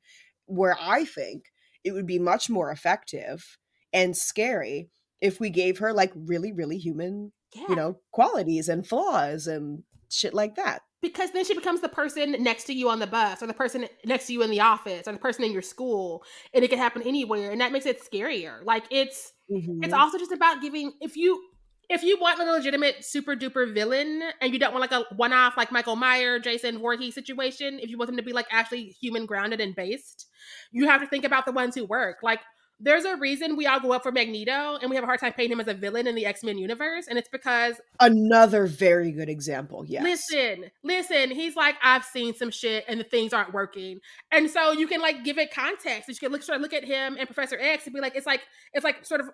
[0.46, 1.44] Where I think
[1.84, 3.58] it would be much more effective
[3.92, 4.88] and scary
[5.20, 7.66] if we gave her like really, really human, yeah.
[7.68, 10.82] you know, qualities and flaws and shit like that.
[11.02, 13.86] Because then she becomes the person next to you on the bus or the person
[14.04, 16.24] next to you in the office or the person in your school
[16.54, 19.84] and it can happen anywhere and that makes it scarier like it's Mhm.
[19.84, 21.42] it's also just about giving if you
[21.90, 25.56] if you want a legitimate super duper villain and you don't want like a one-off
[25.56, 29.26] like michael meyer jason Voorhees situation if you want them to be like actually human
[29.26, 30.28] grounded and based
[30.70, 32.40] you have to think about the ones who work like
[32.82, 35.32] there's a reason we all go up for magneto and we have a hard time
[35.32, 39.28] painting him as a villain in the x-men universe and it's because Another very good
[39.28, 39.84] example.
[39.86, 40.02] Yes.
[40.02, 41.30] Listen, listen.
[41.30, 44.00] He's like, I've seen some shit and the things aren't working.
[44.30, 46.08] And so you can like give it context.
[46.08, 48.26] You can look sort of look at him and Professor X and be like, it's
[48.26, 49.28] like, it's like sort of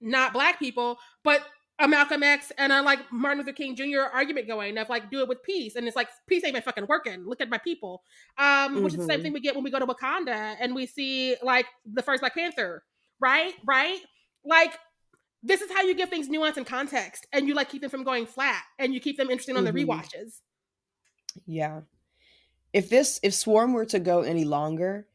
[0.00, 1.42] not black people, but
[1.80, 4.02] a Malcolm X and a like Martin Luther King Jr.
[4.12, 5.76] argument going of like do it with peace.
[5.76, 7.24] And it's like peace ain't been fucking working.
[7.26, 8.02] Look at my people.
[8.38, 9.22] Um, which is the same Mhm.
[9.22, 12.34] thing we get when we go to Wakanda and we see like the first Black
[12.34, 12.84] Panther,
[13.18, 13.54] right?
[13.64, 13.98] Right?
[14.44, 14.74] Like
[15.42, 18.04] this is how you give things nuance and context and you like keep them from
[18.04, 19.86] going flat and you keep them interesting on the Mhm.
[19.86, 20.40] rewatches.
[21.46, 21.80] Yeah.
[22.72, 25.08] If this if Swarm were to go any longer,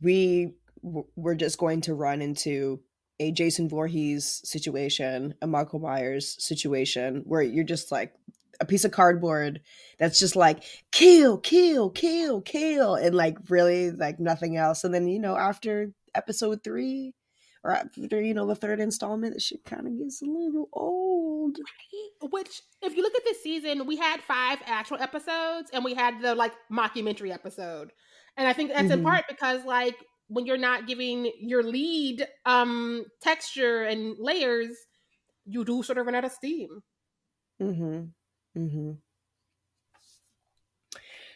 [0.00, 2.82] we w- we're just going to run into
[3.22, 8.12] a Jason Voorhees situation, a Michael Myers situation where you're just like
[8.60, 9.60] a piece of cardboard
[9.98, 15.06] that's just like kill, kill, kill, kill and like really like nothing else and then
[15.08, 17.14] you know after episode 3
[17.64, 21.58] or after you know the third installment, shit kind of gets a little old.
[22.20, 26.20] Which, if you look at this season, we had five actual episodes and we had
[26.20, 27.92] the like mockumentary episode.
[28.36, 29.04] And I think that's in Mhm.
[29.04, 29.94] part because like
[30.32, 34.70] when you're not giving your lead um texture and layers,
[35.44, 36.82] you do sort of run out of steam.
[37.60, 38.60] Mm-hmm.
[38.60, 38.92] Mm-hmm.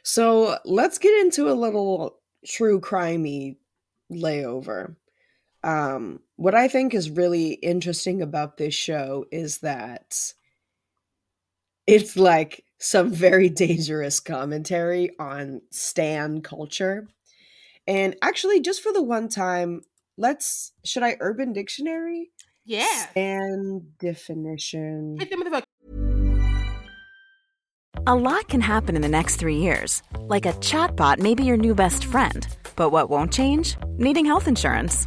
[0.02, 3.56] So let's get into a little true crimey
[4.10, 4.94] layover.
[5.64, 10.32] Um, what I think is really interesting about this show is that
[11.86, 17.08] it's like some very dangerous commentary on stan culture.
[17.86, 19.82] And actually, just for the one time,
[20.16, 22.30] let's should I Urban Dictionary?
[22.64, 23.06] Yeah.
[23.14, 25.16] And definition.
[25.18, 25.62] Hit them with the
[28.08, 30.02] A lot can happen in the next three years.
[30.20, 32.46] Like a chatbot may be your new best friend.
[32.74, 33.76] But what won't change?
[33.96, 35.06] Needing health insurance.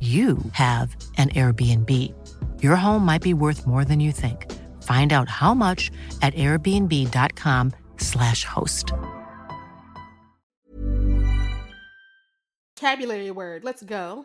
[0.00, 2.14] you have an Airbnb.
[2.62, 4.48] Your home might be worth more than you think.
[4.84, 5.90] Find out how much
[6.22, 8.92] at airbnb.com/slash host.
[12.76, 13.64] Vocabulary word.
[13.64, 14.24] Let's go.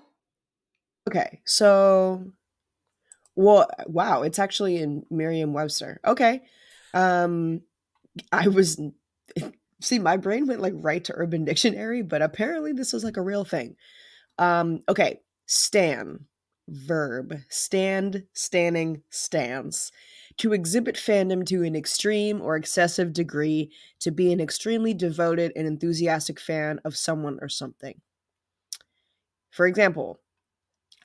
[1.07, 1.41] Okay.
[1.43, 2.27] So,
[3.35, 6.01] well, wow, it's actually in Merriam-Webster.
[6.05, 6.43] Okay.
[6.93, 7.61] Um,
[8.31, 8.79] I was
[9.81, 13.21] see my brain went like right to Urban Dictionary, but apparently this was like a
[13.21, 13.75] real thing.
[14.37, 15.21] Um, okay,
[15.53, 16.25] stan,
[16.67, 19.91] verb, stand, standing, stance.
[20.37, 25.67] To exhibit fandom to an extreme or excessive degree, to be an extremely devoted and
[25.67, 28.01] enthusiastic fan of someone or something.
[29.51, 30.19] For example,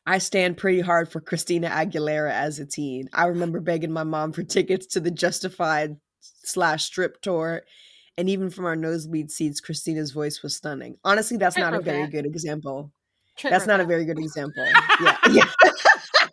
[0.06, 3.10] I stand pretty hard for Christina Aguilera as a teen.
[3.12, 7.64] I remember begging my mom for tickets to the Justified slash strip tour.
[8.16, 10.96] And even from our nosebleed seats, Christina's voice was stunning.
[11.04, 12.90] Honestly, that's not a very good example.
[13.38, 14.64] Trent That's wrote not a very good example.
[15.02, 15.16] Yeah.
[15.30, 15.44] yeah.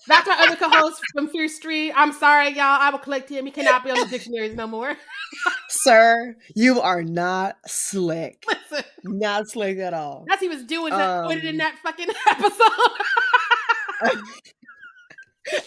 [0.07, 1.91] That's my other co-host from Fear Street.
[1.95, 2.59] I'm sorry, y'all.
[2.79, 3.45] I will collect him.
[3.45, 4.95] He cannot be on the dictionaries no more.
[5.69, 8.43] Sir, you are not slick.
[8.47, 10.25] Listen, Not slick at all.
[10.27, 10.91] that's what he was doing.
[10.93, 14.21] that put it in Um, that fucking episode.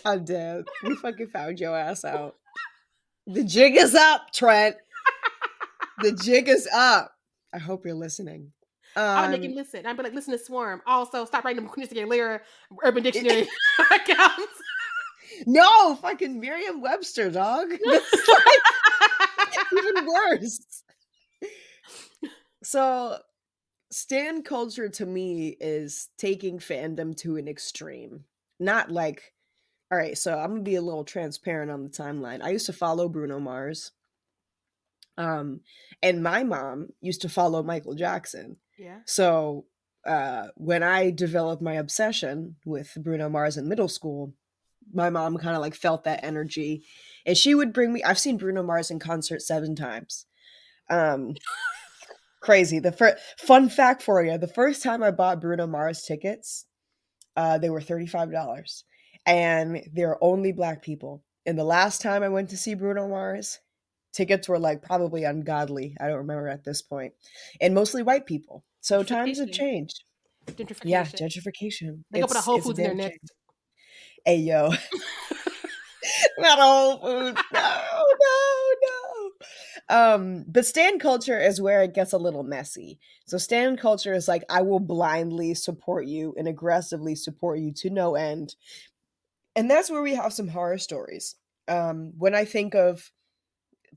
[0.05, 0.65] I'm dead.
[0.83, 2.37] We fucking found your ass out.
[3.27, 4.77] The jig is up, Trent.
[6.01, 7.13] The jig is up.
[7.53, 8.53] I hope you're listening.
[9.03, 9.87] I would make Um, him listen.
[9.87, 10.83] I'd be like, listen to Swarm.
[10.87, 12.41] Also, stop writing them Christina Aguilera
[12.83, 13.49] Urban Dictionary
[13.95, 14.63] accounts.
[15.47, 17.69] no, fucking Merriam Webster, dog.
[19.73, 20.83] Even worse.
[22.63, 23.19] So,
[23.91, 28.25] stan culture to me is taking fandom to an extreme.
[28.61, 29.33] Not like,
[29.93, 32.43] all right, so I'm gonna be a little transparent on the timeline.
[32.43, 33.93] I used to follow Bruno Mars.
[35.17, 35.61] Um,
[36.03, 38.57] and my mom used to follow Michael Jackson.
[38.79, 38.99] Yeah.
[39.05, 39.67] So
[40.07, 44.33] uh, when I developed my obsession with Bruno Mars in middle school,
[44.93, 46.85] my mom kind of like felt that energy,
[47.27, 48.03] and she would bring me.
[48.03, 50.27] I've seen Bruno Mars in concert seven times.
[50.89, 51.35] Um,
[52.41, 52.79] crazy.
[52.79, 56.65] The first fun fact for you: the first time I bought Bruno Mars tickets,
[57.37, 58.85] uh, they were thirty five dollars,
[59.27, 61.23] and they're only black people.
[61.45, 63.59] And the last time I went to see Bruno Mars,
[64.19, 65.97] tickets were like probably ungodly.
[66.01, 67.15] I don't remember at this point,
[67.61, 68.65] and mostly white people.
[68.81, 70.03] So times have changed.
[70.49, 70.81] Gentrification.
[70.85, 72.05] Yeah, gentrification.
[72.11, 73.33] They go put a Whole it's Foods in there damn next.
[74.27, 74.71] Hey yo,
[76.39, 77.41] not a Whole Foods.
[77.53, 77.83] No,
[78.21, 79.31] no, no.
[79.91, 82.99] Um, but stand culture is where it gets a little messy.
[83.27, 87.91] So stand culture is like I will blindly support you and aggressively support you to
[87.91, 88.57] no end,
[89.55, 91.37] and that's where we have some horror stories.
[91.69, 93.13] Um, when I think of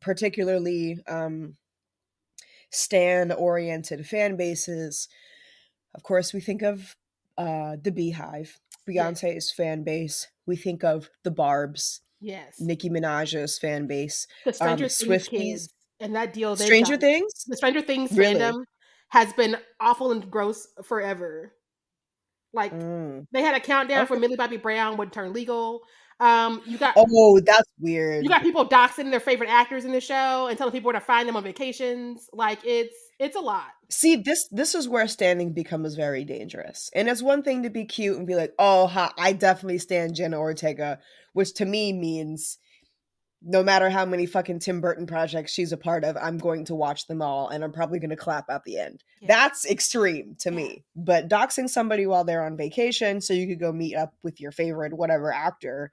[0.01, 1.55] particularly um,
[2.71, 5.07] stan oriented fan bases,
[5.95, 6.95] of course, we think of
[7.37, 10.27] uh the Beehive, Beyonce's fan base.
[10.45, 12.59] We think of the Barb's, Yes.
[12.59, 15.29] Nicki Minaj's fan base, the Stranger um, Swifties.
[15.29, 16.99] kids and that deal Stranger done.
[17.01, 17.45] Things.
[17.47, 18.35] The Stranger Things Really?
[18.39, 18.63] fandom
[19.09, 21.53] has been awful and gross forever.
[22.53, 23.27] Like Mm.
[23.31, 25.81] they had a countdown for Millie Bobby Brown would turn legal.
[26.21, 28.23] Um, you got Oh, that's weird.
[28.23, 31.05] you got people doxing their favorite actors in the show and telling people where to
[31.05, 32.29] find them on vacations.
[32.31, 33.65] Like it's it's a lot.
[33.89, 36.89] See, this this is where standing becomes very dangerous.
[36.95, 40.15] And it's one thing to be cute and be like, "Oh, ha, I definitely stand
[40.15, 40.99] Jenna Ortega,"
[41.33, 42.57] which to me means
[43.43, 46.75] no matter how many fucking Tim Burton projects she's a part of, I'm going to
[46.75, 49.03] watch them all and I'm probably going to clap at the end.
[49.19, 49.29] Yeah.
[49.29, 50.55] That's extreme to Yeah.
[50.55, 50.83] me.
[50.95, 54.51] But doxing somebody while they're on vacation so you could go meet up with your
[54.51, 55.91] favorite whatever actor,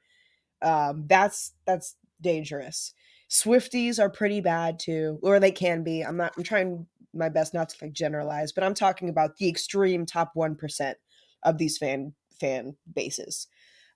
[0.62, 2.92] um, that's that's dangerous.
[3.30, 6.02] Swifties are pretty bad too, or they can be.
[6.02, 6.32] I'm not.
[6.36, 10.30] I'm trying my best not to like generalize, but I'm talking about the extreme top
[10.34, 10.98] one percent
[11.42, 13.46] of these fan fan bases.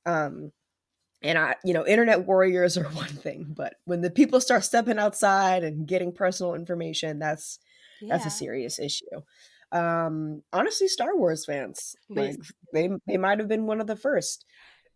[0.07, 0.53] Um,
[1.23, 4.99] and I, you know, internet warriors are one thing, but when the people start stepping
[4.99, 7.59] outside and getting personal information, that's
[8.09, 9.23] that's a serious issue.
[9.71, 12.37] Um, honestly, Star Wars fans, like
[12.73, 14.45] they they might have been one of the first.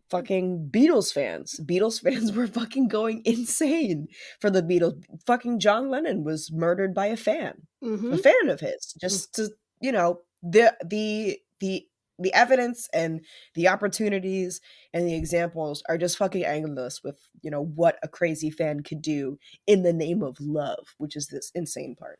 [0.09, 1.59] Fucking Beatles fans.
[1.63, 4.07] Beatles fans were fucking going insane
[4.39, 5.03] for the Beatles.
[5.25, 8.13] Fucking John Lennon was murdered by a fan, Mhm.
[8.13, 8.93] a fan of his.
[8.99, 9.49] Just to
[9.81, 11.85] you know, the the the
[12.19, 13.21] the evidence and
[13.53, 14.59] the opportunities
[14.91, 19.01] and the examples are just fucking endless with you know what a crazy fan could
[19.01, 19.37] do
[19.67, 22.19] in the name of love, which is this insane part.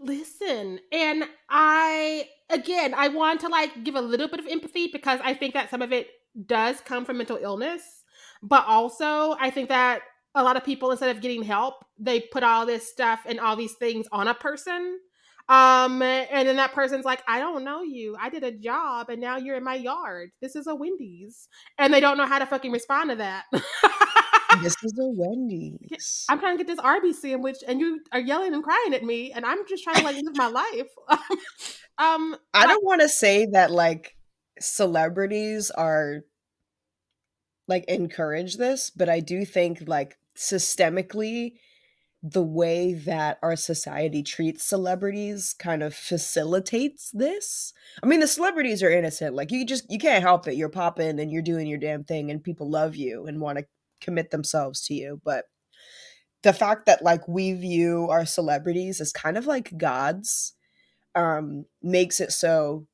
[0.00, 5.20] Listen, and I again, I want to like give a little bit of empathy because
[5.24, 6.08] I think that some of it
[6.46, 7.82] does come from mental illness,
[8.42, 10.02] but also I think that
[10.34, 13.56] a lot of people instead of getting help, they put all this stuff and all
[13.56, 14.98] these things on a person.
[15.48, 18.16] Um, and then that person's like, I don't know you.
[18.20, 20.30] I did a job and now you're in my yard.
[20.42, 21.48] This is a Wendy's.
[21.78, 23.44] And they don't know how to fucking respond to that.
[24.62, 26.26] this is a Wendy's.
[26.28, 29.32] I'm trying to get this Arby's sandwich, and you are yelling and crying at me,
[29.32, 30.88] and I'm just trying to like live my life.
[31.98, 34.16] um, I don't want to say that like
[34.60, 36.20] celebrities are
[37.68, 41.54] like encourage this, but I do think like systemically
[42.22, 47.72] the way that our society treats celebrities kind of facilitates this.
[48.02, 49.36] I mean, the celebrities are innocent.
[49.36, 50.56] Like you just you can't help it.
[50.56, 53.66] You're popping and you're doing your damn thing and people love you and want to
[54.00, 55.44] commit themselves to you, but
[56.42, 60.54] the fact that like we view our celebrities as kind of like gods
[61.14, 62.86] um makes it so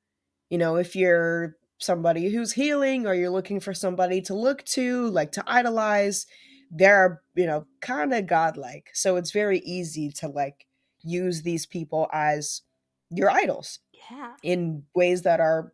[0.48, 5.08] you know if you're somebody who's healing or you're looking for somebody to look to
[5.08, 6.26] like to idolize
[6.70, 10.66] they're you know kind of godlike so it's very easy to like
[11.02, 12.62] use these people as
[13.10, 13.80] your idols
[14.10, 14.32] yeah.
[14.42, 15.72] in ways that are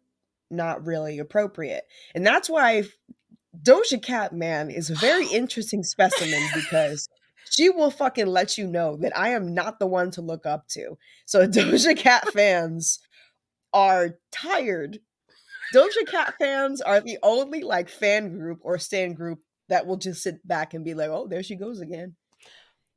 [0.51, 1.85] not really appropriate
[2.15, 2.83] and that's why
[3.63, 7.09] doja cat man is a very interesting specimen because
[7.51, 10.69] she will fucking let you know that I am not the one to look up
[10.69, 10.97] to.
[11.27, 13.01] So Doja Cat fans
[13.73, 15.01] are tired.
[15.75, 20.23] Doja Cat fans are the only like fan group or stand group that will just
[20.23, 22.17] sit back and be like, "Oh, there she goes again."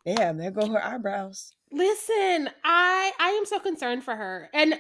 [0.06, 1.54] Damn, there go her eyebrows.
[1.72, 4.50] Listen, I I am so concerned for her.
[4.54, 4.80] And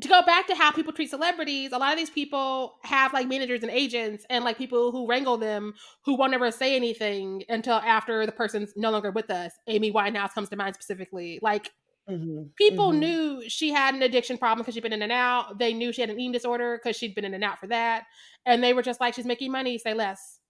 [0.00, 3.26] to go back to how people treat celebrities, a lot of these people have like
[3.26, 5.72] managers and agents and like people who wrangle them
[6.04, 9.52] who won't ever say anything until after the person's no longer with us.
[9.66, 11.38] Amy Winehouse comes to mind specifically.
[11.40, 11.70] Like
[12.08, 12.98] Mhm, people mhm.
[12.98, 15.58] knew she had an addiction problem because she'd been in and out.
[15.58, 18.06] They knew she had an eating disorder because she'd been in and out for that.
[18.46, 20.40] And they were just like, she's making money, say less.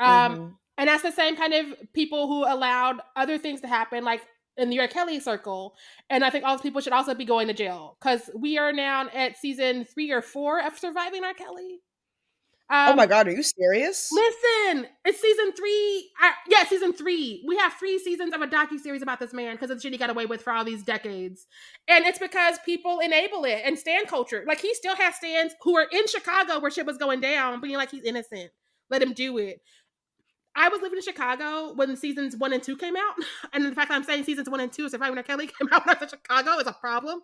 [0.00, 0.58] Um, Mhm.
[0.78, 4.70] and that's the same kind of people who allowed other things to happen, like in
[4.70, 4.88] the R.
[4.88, 5.76] Kelly circle.
[6.10, 8.72] And I think all those people should also be going to jail because we are
[8.72, 11.34] now at season three or four of surviving R.
[11.34, 11.80] Kelly.
[12.70, 14.10] Um, oh my god, are you serious?
[14.10, 16.10] Listen, it's season three.
[16.22, 17.44] Uh, yeah, season three.
[17.46, 19.92] We have three seasons of a docu series about this man because of the shit
[19.92, 21.46] he got away with for all these decades,
[21.88, 24.44] and it's because people enable it and stand culture.
[24.46, 27.76] Like he still has stands who are in Chicago where shit was going down, being
[27.76, 28.50] like he's innocent.
[28.88, 29.60] Let him do it.
[30.56, 33.14] I was living in Chicago when seasons one and two came out,
[33.52, 35.24] and the fact that I'm saying seasons one and two, Surviving R.
[35.24, 37.20] Kelly came out when I was in Chicago is a problem.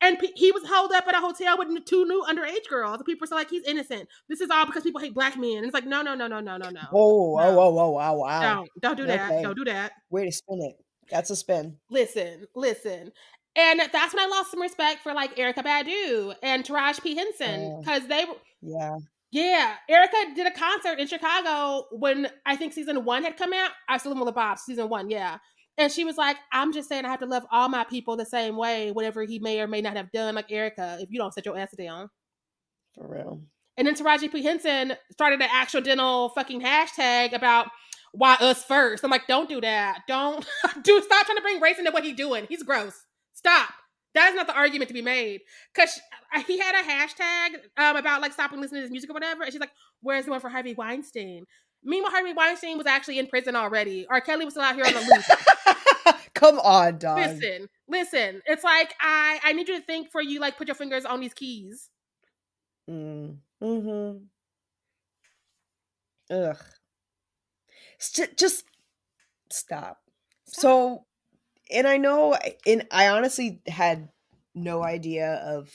[0.00, 3.00] And pe- he was held up at a hotel with two new underage girls.
[3.06, 4.08] People were like, he's innocent.
[4.28, 5.58] This is all because people hate black men.
[5.58, 6.80] And it's like, no, no, no, no, no, no, no.
[6.90, 7.52] Whoa, No.
[7.54, 8.40] whoa, whoa, whoa, wow, wow.
[8.56, 9.30] Don't, don't do that.
[9.32, 9.42] Okay.
[9.42, 9.92] Don't do that.
[10.10, 10.76] Way to spin it.
[11.10, 11.78] That's a spin.
[11.90, 13.12] Listen, listen.
[13.56, 17.14] And that's when I lost some respect for like Erykah Badu and Taraji P.
[17.16, 17.80] Henson uh, Oh.
[17.80, 18.96] because they were, Yeah.
[19.30, 23.70] yeah, Erykah did a concert in Chicago when I think season one had come out.
[23.88, 25.38] I still with the Bob, season one, yeah.
[25.76, 28.24] And she was like, I'm just saying I have to love all my people the
[28.24, 31.34] same way, whatever he may or may not have done, like Erykah, if you don't
[31.34, 32.10] set your ass down.
[32.94, 33.40] For real.
[33.76, 34.42] And then Taraji P.
[34.42, 37.68] Henson started an accidental fucking hashtag about
[38.12, 39.02] why us first.
[39.02, 40.02] I'm like, don't do that.
[40.06, 40.46] Don't
[40.82, 42.46] do stop trying to bring race into what he's doing.
[42.48, 42.94] He's gross.
[43.32, 43.70] Stop.
[44.14, 45.40] That is not the argument to be made.
[45.74, 46.00] Cause
[46.46, 49.42] he had a hashtag um, about like stopping listening to his music or whatever.
[49.42, 49.72] And she's like,
[50.02, 51.46] where's the one for Harvey Weinstein?
[51.84, 54.06] Meanwhile, Harvey Weinstein was actually in prison already.
[54.08, 54.20] R.
[54.20, 56.14] Kelly was still out here on the loose.
[56.34, 57.18] Come on, dog.
[57.18, 58.42] Listen, listen.
[58.46, 61.20] It's like I I need you to think for you like put your fingers on
[61.20, 61.90] these keys.
[62.90, 63.36] Mm.
[63.62, 64.24] Mm-hmm.
[66.34, 66.58] Ugh.
[67.98, 68.64] St- just
[69.50, 69.98] stop.
[70.46, 70.60] stop.
[70.60, 71.04] So,
[71.70, 74.08] and I know, and I honestly had
[74.54, 75.70] no idea of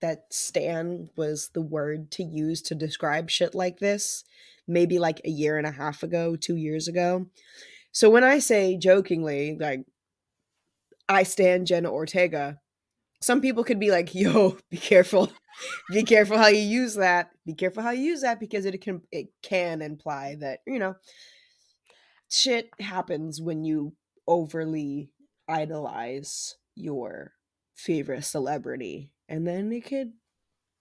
[0.00, 4.24] that Stan was the word to use to describe shit like this,
[4.68, 7.26] maybe like a year and a half ago, two years ago.
[7.92, 9.84] So when I say jokingly, like,
[11.08, 12.60] I stand Jenna Ortega,
[13.20, 15.32] some people could be like, yo, be careful.
[15.90, 17.30] be careful how you use that.
[17.46, 20.94] Be careful how you use that because it can it can imply that, you know,
[22.30, 23.94] shit happens when you
[24.26, 25.10] overly
[25.48, 27.32] idolize your
[27.74, 30.12] favorite celebrity and then it could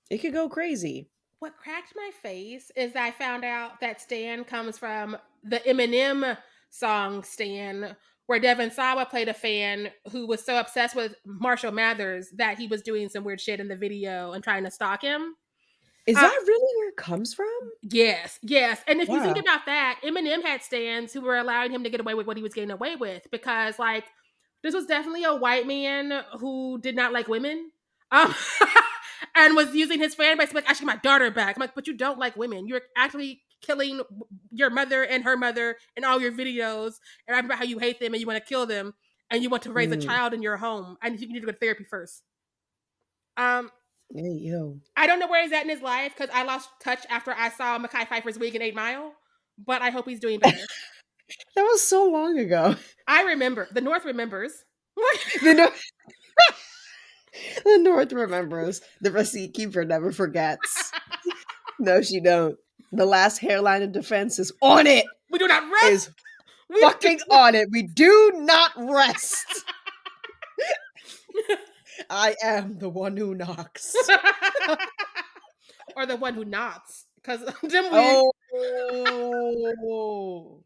[0.09, 1.09] it could go crazy.
[1.39, 6.35] What cracked my face is I found out that Stan comes from the Eminem
[6.71, 12.29] song Stan, where Devon Sawa played a fan who was so obsessed with Marshall Mathers
[12.37, 15.35] that he was doing some weird shit in the video and trying to stalk him.
[16.07, 17.47] Is uh, that really where it comes from?
[17.83, 18.81] Yes, yes.
[18.87, 19.15] And if wow.
[19.15, 22.25] you think about that, Eminem had stands who were allowing him to get away with
[22.25, 24.05] what he was getting away with because, like,
[24.63, 27.71] this was definitely a white man who did not like women.
[28.11, 28.33] Um,
[29.37, 31.55] and was using his fan base like, I should get my daughter back.
[31.55, 32.67] I'm like, but you don't like women.
[32.67, 34.01] You're actually killing
[34.51, 36.95] your mother and her mother in all your videos
[37.27, 38.93] and I about how you hate them and you want to kill them
[39.31, 39.93] and you want to raise mm.
[39.93, 40.97] a child in your home.
[41.01, 42.23] and you need to go to therapy first.
[43.35, 43.69] Um,
[44.13, 44.79] hey, yo.
[44.95, 47.49] I don't know where he's at in his life because I lost touch after I
[47.49, 49.13] saw Mekhi Phifer's wig in Eight Mile,
[49.63, 50.57] but I hope he's doing better.
[51.55, 52.75] that was so long ago.
[53.07, 53.67] I remember.
[53.71, 54.51] The North remembers.
[55.43, 55.83] the North.
[57.63, 58.81] the North remembers.
[59.01, 60.91] The receipt keeper never forgets.
[61.79, 62.57] no, she don't.
[62.91, 65.05] The last hairline of defense is on it.
[65.29, 65.91] We do not rest.
[65.91, 66.09] Is
[66.69, 67.69] we fucking on it.
[67.71, 69.65] We do not rest.
[72.09, 73.95] I am the one who knocks.
[75.95, 77.05] or the one who nods.
[77.15, 80.63] Because we- Oh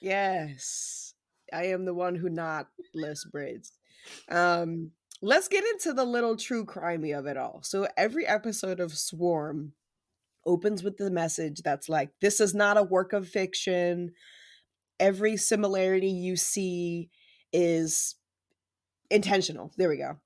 [0.00, 1.14] yes.
[1.52, 3.72] I am the one who not less braids.
[4.28, 4.92] Um
[5.22, 7.60] let's get into the little true crimey of it all.
[7.62, 9.72] So every episode of Swarm
[10.44, 14.12] opens with the message that's like, this is not a work of fiction.
[15.00, 17.10] Every similarity you see
[17.52, 18.14] is
[19.10, 19.72] intentional.
[19.76, 20.16] There we go.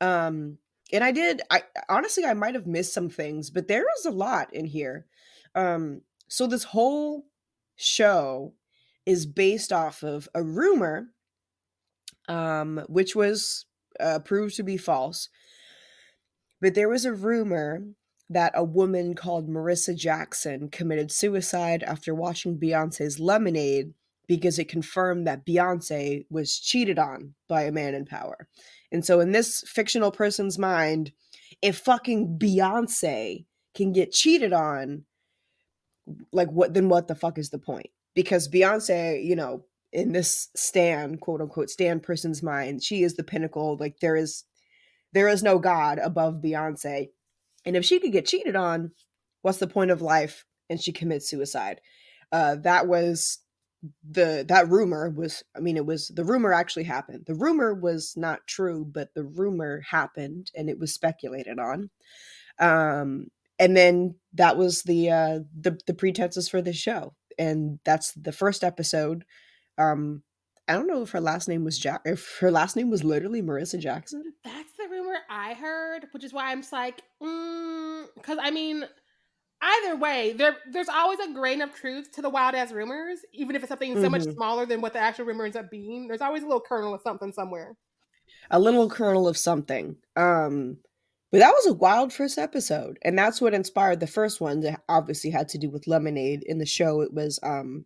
[0.00, 0.58] Um,
[0.92, 4.10] and I did, I honestly, I might have missed some things, but there is a
[4.10, 5.06] lot in here.
[5.54, 7.26] Um, so this whole
[7.76, 8.54] show
[9.06, 11.08] is based off of a rumor,
[12.28, 13.66] um, which was
[13.98, 15.28] uh, proved to be false.
[16.60, 17.82] But there was a rumor
[18.28, 23.92] that a woman called Marissa Jackson committed suicide after watching Beyonce's Lemonade
[24.28, 28.46] because it confirmed that Beyonce was cheated on by a man in power.
[28.92, 31.10] And so, in this fictional person's mind,
[31.60, 35.04] if fucking Beyonce can get cheated on,
[36.32, 37.90] like what then what the fuck is the point?
[38.14, 43.24] Because Beyonce, you know, in this Stan, quote unquote, Stan person's mind, she is the
[43.24, 43.76] pinnacle.
[43.78, 44.44] Like there is
[45.12, 47.08] there is no God above Beyonce.
[47.64, 48.92] And if she could get cheated on,
[49.42, 50.44] what's the point of life?
[50.68, 51.80] And she commits suicide.
[52.30, 53.38] Uh, that was
[54.08, 58.14] the that rumor was i mean it was the rumor actually happened the rumor was
[58.14, 61.88] not true but the rumor happened and it was speculated on
[62.58, 63.28] um
[63.58, 68.32] and then that was the uh the the pretenses for the show and that's the
[68.32, 69.24] first episode
[69.80, 70.22] um
[70.68, 73.42] i don't know if her last name was jack if her last name was literally
[73.42, 78.38] marissa jackson that's the rumor i heard which is why i'm just like mm, because
[78.40, 78.84] i mean
[79.60, 83.56] either way, there there's always a grain of truth to the wild ass rumors, even
[83.56, 84.02] if it's something mm-hmm.
[84.02, 84.32] so much mm-hmm.
[84.32, 86.08] smaller than what the actual rumor ends up being.
[86.08, 87.76] There's always a little kernel of something somewhere.
[88.50, 89.96] A little kernel of something.
[90.16, 90.78] Um
[91.32, 92.98] but that was a wild first episode.
[93.02, 96.42] And that's what inspired the first one that obviously had to do with lemonade.
[96.44, 97.84] In the show it was um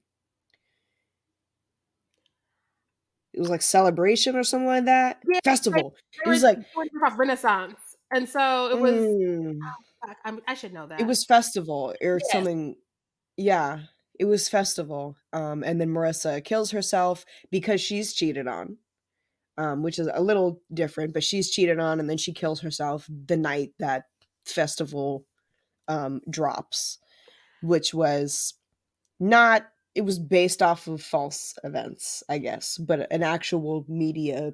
[3.35, 5.21] it was like celebration or something like that.
[5.29, 5.95] Yeah, Festival.
[6.25, 6.59] It was like
[7.17, 7.79] Renaissance.
[8.13, 9.59] And so it was mm.
[10.25, 11.01] I'm, i should know that.
[11.01, 12.33] It was festival or yes.
[12.33, 12.77] something.
[13.37, 13.81] Yeah,
[14.21, 15.17] it was festival.
[15.33, 18.79] Um, and then Marissa kills herself because she's cheated on.
[19.57, 23.09] Um, which is a little different, but she's cheated on, and then she kills herself
[23.09, 24.07] the night that
[24.45, 25.27] festival
[25.87, 26.99] um, drops,
[27.63, 28.55] which was
[29.21, 29.67] not.
[29.95, 34.53] It was based off of false events, I guess, but an actual media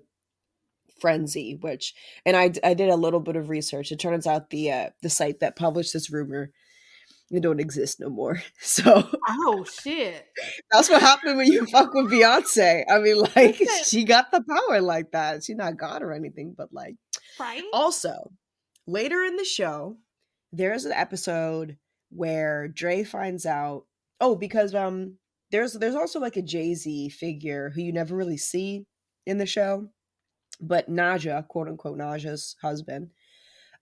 [1.00, 1.58] frenzy.
[1.60, 1.94] Which,
[2.26, 3.92] and I I did a little bit of research.
[3.92, 6.50] It turns out the uh, the site that published this rumor
[7.30, 8.42] it don't exist no more.
[8.60, 10.26] So oh shit,
[10.70, 12.84] that's what happened when you fuck with Beyonce.
[12.88, 15.44] I mean, like she got the power like that.
[15.44, 16.96] She's not God or anything, but like
[17.38, 17.62] right.
[17.72, 18.32] Also,
[18.86, 19.96] later in the show,
[20.52, 21.78] there's an episode
[22.10, 23.86] where Dre finds out.
[24.20, 25.16] Oh, because um,
[25.50, 28.86] there's there's also like a Jay Z figure who you never really see
[29.26, 29.88] in the show,
[30.60, 33.10] but Naja, quote unquote, Naja's husband,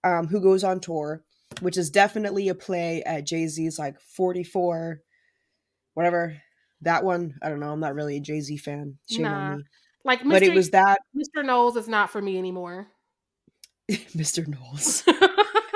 [0.04, 1.22] um, who goes on tour
[1.60, 5.00] which is definitely a play at Jay Z's like 44,
[5.94, 6.36] whatever.
[6.82, 7.72] That one, I don't know.
[7.72, 8.98] I'm not really a Jay Z fan.
[9.10, 9.34] Shame nah.
[9.34, 9.64] on me.
[10.04, 10.30] Like, Mr.
[10.30, 11.44] but it was that Mr.
[11.44, 12.86] Knowles is not for me anymore.
[13.90, 14.46] Mr.
[14.46, 15.02] Knowles.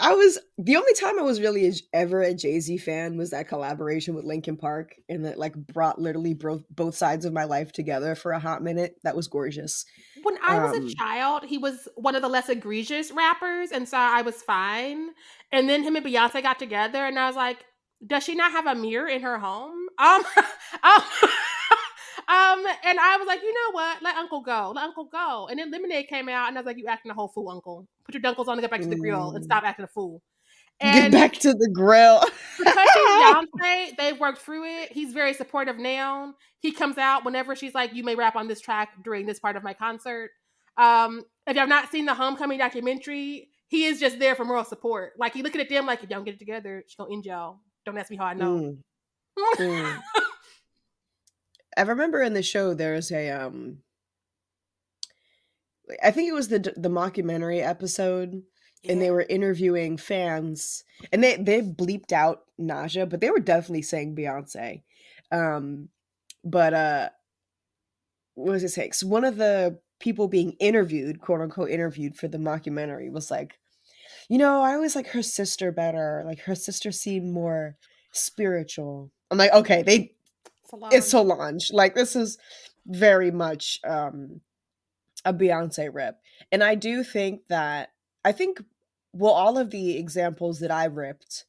[0.00, 3.30] I, was the only time I was really a, ever a Jay Z fan was
[3.30, 7.44] that collaboration with Linkin Park, and that like brought literally bro- both sides of my
[7.44, 8.96] life together for a hot minute.
[9.02, 9.84] That was gorgeous.
[10.22, 13.88] When I was um, a child, he was one of the less egregious rappers, and
[13.88, 15.10] so I was fine.
[15.52, 17.64] And then him and Beyonce got together, and I was like,
[18.06, 20.22] "Does she not have a mirror in her home?" Um,
[20.82, 21.02] um
[22.30, 24.02] um, and I was like, you know what?
[24.02, 24.72] Let Uncle go.
[24.72, 25.48] Let Uncle go.
[25.50, 27.88] And then Lemonade came out, and I was like, you acting a whole fool, Uncle.
[28.04, 30.22] Put your dunkles on and get back to the grill and stop acting a fool.
[30.80, 32.22] And get back to the grill.
[32.58, 34.92] because she's they worked through it.
[34.92, 36.34] He's very supportive now.
[36.60, 39.56] He comes out whenever she's like, you may rap on this track during this part
[39.56, 40.30] of my concert.
[40.76, 44.64] Um, if you have not seen the Homecoming documentary, he is just there for moral
[44.64, 45.14] support.
[45.18, 47.24] Like he looking at them like, if y'all don't get it together, she's gonna end
[47.24, 47.58] y'all.
[47.84, 48.76] Don't ask me how I know.
[49.36, 49.56] Mm.
[49.58, 50.00] mm.
[51.80, 53.78] I remember in the show there's a um
[56.02, 58.42] I think it was the the mockumentary episode
[58.82, 58.92] yeah.
[58.92, 63.80] and they were interviewing fans and they they bleeped out Naja, but they were definitely
[63.80, 64.82] saying Beyonce.
[65.32, 65.88] Um
[66.44, 67.08] but uh
[68.34, 68.92] what was it saying?
[68.92, 73.58] So one of the people being interviewed, quote unquote interviewed for the mockumentary was like,
[74.28, 76.24] you know, I always like her sister better.
[76.26, 77.78] Like her sister seemed more
[78.12, 79.10] spiritual.
[79.30, 80.12] I'm like, okay, they
[80.70, 80.94] Solange.
[80.94, 81.70] It's Solange.
[81.72, 82.38] Like this is
[82.86, 84.40] very much um
[85.24, 86.16] a Beyonce rip.
[86.50, 87.90] And I do think that
[88.24, 88.62] I think
[89.12, 91.44] well all of the examples that I ripped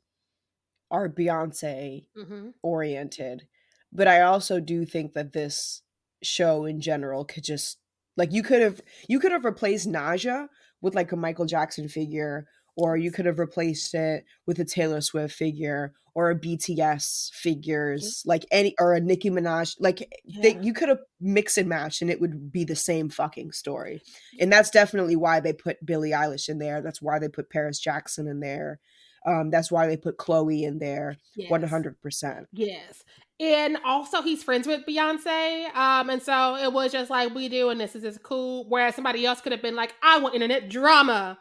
[0.89, 2.49] are Beyonce mm-hmm.
[2.61, 3.47] oriented.
[3.93, 5.81] But I also do think that this
[6.23, 7.77] show in general could just
[8.17, 10.47] like you could have you could have replaced Naja
[10.81, 15.01] with like a Michael Jackson figure or you could have replaced it with a Taylor
[15.01, 19.75] Swift figure or a BTS figures, like any or a Nicki Minaj.
[19.79, 20.41] Like yeah.
[20.41, 24.01] they, you could have mix and match, and it would be the same fucking story.
[24.39, 26.81] And that's definitely why they put Billie Eilish in there.
[26.81, 28.79] That's why they put Paris Jackson in there.
[29.25, 31.17] Um, that's why they put Chloe in there.
[31.47, 32.47] One hundred percent.
[32.51, 33.03] Yes.
[33.39, 35.73] And also, he's friends with Beyonce.
[35.75, 37.93] Um, and so it was just like, we doing this.
[37.93, 38.65] This is cool.
[38.69, 41.39] Whereas somebody else could have been like, I want internet drama.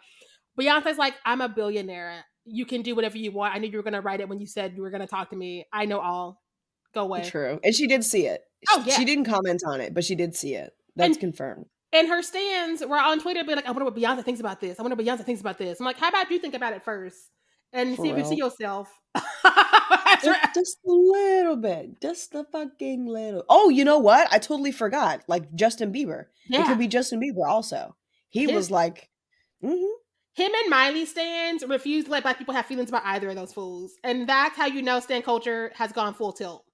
[0.59, 2.25] Beyonce's like, I'm a billionaire.
[2.45, 3.55] You can do whatever you want.
[3.55, 5.07] I knew you were going to write it when you said you were going to
[5.07, 5.67] talk to me.
[5.73, 6.41] I know all.
[6.95, 7.25] Go away.
[7.25, 7.61] True.
[7.63, 8.43] And she did see it.
[8.69, 8.97] Oh, yeah.
[8.97, 10.73] She didn't comment on it, but she did see it.
[10.97, 11.67] That's and, confirmed.
[11.93, 14.79] And her stands were on Twitter be like, I wonder what Beyonce thinks about this.
[14.79, 15.79] I wonder what Beyonce thinks about this.
[15.79, 17.19] I'm like, how about you think about it first
[17.73, 18.19] and For see real.
[18.19, 18.93] if you see yourself?
[20.23, 22.01] just, just, a little bit.
[22.01, 23.45] Just a fucking little.
[23.49, 24.29] Oh, you know what?
[24.33, 25.23] I totally forgot.
[25.29, 26.27] Like Justin Bieber.
[26.49, 26.63] Yeah.
[26.63, 27.97] It could be Justin Bieber also.
[28.29, 29.09] He His, was like,
[29.63, 30.00] mm-hmm
[30.35, 33.53] him and Miley stands refuse to let black people have feelings about either of those
[33.53, 33.93] fools.
[34.05, 36.65] And that's how you know stan culture has gone full tilt.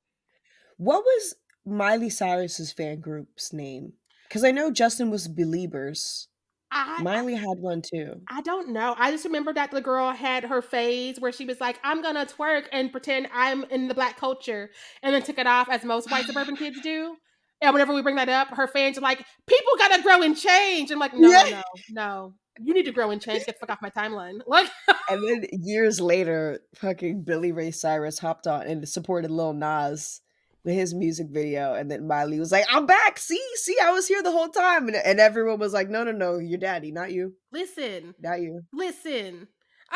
[0.76, 1.34] What was
[1.64, 3.94] Miley Cyrus's fan group's name?
[4.28, 6.26] Because I know Justin was Beliebers.
[6.70, 8.20] I, Miley had one too.
[8.28, 8.94] I don't know.
[8.98, 12.26] I just remember that the girl had her phase where she was like, I'm gonna
[12.26, 14.70] twerk and pretend I'm in the black culture,
[15.02, 17.16] and then took it off as most white suburban kids do.
[17.62, 20.90] And whenever we bring that up, her fans are like, people gotta grow and change.
[20.90, 21.50] I'm like, no, yeah.
[21.50, 23.44] no, no, you need to grow and change.
[23.44, 24.40] Get the fuck off my timeline.
[24.46, 24.70] Like,
[25.08, 30.20] and then years later, fucking Billy Ray Cyrus hopped on and supported Lil Nas
[30.64, 33.18] with his music video, and then Miley was like, "I'm back.
[33.18, 36.12] See, see, I was here the whole time," and, and everyone was like, "No, no,
[36.12, 37.34] no, your daddy, not you.
[37.52, 38.62] Listen, not you.
[38.72, 39.48] Listen."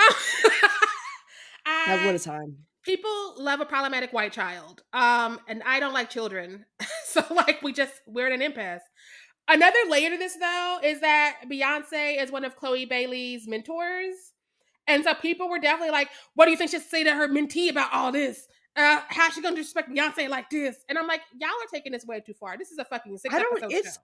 [1.66, 2.58] I, what a time.
[2.84, 6.64] People love a problematic white child, um, and I don't like children,
[7.04, 8.82] so like we just we're in an impasse.
[9.50, 14.14] Another layer to this though is that Beyonce is one of Chloe Bailey's mentors.
[14.86, 17.68] And so people were definitely like, what do you think she'd say to her mentee
[17.70, 18.46] about all this?
[18.76, 20.76] Uh, how's she gonna disrespect Beyonce like this?
[20.88, 22.56] And I'm like, y'all are taking this way too far.
[22.56, 24.02] This is a fucking six I don't, episode it's, show.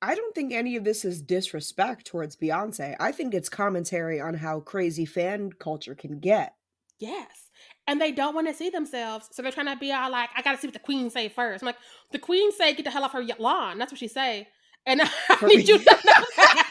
[0.00, 2.96] I don't think any of this is disrespect towards Beyonce.
[2.98, 6.54] I think it's commentary on how crazy fan culture can get.
[6.98, 7.50] Yes.
[7.86, 9.28] And they don't want to see themselves.
[9.32, 11.28] So they're trying to be all like, I got to see what the queen say
[11.28, 11.62] first.
[11.62, 11.76] I'm like,
[12.10, 13.78] the queen say, get the hell off her lawn.
[13.78, 14.48] That's what she say.
[14.86, 15.92] And I need you to know
[16.36, 16.68] that.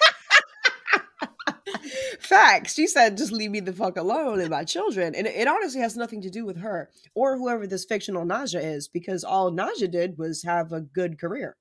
[2.19, 2.73] Facts.
[2.73, 5.15] She said, just leave me the fuck alone and my children.
[5.15, 8.87] And it, honestly has nothing to do with her or whoever this fictional Naja is,
[8.87, 11.57] because all Naja did was have a good career.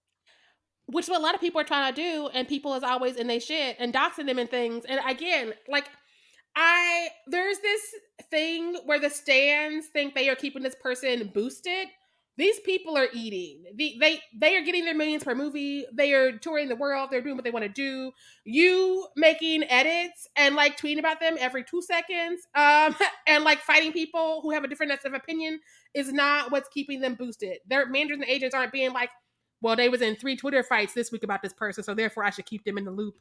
[0.86, 3.16] Which is what a lot of people are trying to do, and people is always
[3.16, 4.84] in their shit and doxing them and things.
[4.84, 5.88] And again, like
[6.56, 7.80] I there's this
[8.30, 11.88] thing where the stands think they are keeping this person boosted
[12.40, 13.64] these people are eating.
[13.74, 15.84] The, they they are getting their millions per movie.
[15.92, 17.10] They are touring the world.
[17.10, 18.12] They're doing what they want to do.
[18.44, 22.96] You making edits and like tweeting about them every two seconds, um,
[23.26, 25.60] and like fighting people who have a different set of opinion
[25.92, 27.58] is not what's keeping them boosted.
[27.68, 29.10] Their managers and agents aren't being like,
[29.60, 32.30] well, they was in three Twitter fights this week about this person, so therefore I
[32.30, 33.16] should keep them in the loop.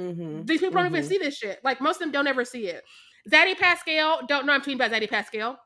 [0.00, 0.46] Mm-hmm.
[0.46, 0.96] These people don't mm-hmm.
[0.96, 1.60] even see this shit.
[1.62, 2.84] Like most of them don't ever see it.
[3.30, 5.58] Zaddy Pascal, don't know I'm tweeting about Zaddy Pascal.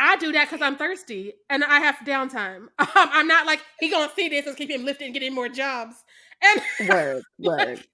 [0.00, 2.68] I do that because I'm thirsty and I have downtime.
[2.80, 5.48] Um, I'm not like he gonna see this and keep him lifting and getting more
[5.48, 5.94] jobs.
[6.42, 7.84] And word, word.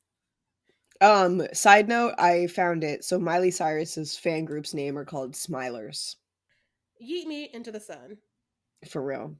[1.00, 3.04] Um, side note, I found it.
[3.04, 6.16] So Miley Cyrus's fan group's name are called Smilers.
[7.02, 8.16] Yeet me into the sun.
[8.88, 9.34] For real.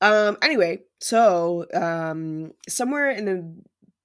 [0.00, 3.54] Um, anyway, so um somewhere in the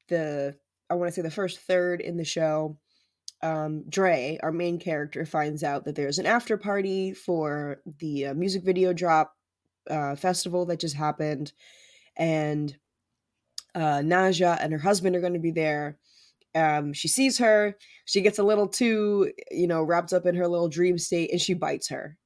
[0.07, 0.55] the
[0.89, 2.77] I want to say the first third in the show,
[3.41, 8.33] um, Dre, our main character, finds out that there's an after party for the uh,
[8.33, 9.33] music video drop
[9.89, 11.53] uh, festival that just happened,
[12.17, 12.75] and
[13.75, 15.97] uh, Naja and her husband are going to be there.
[16.55, 20.47] Um, she sees her, she gets a little too, you know, wrapped up in her
[20.47, 22.17] little dream state, and she bites her.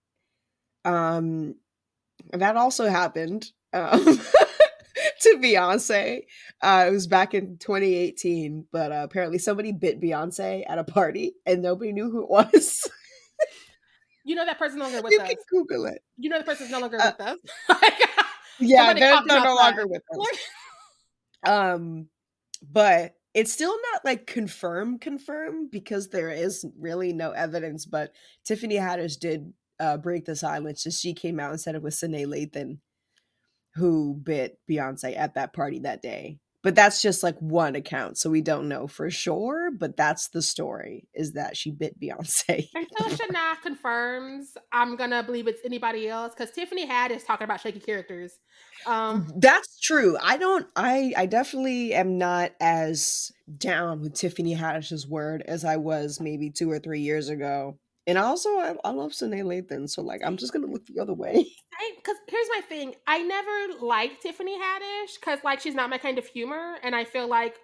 [0.85, 1.56] Um,
[2.31, 3.45] that also happened.
[3.73, 4.19] Um,
[5.24, 6.26] to Beyonce.
[6.62, 11.34] Uh, it was back in 2018, but uh, apparently somebody bit Beyonce at a party
[11.45, 12.90] and nobody knew who it was.
[14.24, 15.30] you know that person's no longer with you us.
[15.30, 16.02] You can Google it.
[16.18, 17.38] You know the person's no longer uh, with us.
[18.60, 20.38] yeah, they're, they're no longer with us.
[21.50, 22.08] um,
[22.62, 27.86] but it's still not like confirm confirm because there is really no evidence.
[27.86, 28.12] But
[28.45, 30.84] Tiffany Haddish did uh, break the silence.
[30.84, 32.78] Just she came out and said it was Sanaa Lathan
[33.76, 36.40] who bit Beyonce at that party that day.
[36.64, 39.70] But that's just like one account, so we don't know for sure.
[39.70, 42.70] But that's the story: is that she bit Beyonce.
[42.74, 47.82] Until Shana confirms, I'm gonna believe it's anybody else because Tiffany Haddish talking about shaky
[47.82, 48.40] characters.
[48.86, 50.18] Um, that's true.
[50.22, 50.66] I don't.
[50.78, 56.50] I I definitely am not as down with Tiffany Haddish's word as I was maybe
[56.50, 57.78] two or three years ago.
[58.05, 61.13] And also, I, I love Sanaa Lathan, so like I'm just gonna look the other
[61.13, 61.45] way.
[61.97, 66.17] Because here's my thing: I never liked Tiffany Haddish because like she's not my kind
[66.17, 67.55] of humor, and I feel like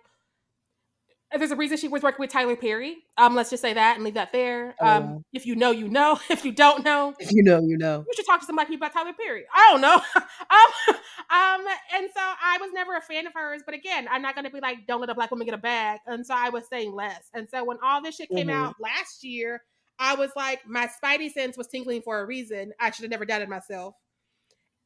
[1.37, 2.97] there's a reason she was working with Tyler Perry.
[3.17, 4.75] Um, let's just say that and leave that there.
[4.81, 6.19] Um, uh, if you know, you know.
[6.29, 8.03] If you don't know, if you know, you know.
[8.07, 9.45] You should talk to somebody about Tyler Perry.
[9.53, 9.95] I don't know.
[10.15, 10.95] um,
[11.29, 13.61] um, and so I was never a fan of hers.
[13.63, 15.99] But again, I'm not gonna be like, don't let a black woman get a bag.
[16.07, 17.29] And so I was saying less.
[17.33, 18.63] And so when all this shit came mm-hmm.
[18.63, 19.61] out last year
[19.99, 22.71] I was like, my spidey sense was tingling for a reason.
[22.79, 23.95] I should have never doubted myself.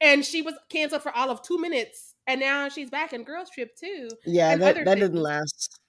[0.01, 3.49] And she was canceled for all of two minutes, and now she's back in Girls
[3.49, 4.09] Trip too.
[4.25, 4.99] Yeah, that that things.
[4.99, 5.79] didn't last.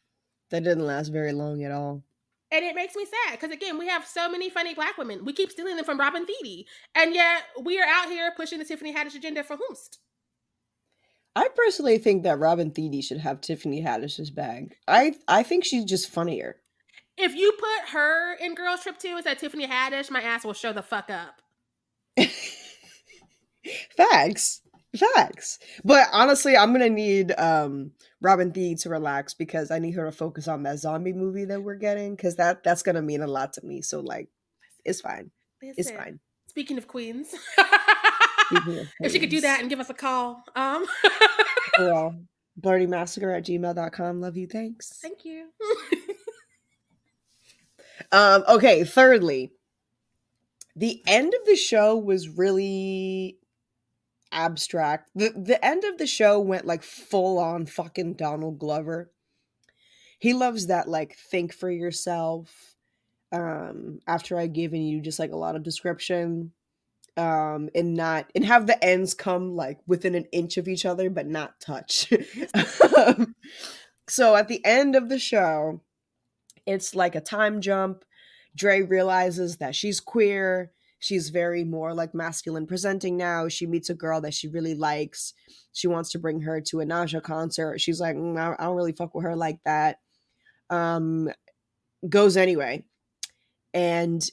[0.51, 2.05] That didn't last very long at all.
[2.53, 5.25] And it makes me sad because again, we have so many funny black women.
[5.25, 8.65] We keep stealing them from Robin Thede, and yet we are out here pushing the
[8.65, 9.99] Tiffany Haddish agenda for whomst.
[11.35, 14.77] I personally think that Robin Thede should have Tiffany Haddish's bag.
[14.87, 16.61] I I think she's just funnier
[17.17, 20.53] if you put her in Girls Trip 2 as that Tiffany Haddish, my ass will
[20.53, 21.41] show the fuck up.
[23.97, 24.61] Facts.
[24.97, 25.59] Facts.
[25.85, 30.13] But honestly, I'm gonna need um Robin Thede to relax because I need her to
[30.13, 33.55] focus on that zombie movie that we're getting because that that's gonna mean a lot
[33.55, 33.83] to me.
[33.83, 34.29] So like,
[34.85, 35.31] it's fine.
[35.63, 36.21] Listen, it's fine.
[36.49, 37.35] Speaking of queens,
[38.47, 40.87] Speaking of if she could do that and give us a call, um,
[41.79, 42.15] well,
[42.61, 44.21] blerdymassacre at gmail.com.
[44.21, 44.47] Love you.
[44.47, 45.01] Thanks.
[45.03, 45.49] Thank you.
[48.13, 49.53] Um, okay, thirdly,
[50.77, 53.39] the end of the show was really
[54.33, 55.11] abstract.
[55.15, 59.11] The the end of the show went like full on fucking Donald Glover.
[60.19, 62.77] He loves that like think for yourself.
[63.33, 66.53] Um, after I given you just like a lot of description.
[67.17, 71.11] Um, and not and have the ends come like within an inch of each other,
[71.11, 72.13] but not touch.
[72.97, 73.37] um,
[74.09, 75.81] so at the end of the show,
[76.67, 78.05] it's like a time jump.
[78.57, 80.71] Dre realizes that she's queer.
[80.99, 83.49] she's very more like masculine presenting now.
[83.49, 85.35] She meets a girl that she really likes.
[85.73, 87.81] She wants to bring her to a Naja concert.
[87.81, 89.99] She's like, mm, I, don't really fuck with her like that.
[90.71, 91.29] Um,
[92.09, 92.85] goes anyway.
[93.75, 94.25] And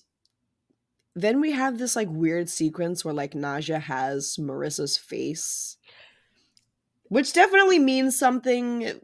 [1.16, 5.78] then we have this like weird sequence where like Naja has Marissa's face,
[7.10, 9.02] which definitely means something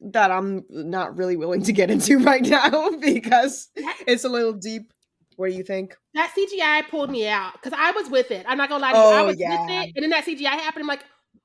[0.00, 3.68] that I'm not really willing to get into right now because
[4.06, 4.92] it's a little deep.
[5.36, 5.96] What do you think?
[6.14, 8.44] That CGI pulled me out because I was with it.
[8.48, 9.04] I'm not gonna lie to you.
[9.04, 9.62] I Oh, was yeah.
[9.62, 10.82] with it, and then that CGI happened.
[10.82, 11.04] I'm like,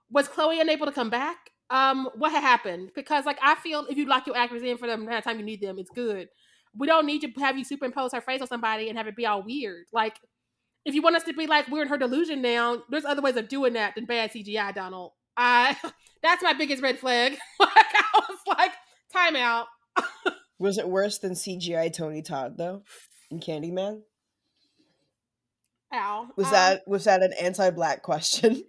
[0.10, 1.38] was Chloe unable to come back?
[1.70, 2.92] Um, what had happened?
[2.96, 5.40] Because like I feel if you lock your actors in for the amount of time
[5.40, 6.28] you need them, it's good.
[6.78, 9.26] We don't need to have you superimpose her face on somebody and have it be
[9.26, 9.86] all weird.
[9.94, 10.20] Like,
[10.84, 13.38] if you want us to be like we're in her delusion now, there's other ways
[13.38, 15.14] of doing that than bad CGI, Donald.
[15.38, 15.78] I
[16.26, 17.34] that's my biggest red flag.
[17.60, 18.72] like I was like,
[19.16, 19.66] timeout.
[20.60, 22.84] Was it worse than CGI Tony Todd though
[23.30, 24.02] in Candyman?
[25.94, 26.28] Ow.
[26.36, 28.64] Was Um, that was that an anti-black question?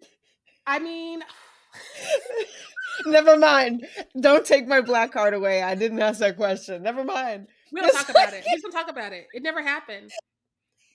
[0.67, 1.23] I mean,
[3.07, 3.87] Never mind.
[4.19, 5.63] Don't take my black card away.
[5.63, 6.83] I didn't ask that question.
[6.83, 7.47] Never mind.
[7.73, 8.45] we don't talk about it.
[8.47, 9.27] We just don't talk about it.
[9.33, 10.11] It never happened.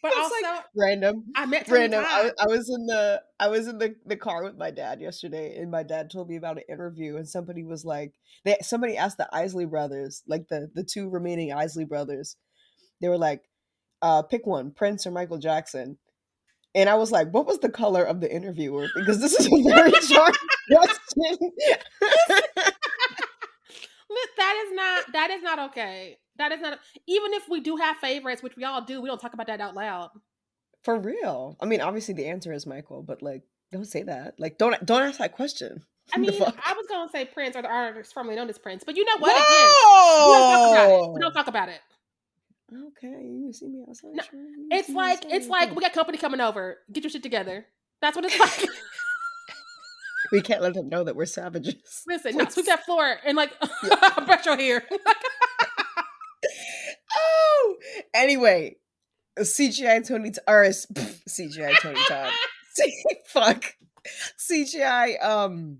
[0.01, 1.25] But also, like random.
[1.35, 2.03] I met Random.
[2.07, 5.55] I, I was in the I was in the, the car with my dad yesterday,
[5.57, 8.13] and my dad told me about an interview, and somebody was like,
[8.43, 12.35] they somebody asked the Isley brothers, like the the two remaining Isley brothers,
[12.99, 13.43] they were like,
[14.01, 15.97] uh, pick one, Prince or Michael Jackson.
[16.73, 18.87] And I was like, what was the color of the interviewer?
[18.95, 20.35] Because this is a very sharp
[20.71, 21.51] question.
[24.37, 26.17] That is not that is not okay.
[26.37, 29.19] That is not even if we do have favorites, which we all do, we don't
[29.19, 30.09] talk about that out loud.
[30.83, 31.57] For real.
[31.59, 34.39] I mean, obviously the answer is Michael, but like, don't say that.
[34.39, 35.83] Like, don't don't ask that question.
[36.13, 36.31] I mean.
[36.31, 39.17] I was gonna say Prince or the artist formerly known as Prince, but you know
[39.19, 39.31] what?
[39.31, 39.67] Again,
[40.25, 41.13] we don't talk about it.
[41.13, 41.81] We don't talk about it.
[42.73, 44.11] Okay, you see me outside.
[44.13, 44.39] No, sure,
[44.71, 46.77] It's like outside, it's like we got company coming over.
[46.91, 47.65] Get your shit together.
[48.01, 48.69] That's what it's like.
[50.31, 51.75] We can't let them know that we're savages.
[52.07, 53.51] Listen, no, sweep that floor and like
[54.25, 54.83] brush your hair.
[57.15, 57.75] Oh,
[58.13, 58.77] anyway,
[59.39, 62.31] CGI Tony T- or pff, CGI Tony Todd.
[63.27, 63.75] Fuck,
[64.39, 65.23] CGI.
[65.23, 65.79] Um,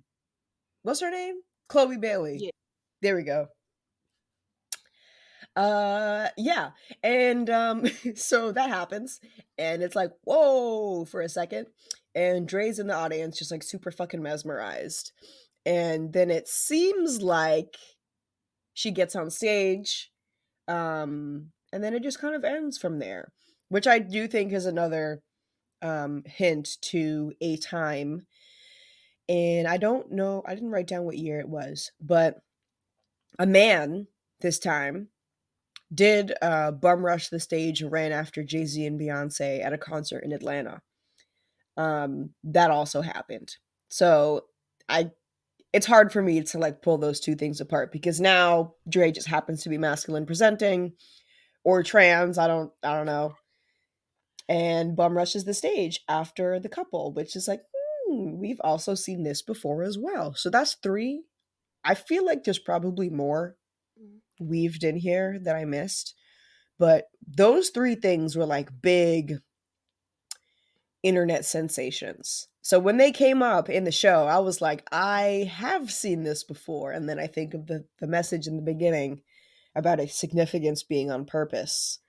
[0.83, 1.35] what's her name?
[1.69, 2.37] Chloe Bailey.
[2.39, 2.49] Yeah.
[3.01, 3.47] There we go.
[5.55, 6.71] Uh, yeah,
[7.03, 9.19] and um, so that happens,
[9.57, 11.67] and it's like whoa for a second,
[12.15, 15.11] and Dre's in the audience, just like super fucking mesmerized,
[15.65, 17.77] and then it seems like
[18.73, 20.11] she gets on stage
[20.67, 23.31] um and then it just kind of ends from there
[23.69, 25.21] which i do think is another
[25.81, 28.27] um hint to a time.
[29.27, 32.37] And i don't know i didn't write down what year it was but
[33.39, 34.07] a man
[34.41, 35.09] this time
[35.93, 40.23] did uh bum rush the stage and ran after jay-z and beyonce at a concert
[40.23, 40.81] in atlanta
[41.81, 43.55] um that also happened
[43.89, 44.41] so
[44.89, 45.09] i
[45.73, 49.27] it's hard for me to like pull those two things apart because now Dre just
[49.27, 50.93] happens to be masculine presenting
[51.63, 53.35] or trans, I don't I don't know.
[54.49, 59.23] And bum rushes the stage after the couple, which is like, hmm, we've also seen
[59.23, 60.33] this before as well.
[60.35, 61.23] So that's 3.
[61.85, 63.55] I feel like there's probably more
[64.39, 66.15] weaved in here that I missed,
[66.77, 69.37] but those 3 things were like big
[71.03, 72.47] internet sensations.
[72.61, 76.43] So when they came up in the show, I was like, I have seen this
[76.43, 76.91] before.
[76.91, 79.21] And then I think of the, the message in the beginning
[79.75, 81.99] about a significance being on purpose.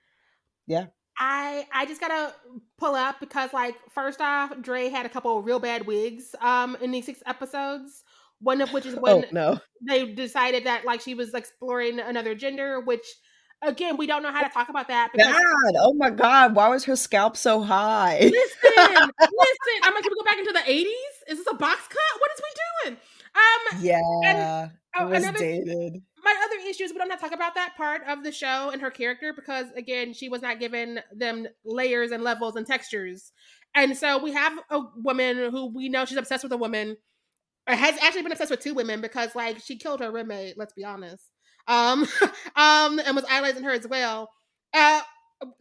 [0.67, 0.87] Yeah.
[1.17, 2.33] I I just gotta
[2.79, 6.75] pull up because like first off, Dre had a couple of real bad wigs um
[6.81, 8.03] in these six episodes.
[8.39, 9.59] One of which is when oh, no.
[9.87, 13.05] they decided that like she was exploring another gender, which
[13.65, 15.73] again we don't know how to talk about that because God.
[15.79, 16.55] Oh my God.
[16.55, 18.19] Why was her scalp so high?
[18.19, 19.09] listen, listen.
[19.83, 21.31] I'm like, can we go back into the 80s?
[21.31, 22.19] Is this a box cut?
[22.19, 22.97] What is we doing?
[23.35, 24.69] Um yeah.
[24.97, 26.01] oh, it was another- dated.
[26.23, 28.69] my other issue is we don't have to talk about that part of the show
[28.71, 33.31] and her character because again she was not given them layers and levels and textures
[33.75, 36.95] and so we have a woman who we know she's obsessed with a woman
[37.67, 40.73] or has actually been obsessed with two women because like she killed her roommate let's
[40.73, 41.23] be honest
[41.67, 42.07] um
[42.55, 44.29] um and was idolizing her as well.
[44.73, 45.01] Uh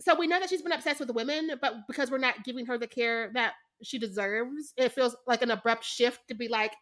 [0.01, 2.79] so we know that she's been obsessed with women but because we're not giving her
[2.79, 6.73] the care that she deserves it feels like an abrupt shift to be like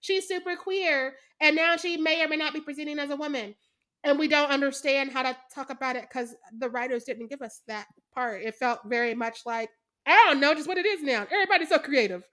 [0.00, 3.54] she's super queer and now she may or may not be presenting as a woman.
[4.02, 7.60] And we don't understand how to talk about it because the writers didn't give us
[7.66, 8.42] that part.
[8.42, 9.70] It felt very much like
[10.06, 11.26] i don't know just what it is now.
[11.30, 12.24] Everybody's so creative.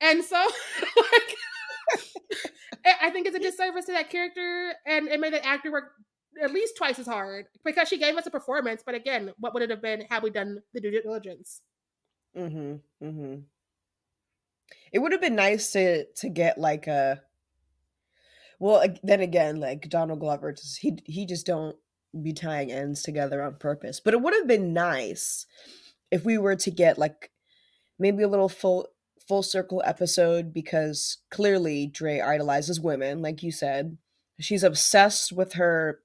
[0.00, 0.36] And so
[0.82, 1.36] like
[2.84, 5.92] I- think it's a disservice to that character and it made the actor work
[6.42, 9.62] at least twice as hard because she gave us a performance but again what would
[9.62, 11.60] it have been had we done the due diligence
[12.36, 13.06] Mm-hmm.
[13.06, 13.34] Mm-hmm.
[14.92, 17.22] It would have been nice to to get like a.
[18.58, 21.76] Well, then again, like Donald Glover, just, he he just don't
[22.22, 24.00] be tying ends together on purpose.
[24.00, 25.46] But it would have been nice
[26.10, 27.30] if we were to get like
[27.98, 28.88] maybe a little full
[29.32, 33.96] full circle episode because clearly Dre idolizes women, like you said.
[34.38, 36.00] She's obsessed with her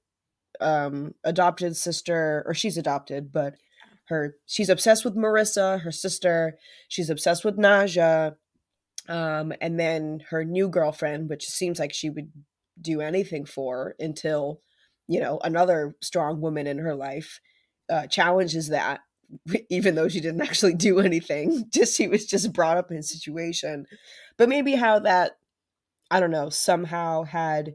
[0.60, 3.56] um adopted sister, or she's adopted, but
[4.06, 6.56] her she's obsessed with Marissa, her sister.
[6.88, 8.36] She's obsessed with Naja.
[9.10, 12.32] Um, and then her new girlfriend, which seems like she would
[12.80, 14.62] do anything for until,
[15.06, 17.40] you know, another strong woman in her life
[17.90, 19.00] uh, challenges that,
[19.70, 21.66] even though she didn't actually do anything.
[21.72, 23.86] Just she was just brought up in a situation.
[24.36, 25.38] But maybe how that,
[26.10, 27.74] I don't know, somehow had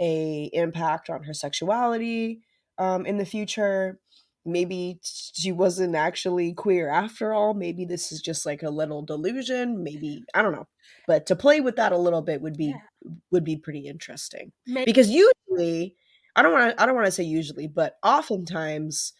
[0.00, 2.40] a impact on her sexuality
[2.78, 3.98] um, in the future
[4.44, 9.82] maybe she wasn't actually queer after all maybe this is just like a little delusion
[9.82, 10.66] maybe i don't know
[11.06, 13.10] but to play with that a little bit would be yeah.
[13.30, 14.84] would be pretty interesting maybe.
[14.84, 15.96] because usually
[16.36, 19.14] i don't want to i don't want to say usually but oftentimes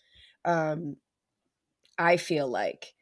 [0.44, 0.97] um
[1.98, 2.94] i feel like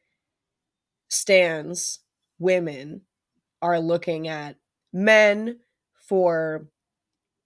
[1.08, 2.00] stands
[2.38, 3.02] women
[3.60, 4.56] are looking at
[4.92, 5.58] men
[6.08, 6.66] for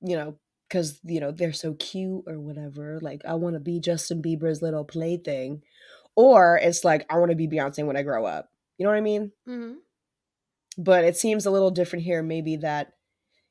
[0.00, 0.36] you know
[0.68, 4.62] because you know they're so cute or whatever like i want to be justin bieber's
[4.62, 5.62] little plaything
[6.14, 8.98] or it's like i want to be beyonce when i grow up you know what
[8.98, 9.74] i mean mm-hmm.
[10.78, 12.92] but it seems a little different here maybe that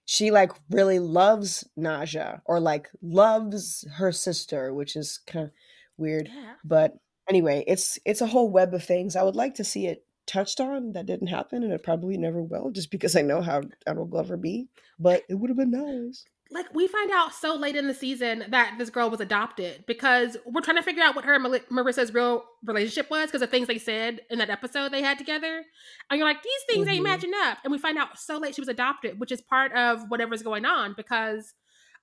[0.05, 5.51] she like really loves naja or like loves her sister which is kind of
[5.97, 6.53] weird yeah.
[6.63, 6.97] but
[7.29, 10.59] anyway it's it's a whole web of things i would like to see it touched
[10.59, 14.09] on that didn't happen and it probably never will just because i know how donald
[14.09, 17.87] glover be but it would have been nice like we find out so late in
[17.87, 21.33] the season that this girl was adopted because we're trying to figure out what her
[21.33, 25.17] and Marissa's real relationship was because of things they said in that episode they had
[25.17, 25.63] together.
[26.09, 26.95] And you're like, these things mm-hmm.
[26.95, 27.57] ain't matching up.
[27.63, 30.65] And we find out so late she was adopted, which is part of whatever's going
[30.65, 31.55] on because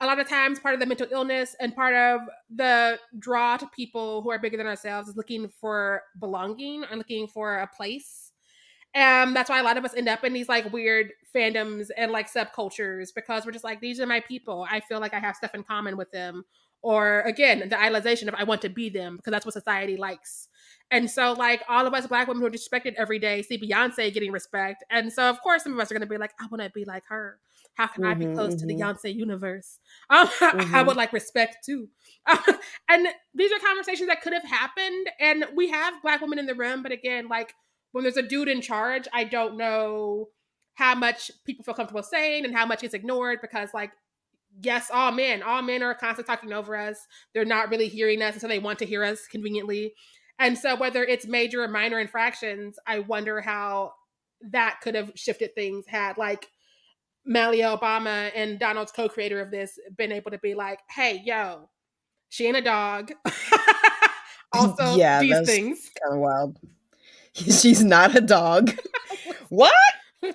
[0.03, 2.21] a lot of times part of the mental illness and part of
[2.55, 7.27] the draw to people who are bigger than ourselves is looking for belonging and looking
[7.27, 8.33] for a place
[8.95, 12.13] and that's why a lot of us end up in these like weird fandoms and
[12.13, 14.67] like subcultures because we're just like, these are my people.
[14.71, 16.45] I feel like I have stuff in common with them.
[16.83, 20.49] Or again, the idolization of I want to be them because that's what society likes.
[20.91, 24.13] And so, like, all of us black women who are disrespected every day see Beyonce
[24.13, 24.85] getting respect.
[24.91, 26.71] And so, of course, some of us are going to be like, I want to
[26.71, 27.39] be like her.
[27.75, 28.61] How can mm-hmm, I be close mm-hmm.
[28.61, 29.09] to the mm-hmm.
[29.09, 29.79] Beyonce universe?
[30.11, 30.75] Um, mm-hmm.
[30.75, 31.89] I would like respect too.
[32.89, 35.09] and these are conversations that could have happened.
[35.19, 37.55] And we have black women in the room, but again, like,
[37.93, 40.29] when there's a dude in charge, I don't know
[40.75, 43.93] how much people feel comfortable saying and how much is ignored because like
[44.61, 47.07] yes, all men, all men are constantly talking over us.
[47.33, 49.95] They're not really hearing us until they want to hear us conveniently.
[50.39, 53.95] And so whether it's major or minor infractions, I wonder how
[54.51, 56.49] that could have shifted things had like
[57.25, 61.69] Malia Obama and Donald's co-creator of this been able to be like, hey, yo,
[62.29, 63.13] she ain't a dog.
[64.53, 65.91] also, yeah, these things.
[66.03, 66.59] Kind of wild.
[67.35, 68.73] She's not a dog.
[69.49, 69.73] what?
[70.23, 70.35] news.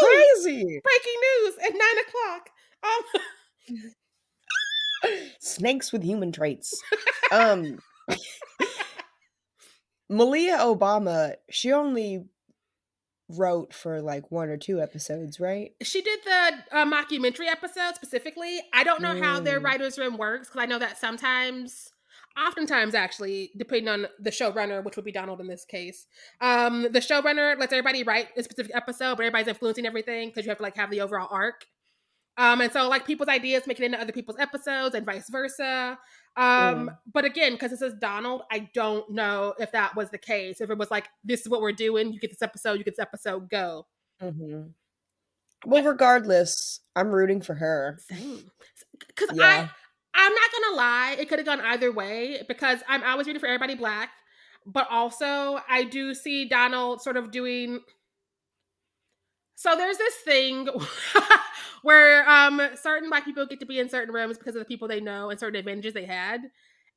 [0.00, 0.80] Crazy.
[0.82, 2.50] Breaking news at nine o'clock.
[2.82, 3.02] Um.
[5.40, 6.82] Snakes with human traits.
[7.30, 7.78] Um.
[10.08, 12.24] Malia Obama, she only
[13.28, 15.72] wrote for like one or two episodes, right?
[15.82, 18.60] She did the uh, mockumentary episode specifically.
[18.72, 19.22] I don't know mm.
[19.22, 19.64] how their mm.
[19.64, 21.92] writers' room works because I know that sometimes
[22.38, 26.06] oftentimes actually depending on the showrunner which would be donald in this case
[26.42, 30.50] um the showrunner lets everybody write a specific episode but everybody's influencing everything because you
[30.50, 31.64] have to like have the overall arc
[32.36, 35.98] um and so like people's ideas make it into other people's episodes and vice versa
[36.36, 36.98] um mm.
[37.12, 40.70] but again because this is donald i don't know if that was the case if
[40.70, 43.02] it was like this is what we're doing you get this episode you get this
[43.02, 43.86] episode go
[44.22, 44.62] mm-hmm.
[45.64, 48.50] well regardless i'm rooting for her Same.
[48.98, 49.44] because yeah.
[49.44, 49.70] i
[50.16, 53.46] I'm not gonna lie, it could have gone either way because I'm always rooting for
[53.46, 54.10] everybody black,
[54.64, 57.80] but also I do see Donald sort of doing.
[59.56, 60.68] So there's this thing
[61.82, 64.86] where um certain black people get to be in certain rooms because of the people
[64.86, 66.42] they know and certain advantages they had.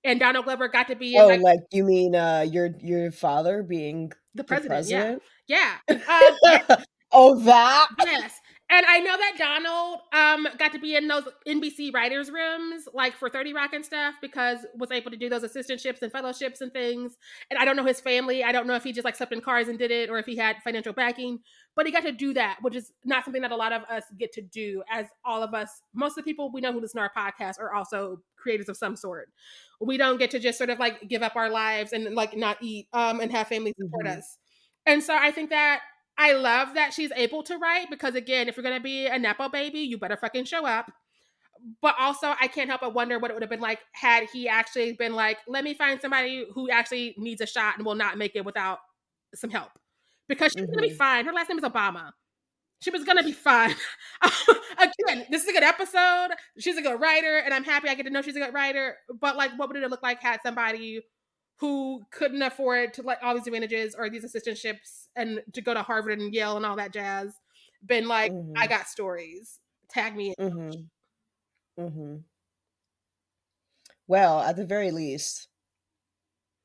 [0.04, 3.12] And Donald Glover got to be in, Oh, like, like you mean uh your your
[3.12, 4.86] father being the president?
[4.88, 5.24] The president?
[5.48, 5.78] Yeah.
[5.88, 6.68] Yeah.
[6.70, 6.78] Um,
[7.12, 7.88] oh that?
[8.04, 8.40] Yes.
[8.72, 13.16] And I know that Donald um got to be in those NBC writers' rooms, like
[13.16, 16.72] for 30 Rock and stuff, because was able to do those assistantships and fellowships and
[16.72, 17.18] things.
[17.50, 18.44] And I don't know his family.
[18.44, 20.28] I don't know if he just like slept in cars and did it or if
[20.28, 21.40] he had financial backing.
[21.80, 24.04] But he got to do that, which is not something that a lot of us
[24.18, 26.98] get to do, as all of us, most of the people we know who listen
[26.98, 29.30] to our podcast are also creators of some sort.
[29.80, 32.58] We don't get to just sort of like give up our lives and like not
[32.60, 34.20] eat um and have family support mm-hmm.
[34.20, 34.38] us.
[34.86, 35.80] And so I think that
[36.18, 39.48] I love that she's able to write because again, if you're gonna be a Nepo
[39.48, 40.92] baby, you better fucking show up.
[41.82, 44.50] But also I can't help but wonder what it would have been like had he
[44.50, 48.18] actually been like, let me find somebody who actually needs a shot and will not
[48.18, 48.80] make it without
[49.34, 49.72] some help.
[50.30, 50.98] Because she's gonna be Mhm.
[50.98, 51.26] fine.
[51.26, 52.14] Her last name is Obama.
[52.82, 53.76] She was gonna be fine.
[54.78, 56.30] Again, this is a good episode.
[56.60, 58.98] She's a good writer, and I'm happy I get to know she's a good writer.
[59.20, 61.02] But like, what would it look like had somebody
[61.58, 65.84] who couldn't afford to like all these advantages or these assistantships and to go to
[65.84, 67.34] Harvard and Yale and all that jazz
[67.86, 68.70] been like, I Mhm.
[68.70, 69.60] got stories.
[69.90, 70.34] Tag me.
[70.38, 71.84] in." Mm-hmm.
[71.84, 72.18] Mm-hmm.
[74.08, 75.48] Well, at the very least,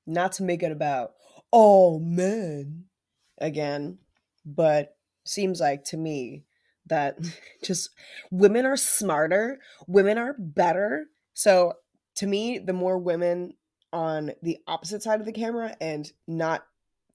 [0.06, 1.14] not to make it about
[1.50, 2.88] all men
[3.38, 3.98] again,
[4.44, 6.44] but seems like to me
[6.86, 7.18] that
[7.64, 7.90] just
[8.30, 11.06] women are smarter, women are better.
[11.32, 11.74] So
[12.16, 13.54] to me, the more women
[13.92, 16.66] on the opposite side of the camera and not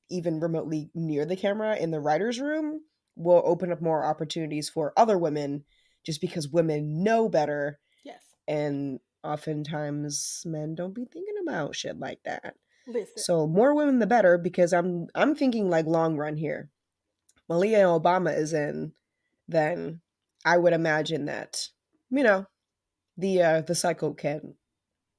[0.09, 2.81] even remotely near the camera in the writer's room
[3.15, 5.63] will open up more opportunities for other women
[6.05, 8.23] just because women know better Yes.
[8.47, 12.55] and oftentimes men don't be thinking about shit like that.
[12.91, 13.17] Listen.
[13.17, 16.69] So more women the better because I'm I'm thinking like long run here.
[17.47, 18.93] Malia Obama is in,
[19.47, 20.01] then
[20.45, 21.67] I would imagine that
[22.09, 22.45] you know
[23.17, 24.55] the uh the cycle can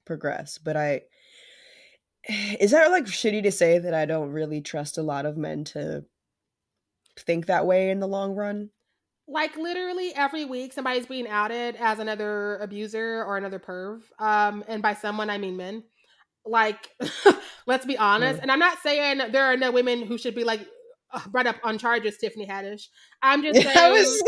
[0.05, 0.59] progress.
[0.59, 1.03] But I
[2.29, 5.65] is that like shitty to say that I don't really trust a lot of men
[5.65, 6.05] to
[7.19, 8.71] think that way in the long run?
[9.31, 14.83] like literally every week somebody's being outed as another abuser or another perv um and
[14.83, 15.83] by someone i mean men
[16.45, 16.89] like
[17.67, 18.43] let's be honest Mm.
[18.43, 20.67] and i'm not saying there are no women who should be like
[21.31, 22.89] brought up on charges tiffany haddish
[23.23, 24.23] i'm just saying was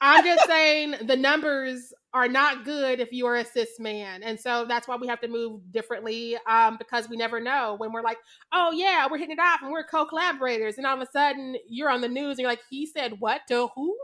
[0.00, 4.38] i'm just saying the numbers are not good if you are a cis man and
[4.40, 8.02] so that's why we have to move differently um because we never know when we're
[8.02, 8.18] like
[8.52, 11.90] oh yeah we're hitting it off and we're co-collaborators and all of a sudden you're
[11.90, 13.94] on the news and you're like he said what to who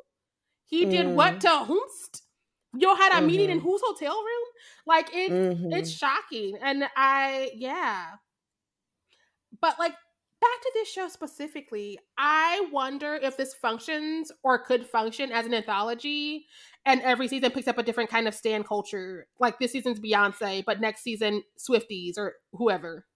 [0.67, 1.15] he did Mm.
[1.15, 2.23] what to whomst?
[2.79, 4.45] Y'all had a meeting in whose hotel room?
[4.87, 5.73] Like it, Mhm.
[5.73, 8.17] it's shocking, and I yeah.
[9.61, 15.33] But like back to this show specifically, I wonder if this functions or could function
[15.33, 16.47] as an anthology,
[16.85, 19.29] and every season picks up a different kind of stand culture.
[19.39, 23.07] Like this season's Beyonce, but next season Swifties or whoever.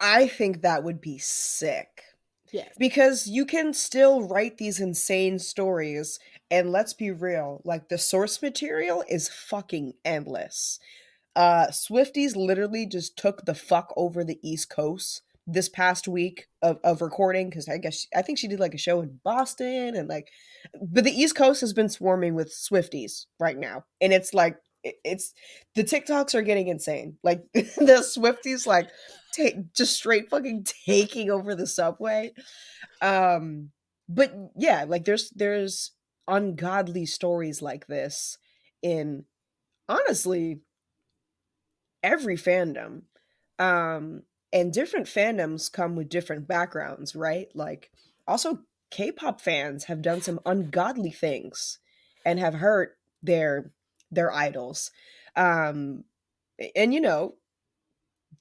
[0.00, 2.04] I think that would be sick.
[2.52, 2.74] Yes.
[2.78, 6.18] because you can still write these insane stories
[6.50, 10.78] and let's be real like the source material is fucking endless
[11.36, 16.78] uh swifties literally just took the fuck over the east coast this past week of,
[16.84, 20.08] of recording because i guess i think she did like a show in boston and
[20.08, 20.28] like
[20.80, 25.34] but the east coast has been swarming with swifties right now and it's like it's
[25.74, 27.16] the tiktoks are getting insane.
[27.22, 28.88] Like the swifties like
[29.32, 32.32] take just straight fucking taking over the subway.
[33.02, 33.70] Um
[34.08, 35.92] but yeah like there's there's
[36.26, 38.38] ungodly stories like this
[38.82, 39.24] in
[39.88, 40.60] honestly
[42.02, 43.02] every fandom.
[43.58, 44.22] Um
[44.52, 47.48] and different fandoms come with different backgrounds right?
[47.54, 47.90] Like
[48.26, 48.60] also
[48.90, 51.78] k-pop fans have done some ungodly things
[52.24, 53.72] and have hurt their
[54.10, 54.90] their idols
[55.36, 56.04] um
[56.74, 57.34] and you know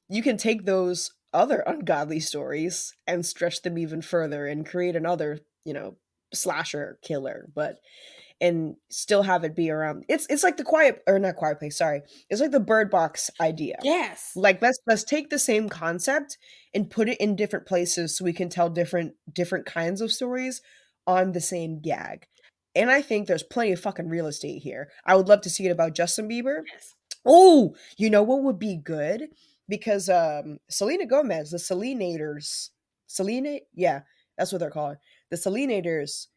[0.10, 5.40] you can take those other ungodly stories and stretch them even further and create another
[5.66, 5.96] you know
[6.34, 7.78] slasher killer but
[8.40, 11.78] and still have it be around it's it's like the quiet or not quiet place
[11.78, 14.34] sorry it's like the bird box idea Yes.
[14.36, 16.38] like let's let's take the same concept
[16.74, 20.62] and put it in different places so we can tell different different kinds of stories
[21.06, 22.28] on the same gag
[22.78, 25.66] and i think there's plenty of fucking real estate here i would love to see
[25.66, 26.96] it about justin bieber Yes.
[27.28, 29.28] Oh, you know what would be good?
[29.68, 32.70] Because um Selena Gomez, the Selenators,
[33.06, 34.02] Selena, yeah,
[34.38, 34.98] that's what they're called.
[35.30, 36.28] The Selenators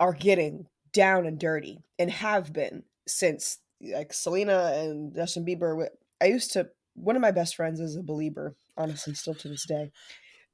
[0.00, 5.86] are getting down and dirty and have been since like Selena and Justin Bieber.
[6.20, 9.64] I used to one of my best friends is a Belieber, honestly, still to this
[9.64, 9.92] day.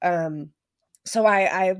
[0.02, 0.51] Um,
[1.06, 1.74] so I I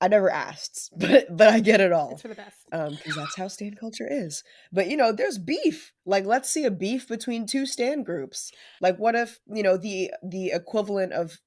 [0.00, 2.12] I never asked, but but I get it all.
[2.12, 2.56] It's for the best.
[2.72, 4.44] um because that's how stand culture is.
[4.72, 5.92] But you know there's beef.
[6.06, 8.52] Like let's see a beef between two stand groups.
[8.80, 11.40] Like what if you know the the equivalent of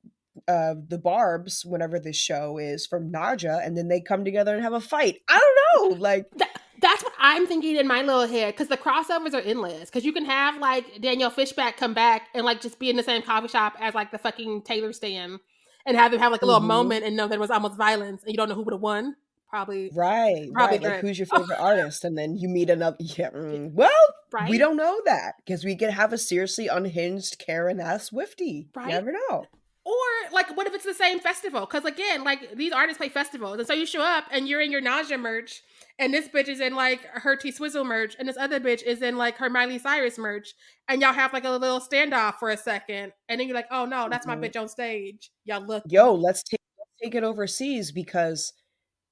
[0.47, 4.63] uh the barbs whenever this show is from naja and then they come together and
[4.63, 5.19] have a fight.
[5.29, 5.57] I don't know.
[5.99, 9.89] Like That, that's what I'm thinking in my little head because the crossovers are endless.
[9.89, 13.03] Because you can have like Danielle Fishback come back and like just be in the
[13.03, 15.39] same coffee shop as like the fucking Taylor stand
[15.85, 16.67] and have them have like a little Mhm.
[16.67, 18.81] moment and know that it was almost violence and you don't know who would have
[18.81, 19.15] won.
[19.49, 23.29] Probably right Probably right like who's your favorite artist and then you meet another yeah
[23.31, 23.91] mm, well
[24.31, 24.49] right.
[24.49, 28.87] we don't know that because we could have a seriously unhinged karen ass swifty Right?
[28.87, 29.49] you never know
[29.83, 31.61] Or like, what if it's the same festival?
[31.61, 34.71] Because again, like these artists play festivals, and so you show up and you're in
[34.71, 35.63] your nausea merch,
[36.01, 39.03] and this bitch is in like her T Swizzle merch, and this other bitch is
[39.03, 40.53] in like her Miley Cyrus merch,
[40.89, 43.85] and y'all have like a little standoff for a second, and then you're like, oh
[43.85, 45.31] no, that's my bitch on stage.
[45.45, 48.51] Y'all look, Yo, let's take let's take it overseas because,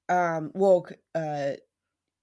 [0.08, 1.52] um, well, uh,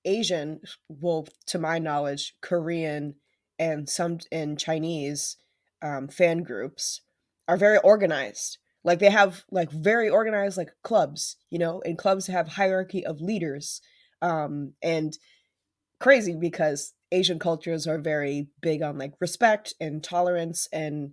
[0.04, 3.16] Asian, well, to my knowledge, Korean
[3.58, 5.38] and some and Chinese,
[5.82, 7.02] um, fan groups
[7.48, 8.58] are very organized.
[8.84, 13.22] Like they have like very organized like clubs, you know, and clubs have hierarchy of
[13.22, 13.82] leaders.
[14.22, 15.18] Um, and
[16.00, 21.12] crazy because Asian cultures are very big on like respect and tolerance and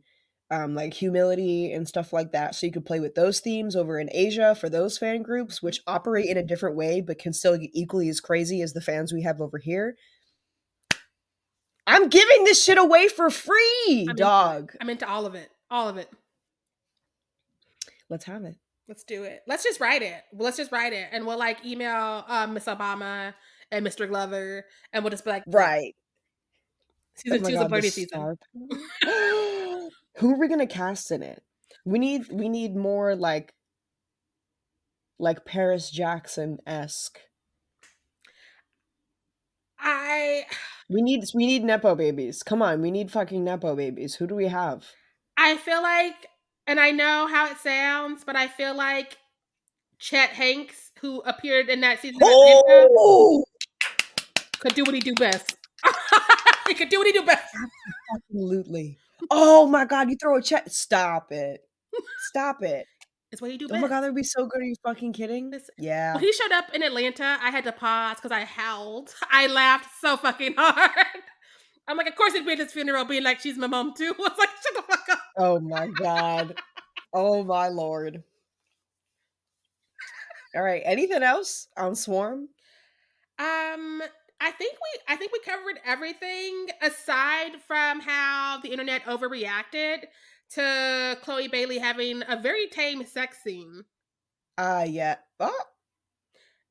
[0.50, 2.54] um, like humility and stuff like that.
[2.54, 5.80] So you could play with those themes over in Asia for those fan groups, which
[5.86, 9.12] operate in a different way but can still get equally as crazy as the fans
[9.12, 9.96] we have over here.
[11.86, 14.72] I'm giving this shit away for free, I'm into dog.
[14.80, 16.10] I'm into all of it, all of it.
[18.08, 18.56] Let's have it.
[18.88, 19.42] Let's do it.
[19.46, 20.22] Let's just write it.
[20.32, 23.34] Let's just write it, and we'll like email um, Miss Obama
[23.70, 24.06] and Mr.
[24.08, 25.94] Glover, and we'll just be like, Right.
[27.16, 28.36] season Oh two's a party season.
[30.18, 31.42] Who are we gonna cast in it?
[31.84, 33.52] We need we need more like
[35.18, 37.18] like Paris Jackson esque.
[39.78, 40.44] I
[40.88, 42.42] We need we need nepo babies.
[42.42, 44.16] Come on, we need fucking nepo babies.
[44.16, 44.84] Who do we have?
[45.36, 46.28] I feel like,
[46.66, 49.18] and I know how it sounds, but I feel like
[49.98, 53.44] Chet Hanks, who appeared in that season Oh,
[54.58, 55.56] could do what he do best.
[56.68, 57.54] he could do what he do best.
[58.14, 58.98] absolutely.
[59.30, 60.64] Oh my god, you throw a check.
[60.68, 61.60] Stop it.
[62.28, 62.86] Stop it.
[63.30, 63.82] It's what he do Oh best.
[63.82, 64.60] my god, that'd be so good.
[64.62, 65.50] Are you fucking kidding?
[65.50, 66.14] Listen, Yeah.
[66.14, 69.14] When he showed up in Atlanta, I had to pause because I howled.
[69.30, 70.90] I laughed so fucking hard.
[71.86, 74.14] I'm like, of course he'd be at his funeral being like, she's my mom too.
[74.18, 75.03] I was like, shut the fuck.
[75.36, 76.58] Oh my god.
[77.12, 78.22] Oh my lord.
[80.54, 80.82] All right.
[80.84, 82.48] Anything else on Swarm?
[83.38, 84.00] Um,
[84.40, 90.04] I think we I think we covered everything aside from how the internet overreacted
[90.52, 93.82] to Chloe Bailey having a very tame sex scene.
[94.56, 95.16] Uh yeah.
[95.40, 95.64] Oh,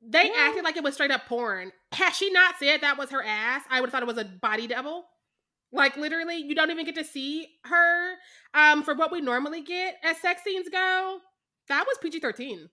[0.01, 1.73] They Well- acted like it was straight up porn.
[1.91, 4.25] Had she not said that was her ass, I would have thought it was a
[4.25, 5.05] body double.
[5.73, 8.13] Like literally, you don't even get to see her.
[8.53, 11.17] Um, for what we normally get as sex scenes go,
[11.67, 12.69] that was PG thirteen.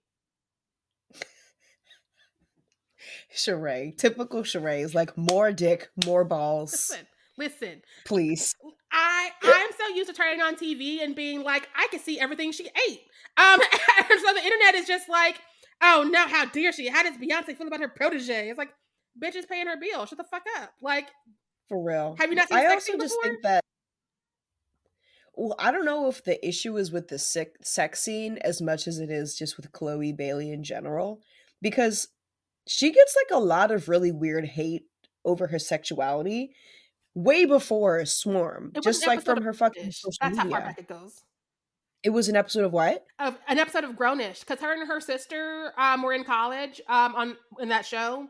[3.35, 3.97] Sharai.
[3.97, 6.73] Typical Sharai is like more dick, more balls.
[6.73, 7.07] Listen,
[7.39, 7.83] listen.
[8.05, 8.55] Please.
[8.93, 12.53] I I'm so used to turning on TV and being like, I can see everything
[12.53, 13.01] she ate.
[13.37, 13.61] Um,
[13.99, 15.41] and so the internet is just like,
[15.83, 16.89] oh no, how dare she?
[16.89, 18.51] How does Beyonce feel about her protege?
[18.51, 18.73] It's like,
[19.23, 20.05] bitch is paying her bill.
[20.05, 20.73] Shut the fuck up.
[20.83, 21.09] Like,
[21.71, 22.17] For real.
[22.19, 23.23] Have you not seen I also just before?
[23.23, 23.65] think that
[25.35, 28.87] well, I don't know if the issue is with the sick sex scene as much
[28.87, 31.23] as it is just with Chloe Bailey in general.
[31.63, 32.09] Because
[32.67, 34.83] she gets like a lot of really weird hate
[35.25, 36.55] over her sexuality
[37.15, 38.73] way before Swarm.
[38.83, 41.23] Just like from her fucking social That's how far back it goes.
[42.03, 43.05] It was an episode of what?
[43.19, 47.15] Of an episode of Grownish, because her and her sister um were in college um
[47.15, 48.27] on in that show,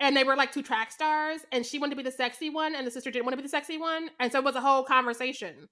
[0.00, 2.74] and they were like two track stars, and she wanted to be the sexy one,
[2.74, 4.60] and the sister didn't want to be the sexy one, and so it was a
[4.60, 5.68] whole conversation.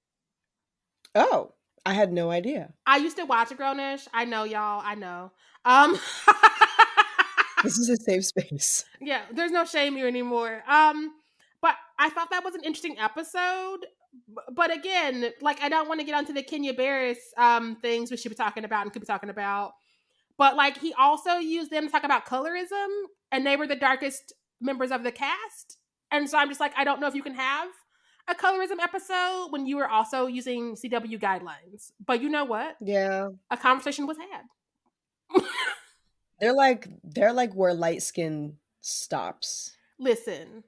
[1.14, 1.52] Oh,
[1.84, 2.72] I had no idea.
[2.86, 4.06] I used to watch a Grownish.
[4.14, 4.80] I know y'all.
[4.84, 5.32] I know.
[5.64, 5.98] Um.
[7.62, 8.84] This is a safe space.
[9.00, 10.64] yeah, there's no shame here anymore.
[10.68, 11.12] Um,
[11.60, 13.86] but I thought that was an interesting episode.
[14.52, 18.16] But again, like I don't want to get onto the Kenya Barris um things we
[18.16, 19.72] should be talking about and could be talking about.
[20.38, 22.88] But like he also used them to talk about colorism,
[23.30, 25.78] and they were the darkest members of the cast.
[26.10, 27.68] And so I'm just like, I don't know if you can have
[28.28, 31.92] a colorism episode when you were also using CW guidelines.
[32.04, 32.76] But you know what?
[32.80, 33.30] Yeah.
[33.50, 35.42] A conversation was had.
[36.42, 39.76] They're like they're like where light skin stops.
[40.00, 40.64] Listen,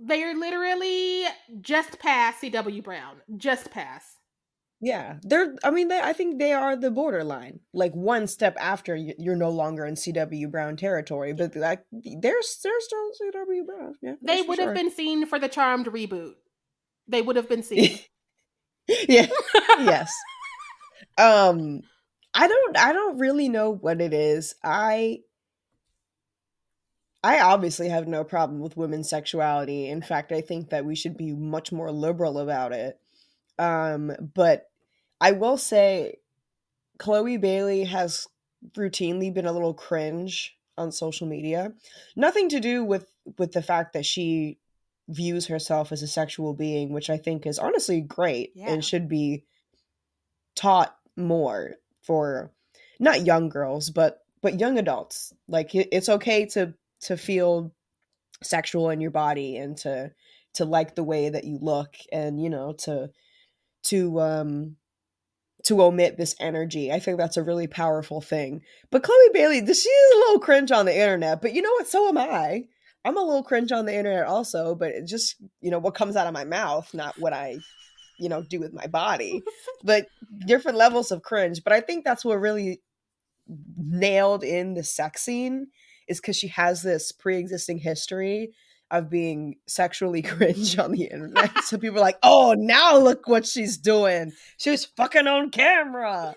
[0.00, 1.24] they are literally
[1.60, 3.16] just past CW Brown.
[3.36, 4.20] Just past.
[4.80, 5.56] Yeah, they're.
[5.64, 7.60] I mean, they, I think they are the borderline.
[7.72, 12.40] Like one step after you're no longer in CW Brown territory, but like they're they're
[12.42, 13.94] still CW Brown.
[14.02, 14.74] Yeah, They would have sure.
[14.74, 16.34] been seen for the Charmed reboot.
[17.08, 17.98] They would have been seen.
[19.08, 19.28] yeah.
[19.78, 20.12] yes.
[21.16, 21.80] Um,
[22.34, 22.76] I don't.
[22.78, 24.54] I don't really know what it is.
[24.62, 25.20] I.
[27.24, 29.88] I obviously have no problem with women's sexuality.
[29.88, 33.00] In fact, I think that we should be much more liberal about it.
[33.58, 34.70] Um, but
[35.20, 36.16] I will say
[36.98, 38.26] Chloe Bailey has
[38.76, 41.72] routinely been a little cringe on social media.
[42.16, 43.06] Nothing to do with
[43.38, 44.58] with the fact that she
[45.08, 48.70] views herself as a sexual being, which I think is honestly great Yeah.
[48.72, 49.44] and should be
[50.54, 52.52] taught more for
[52.98, 55.32] not young girls, but but young adults.
[55.48, 57.72] Like it's okay to to feel
[58.42, 60.12] sexual in your body and to
[60.54, 63.10] to like the way that you look and you know to
[63.86, 64.76] to um
[65.64, 66.92] to omit this energy.
[66.92, 68.62] I think that's a really powerful thing.
[68.90, 71.88] But Chloe Bailey, she's a little cringe on the internet, but you know what?
[71.88, 72.64] So am I.
[73.04, 76.14] I'm a little cringe on the internet also, but it just, you know, what comes
[76.14, 77.58] out of my mouth, not what I,
[78.18, 79.42] you know, do with my body.
[79.82, 80.06] but
[80.46, 81.64] different levels of cringe.
[81.64, 82.80] But I think that's what really
[83.76, 85.68] nailed in the sex scene
[86.06, 88.52] is because she has this pre-existing history
[88.90, 91.64] of being sexually cringe on the internet.
[91.64, 94.32] so people are like, oh, now look what she's doing.
[94.56, 96.34] She was fucking on camera.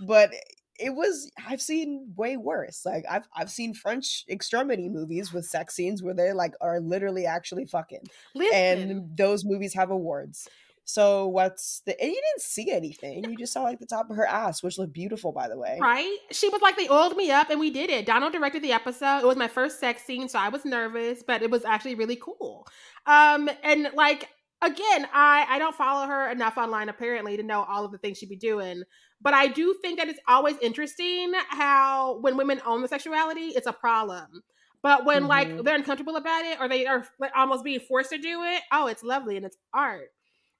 [0.00, 0.32] But
[0.80, 2.84] it was I've seen way worse.
[2.86, 7.26] Like I've I've seen French extremity movies with sex scenes where they like are literally
[7.26, 8.04] actually fucking.
[8.34, 8.90] Listen.
[8.90, 10.48] And those movies have awards.
[10.84, 12.00] So what's the?
[12.00, 13.24] And you didn't see anything.
[13.24, 15.78] You just saw like the top of her ass, which looked beautiful, by the way.
[15.80, 16.16] Right?
[16.32, 18.06] She was like, they oiled me up, and we did it.
[18.06, 19.18] Donald directed the episode.
[19.18, 22.16] It was my first sex scene, so I was nervous, but it was actually really
[22.16, 22.66] cool.
[23.06, 24.28] Um, and like
[24.62, 28.18] again, I I don't follow her enough online apparently to know all of the things
[28.18, 28.82] she'd be doing.
[29.20, 33.66] But I do think that it's always interesting how when women own the sexuality, it's
[33.66, 34.42] a problem.
[34.82, 35.28] But when mm-hmm.
[35.28, 38.62] like they're uncomfortable about it or they are like, almost being forced to do it,
[38.72, 40.08] oh, it's lovely and it's art.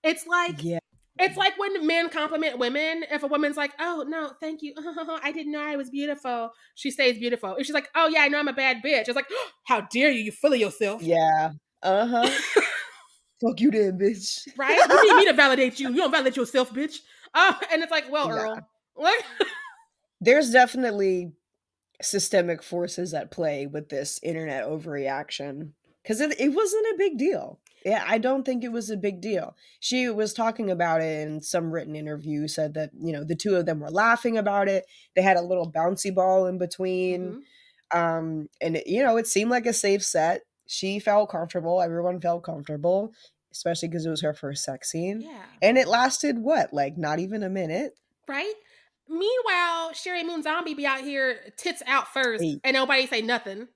[0.02, 0.78] It's like yeah.
[1.18, 3.04] It's like when men compliment women.
[3.10, 4.74] If a woman's like, "Oh no, thank you.
[5.22, 7.56] I didn't know I was beautiful," she stays beautiful.
[7.56, 9.82] If she's like, "Oh yeah, I know I'm a bad bitch," it's like, oh, "How
[9.82, 10.24] dare you?
[10.24, 11.52] You full of yourself." Yeah.
[11.82, 12.30] Uh huh.
[13.40, 14.48] Fuck you, then, bitch.
[14.58, 14.76] Right?
[14.76, 15.90] You need me to validate you.
[15.90, 16.96] You don't validate yourself, bitch.
[17.34, 18.34] Oh, and it's like, well, yeah.
[18.34, 18.60] Earl,
[18.94, 19.24] what?
[20.20, 21.32] There's definitely
[22.02, 25.70] systemic forces at play with this internet overreaction
[26.02, 29.20] because it, it wasn't a big deal yeah, I don't think it was a big
[29.20, 29.56] deal.
[29.80, 33.56] She was talking about it in some written interview, said that, you know, the two
[33.56, 34.84] of them were laughing about it.
[35.16, 37.42] They had a little bouncy ball in between.
[37.92, 37.98] Mm-hmm.
[37.98, 40.42] Um, and, it, you know, it seemed like a safe set.
[40.66, 41.80] She felt comfortable.
[41.80, 43.12] Everyone felt comfortable,
[43.50, 45.22] especially because it was her first sex scene.
[45.22, 45.42] Yeah.
[45.62, 47.98] And it lasted what, like not even a minute?
[48.28, 48.54] Right?
[49.08, 52.60] Meanwhile, Sheri Moon Zombie be out here tits out first Eight.
[52.62, 53.66] and nobody say nothing.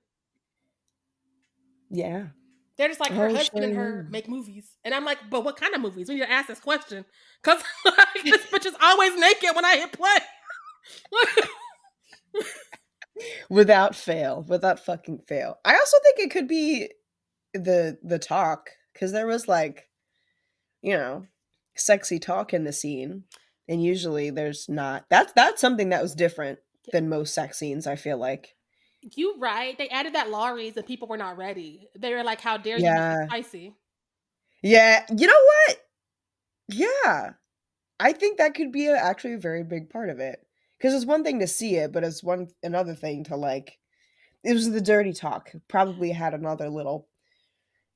[1.91, 2.27] Yeah.
[2.77, 5.57] They're just like her oh, husband and her make movies, and I'm like, but what
[5.57, 6.09] kind of movies?
[6.09, 7.05] We need to ask this question
[7.43, 10.19] because like, this bitch is always naked when I hit play.
[13.49, 15.59] without fail, without fucking fail.
[15.65, 16.91] I also think it could be
[17.53, 19.89] the the talk because there was like,
[20.83, 21.27] you know,
[21.77, 23.25] sexy talk in the scene,
[23.69, 25.05] and usually there's not.
[25.11, 26.59] That's that's something that was different
[26.93, 27.87] than most sex scenes.
[27.87, 28.54] I feel like.
[29.15, 29.77] You right.
[29.77, 31.89] They added that Lawry's and people were not ready.
[31.97, 33.23] They were like, "How dare yeah.
[33.23, 33.75] you spicy?"
[34.63, 35.05] Yeah.
[35.15, 35.85] You know what?
[36.69, 37.33] Yeah,
[38.01, 40.41] I think that could be a, actually a very big part of it.
[40.79, 43.79] Because it's one thing to see it, but it's one another thing to like.
[44.43, 45.51] It was the dirty talk.
[45.69, 47.09] Probably had another little,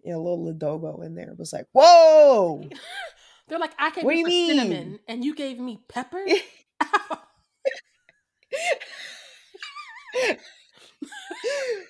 [0.02, 1.30] you know, little adobo in there.
[1.30, 2.66] It was like, whoa.
[3.48, 4.56] They're like, I can what do you mean?
[4.56, 6.24] cinnamon, and you gave me pepper.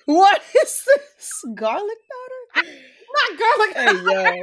[0.09, 1.43] what is this?
[1.53, 2.67] Garlic powder?
[3.15, 4.41] Not garlic Hey,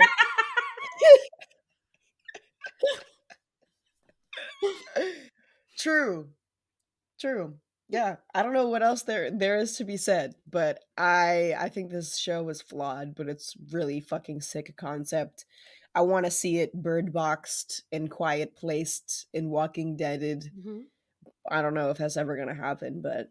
[4.63, 5.03] yo.
[5.79, 6.29] True.
[7.21, 7.55] True.
[7.89, 11.69] Yeah, I don't know what else there there is to be said, but I I
[11.69, 15.45] think this show was flawed, but it's really fucking sick a concept.
[15.95, 20.51] I want to see it bird boxed and quiet placed and Walking Deaded.
[20.59, 20.81] Mm-hmm.
[21.51, 23.31] I don't know if that's ever gonna happen, but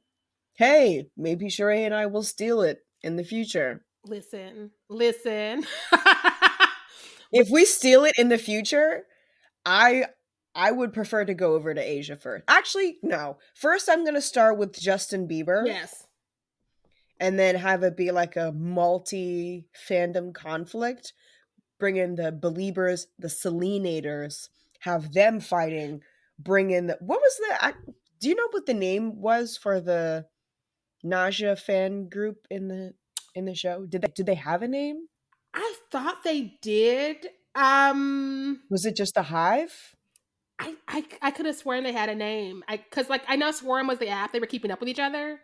[0.56, 3.84] hey, maybe Sharai and I will steal it in the future.
[4.06, 5.66] Listen, listen.
[7.32, 9.04] if we steal it in the future,
[9.66, 10.06] I
[10.54, 12.46] I would prefer to go over to Asia first.
[12.48, 13.38] Actually, no.
[13.54, 15.66] First I'm going to start with Justin Bieber.
[15.66, 16.08] Yes.
[17.20, 21.14] And then have it be like a multi fandom conflict.
[21.80, 24.50] Bring in the Beliebers, the Selenators,
[24.82, 26.02] have them fighting.
[26.40, 27.74] Bring in the what was the I,
[28.22, 30.26] do you know what the name was for the
[31.06, 32.94] Nausea fan group in the
[33.34, 33.86] in the show?
[33.86, 35.08] Did they did they have a name?
[35.54, 37.28] I thought they did.
[37.54, 39.96] Um Was it just the Hive?
[40.60, 42.64] I I, I could have sworn they had a name.
[42.68, 45.00] I because like I know Swarm was the app they were keeping up with each
[45.00, 45.40] other,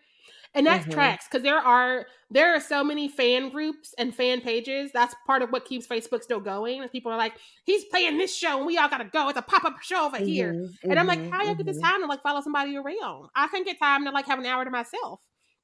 [0.53, 0.91] and that mm-hmm.
[0.91, 4.91] tracks because there are there are so many fan groups and fan pages.
[4.93, 6.81] That's part of what keeps Facebook still going.
[6.81, 7.33] And people are like,
[7.65, 9.27] he's playing this show, and we all gotta go.
[9.29, 11.65] It's a pop up show over mm-hmm, here, mm-hmm, and I'm like, how you get
[11.65, 11.85] this mm-hmm.
[11.85, 13.29] time to like follow somebody around?
[13.35, 15.19] I can get time to like have an hour to myself.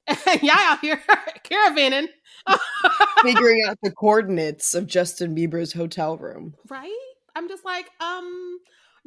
[0.42, 1.00] y'all out here
[1.44, 2.08] caravanning,
[3.22, 6.54] figuring out the coordinates of Justin Bieber's hotel room.
[6.68, 6.92] Right?
[7.36, 8.58] I'm just like, um,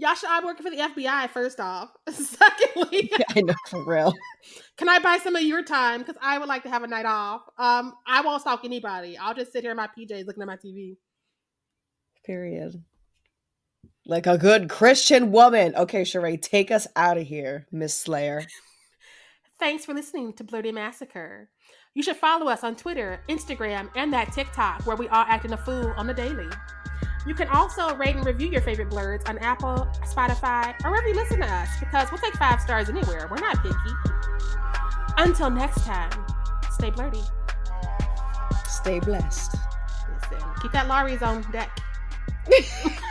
[0.02, 1.92] Y'all should I'm working for the FBI first off.
[2.10, 4.12] Secondly, I know for real.
[4.78, 6.00] Can I buy some of your time?
[6.00, 7.42] Because I would like to have a night off.
[7.60, 9.16] Um, I won't stalk anybody.
[9.16, 10.98] I'll just sit here in my PJs looking at my TV.
[12.26, 12.84] Period.
[14.08, 15.76] Like a good Christian woman.
[15.76, 18.44] Okay, Sharai, take us out of here, Miss Slayer.
[19.62, 21.48] Thanks for listening to Blerdy Massacre.
[21.94, 25.58] You should follow us on Twitter, Instagram, and that TikTok where we are acting a
[25.58, 26.48] fool on the daily.
[27.28, 31.14] You can also rate and review your favorite blerds on Apple, Spotify, or wherever you
[31.14, 33.28] listen to us because we'll take five stars anywhere.
[33.30, 33.76] We're not picky.
[35.18, 36.10] Until next time,
[36.72, 37.24] stay blerdy.
[38.68, 39.58] Stay blessed.
[40.12, 41.80] Listen, keep that Lawry's on deck.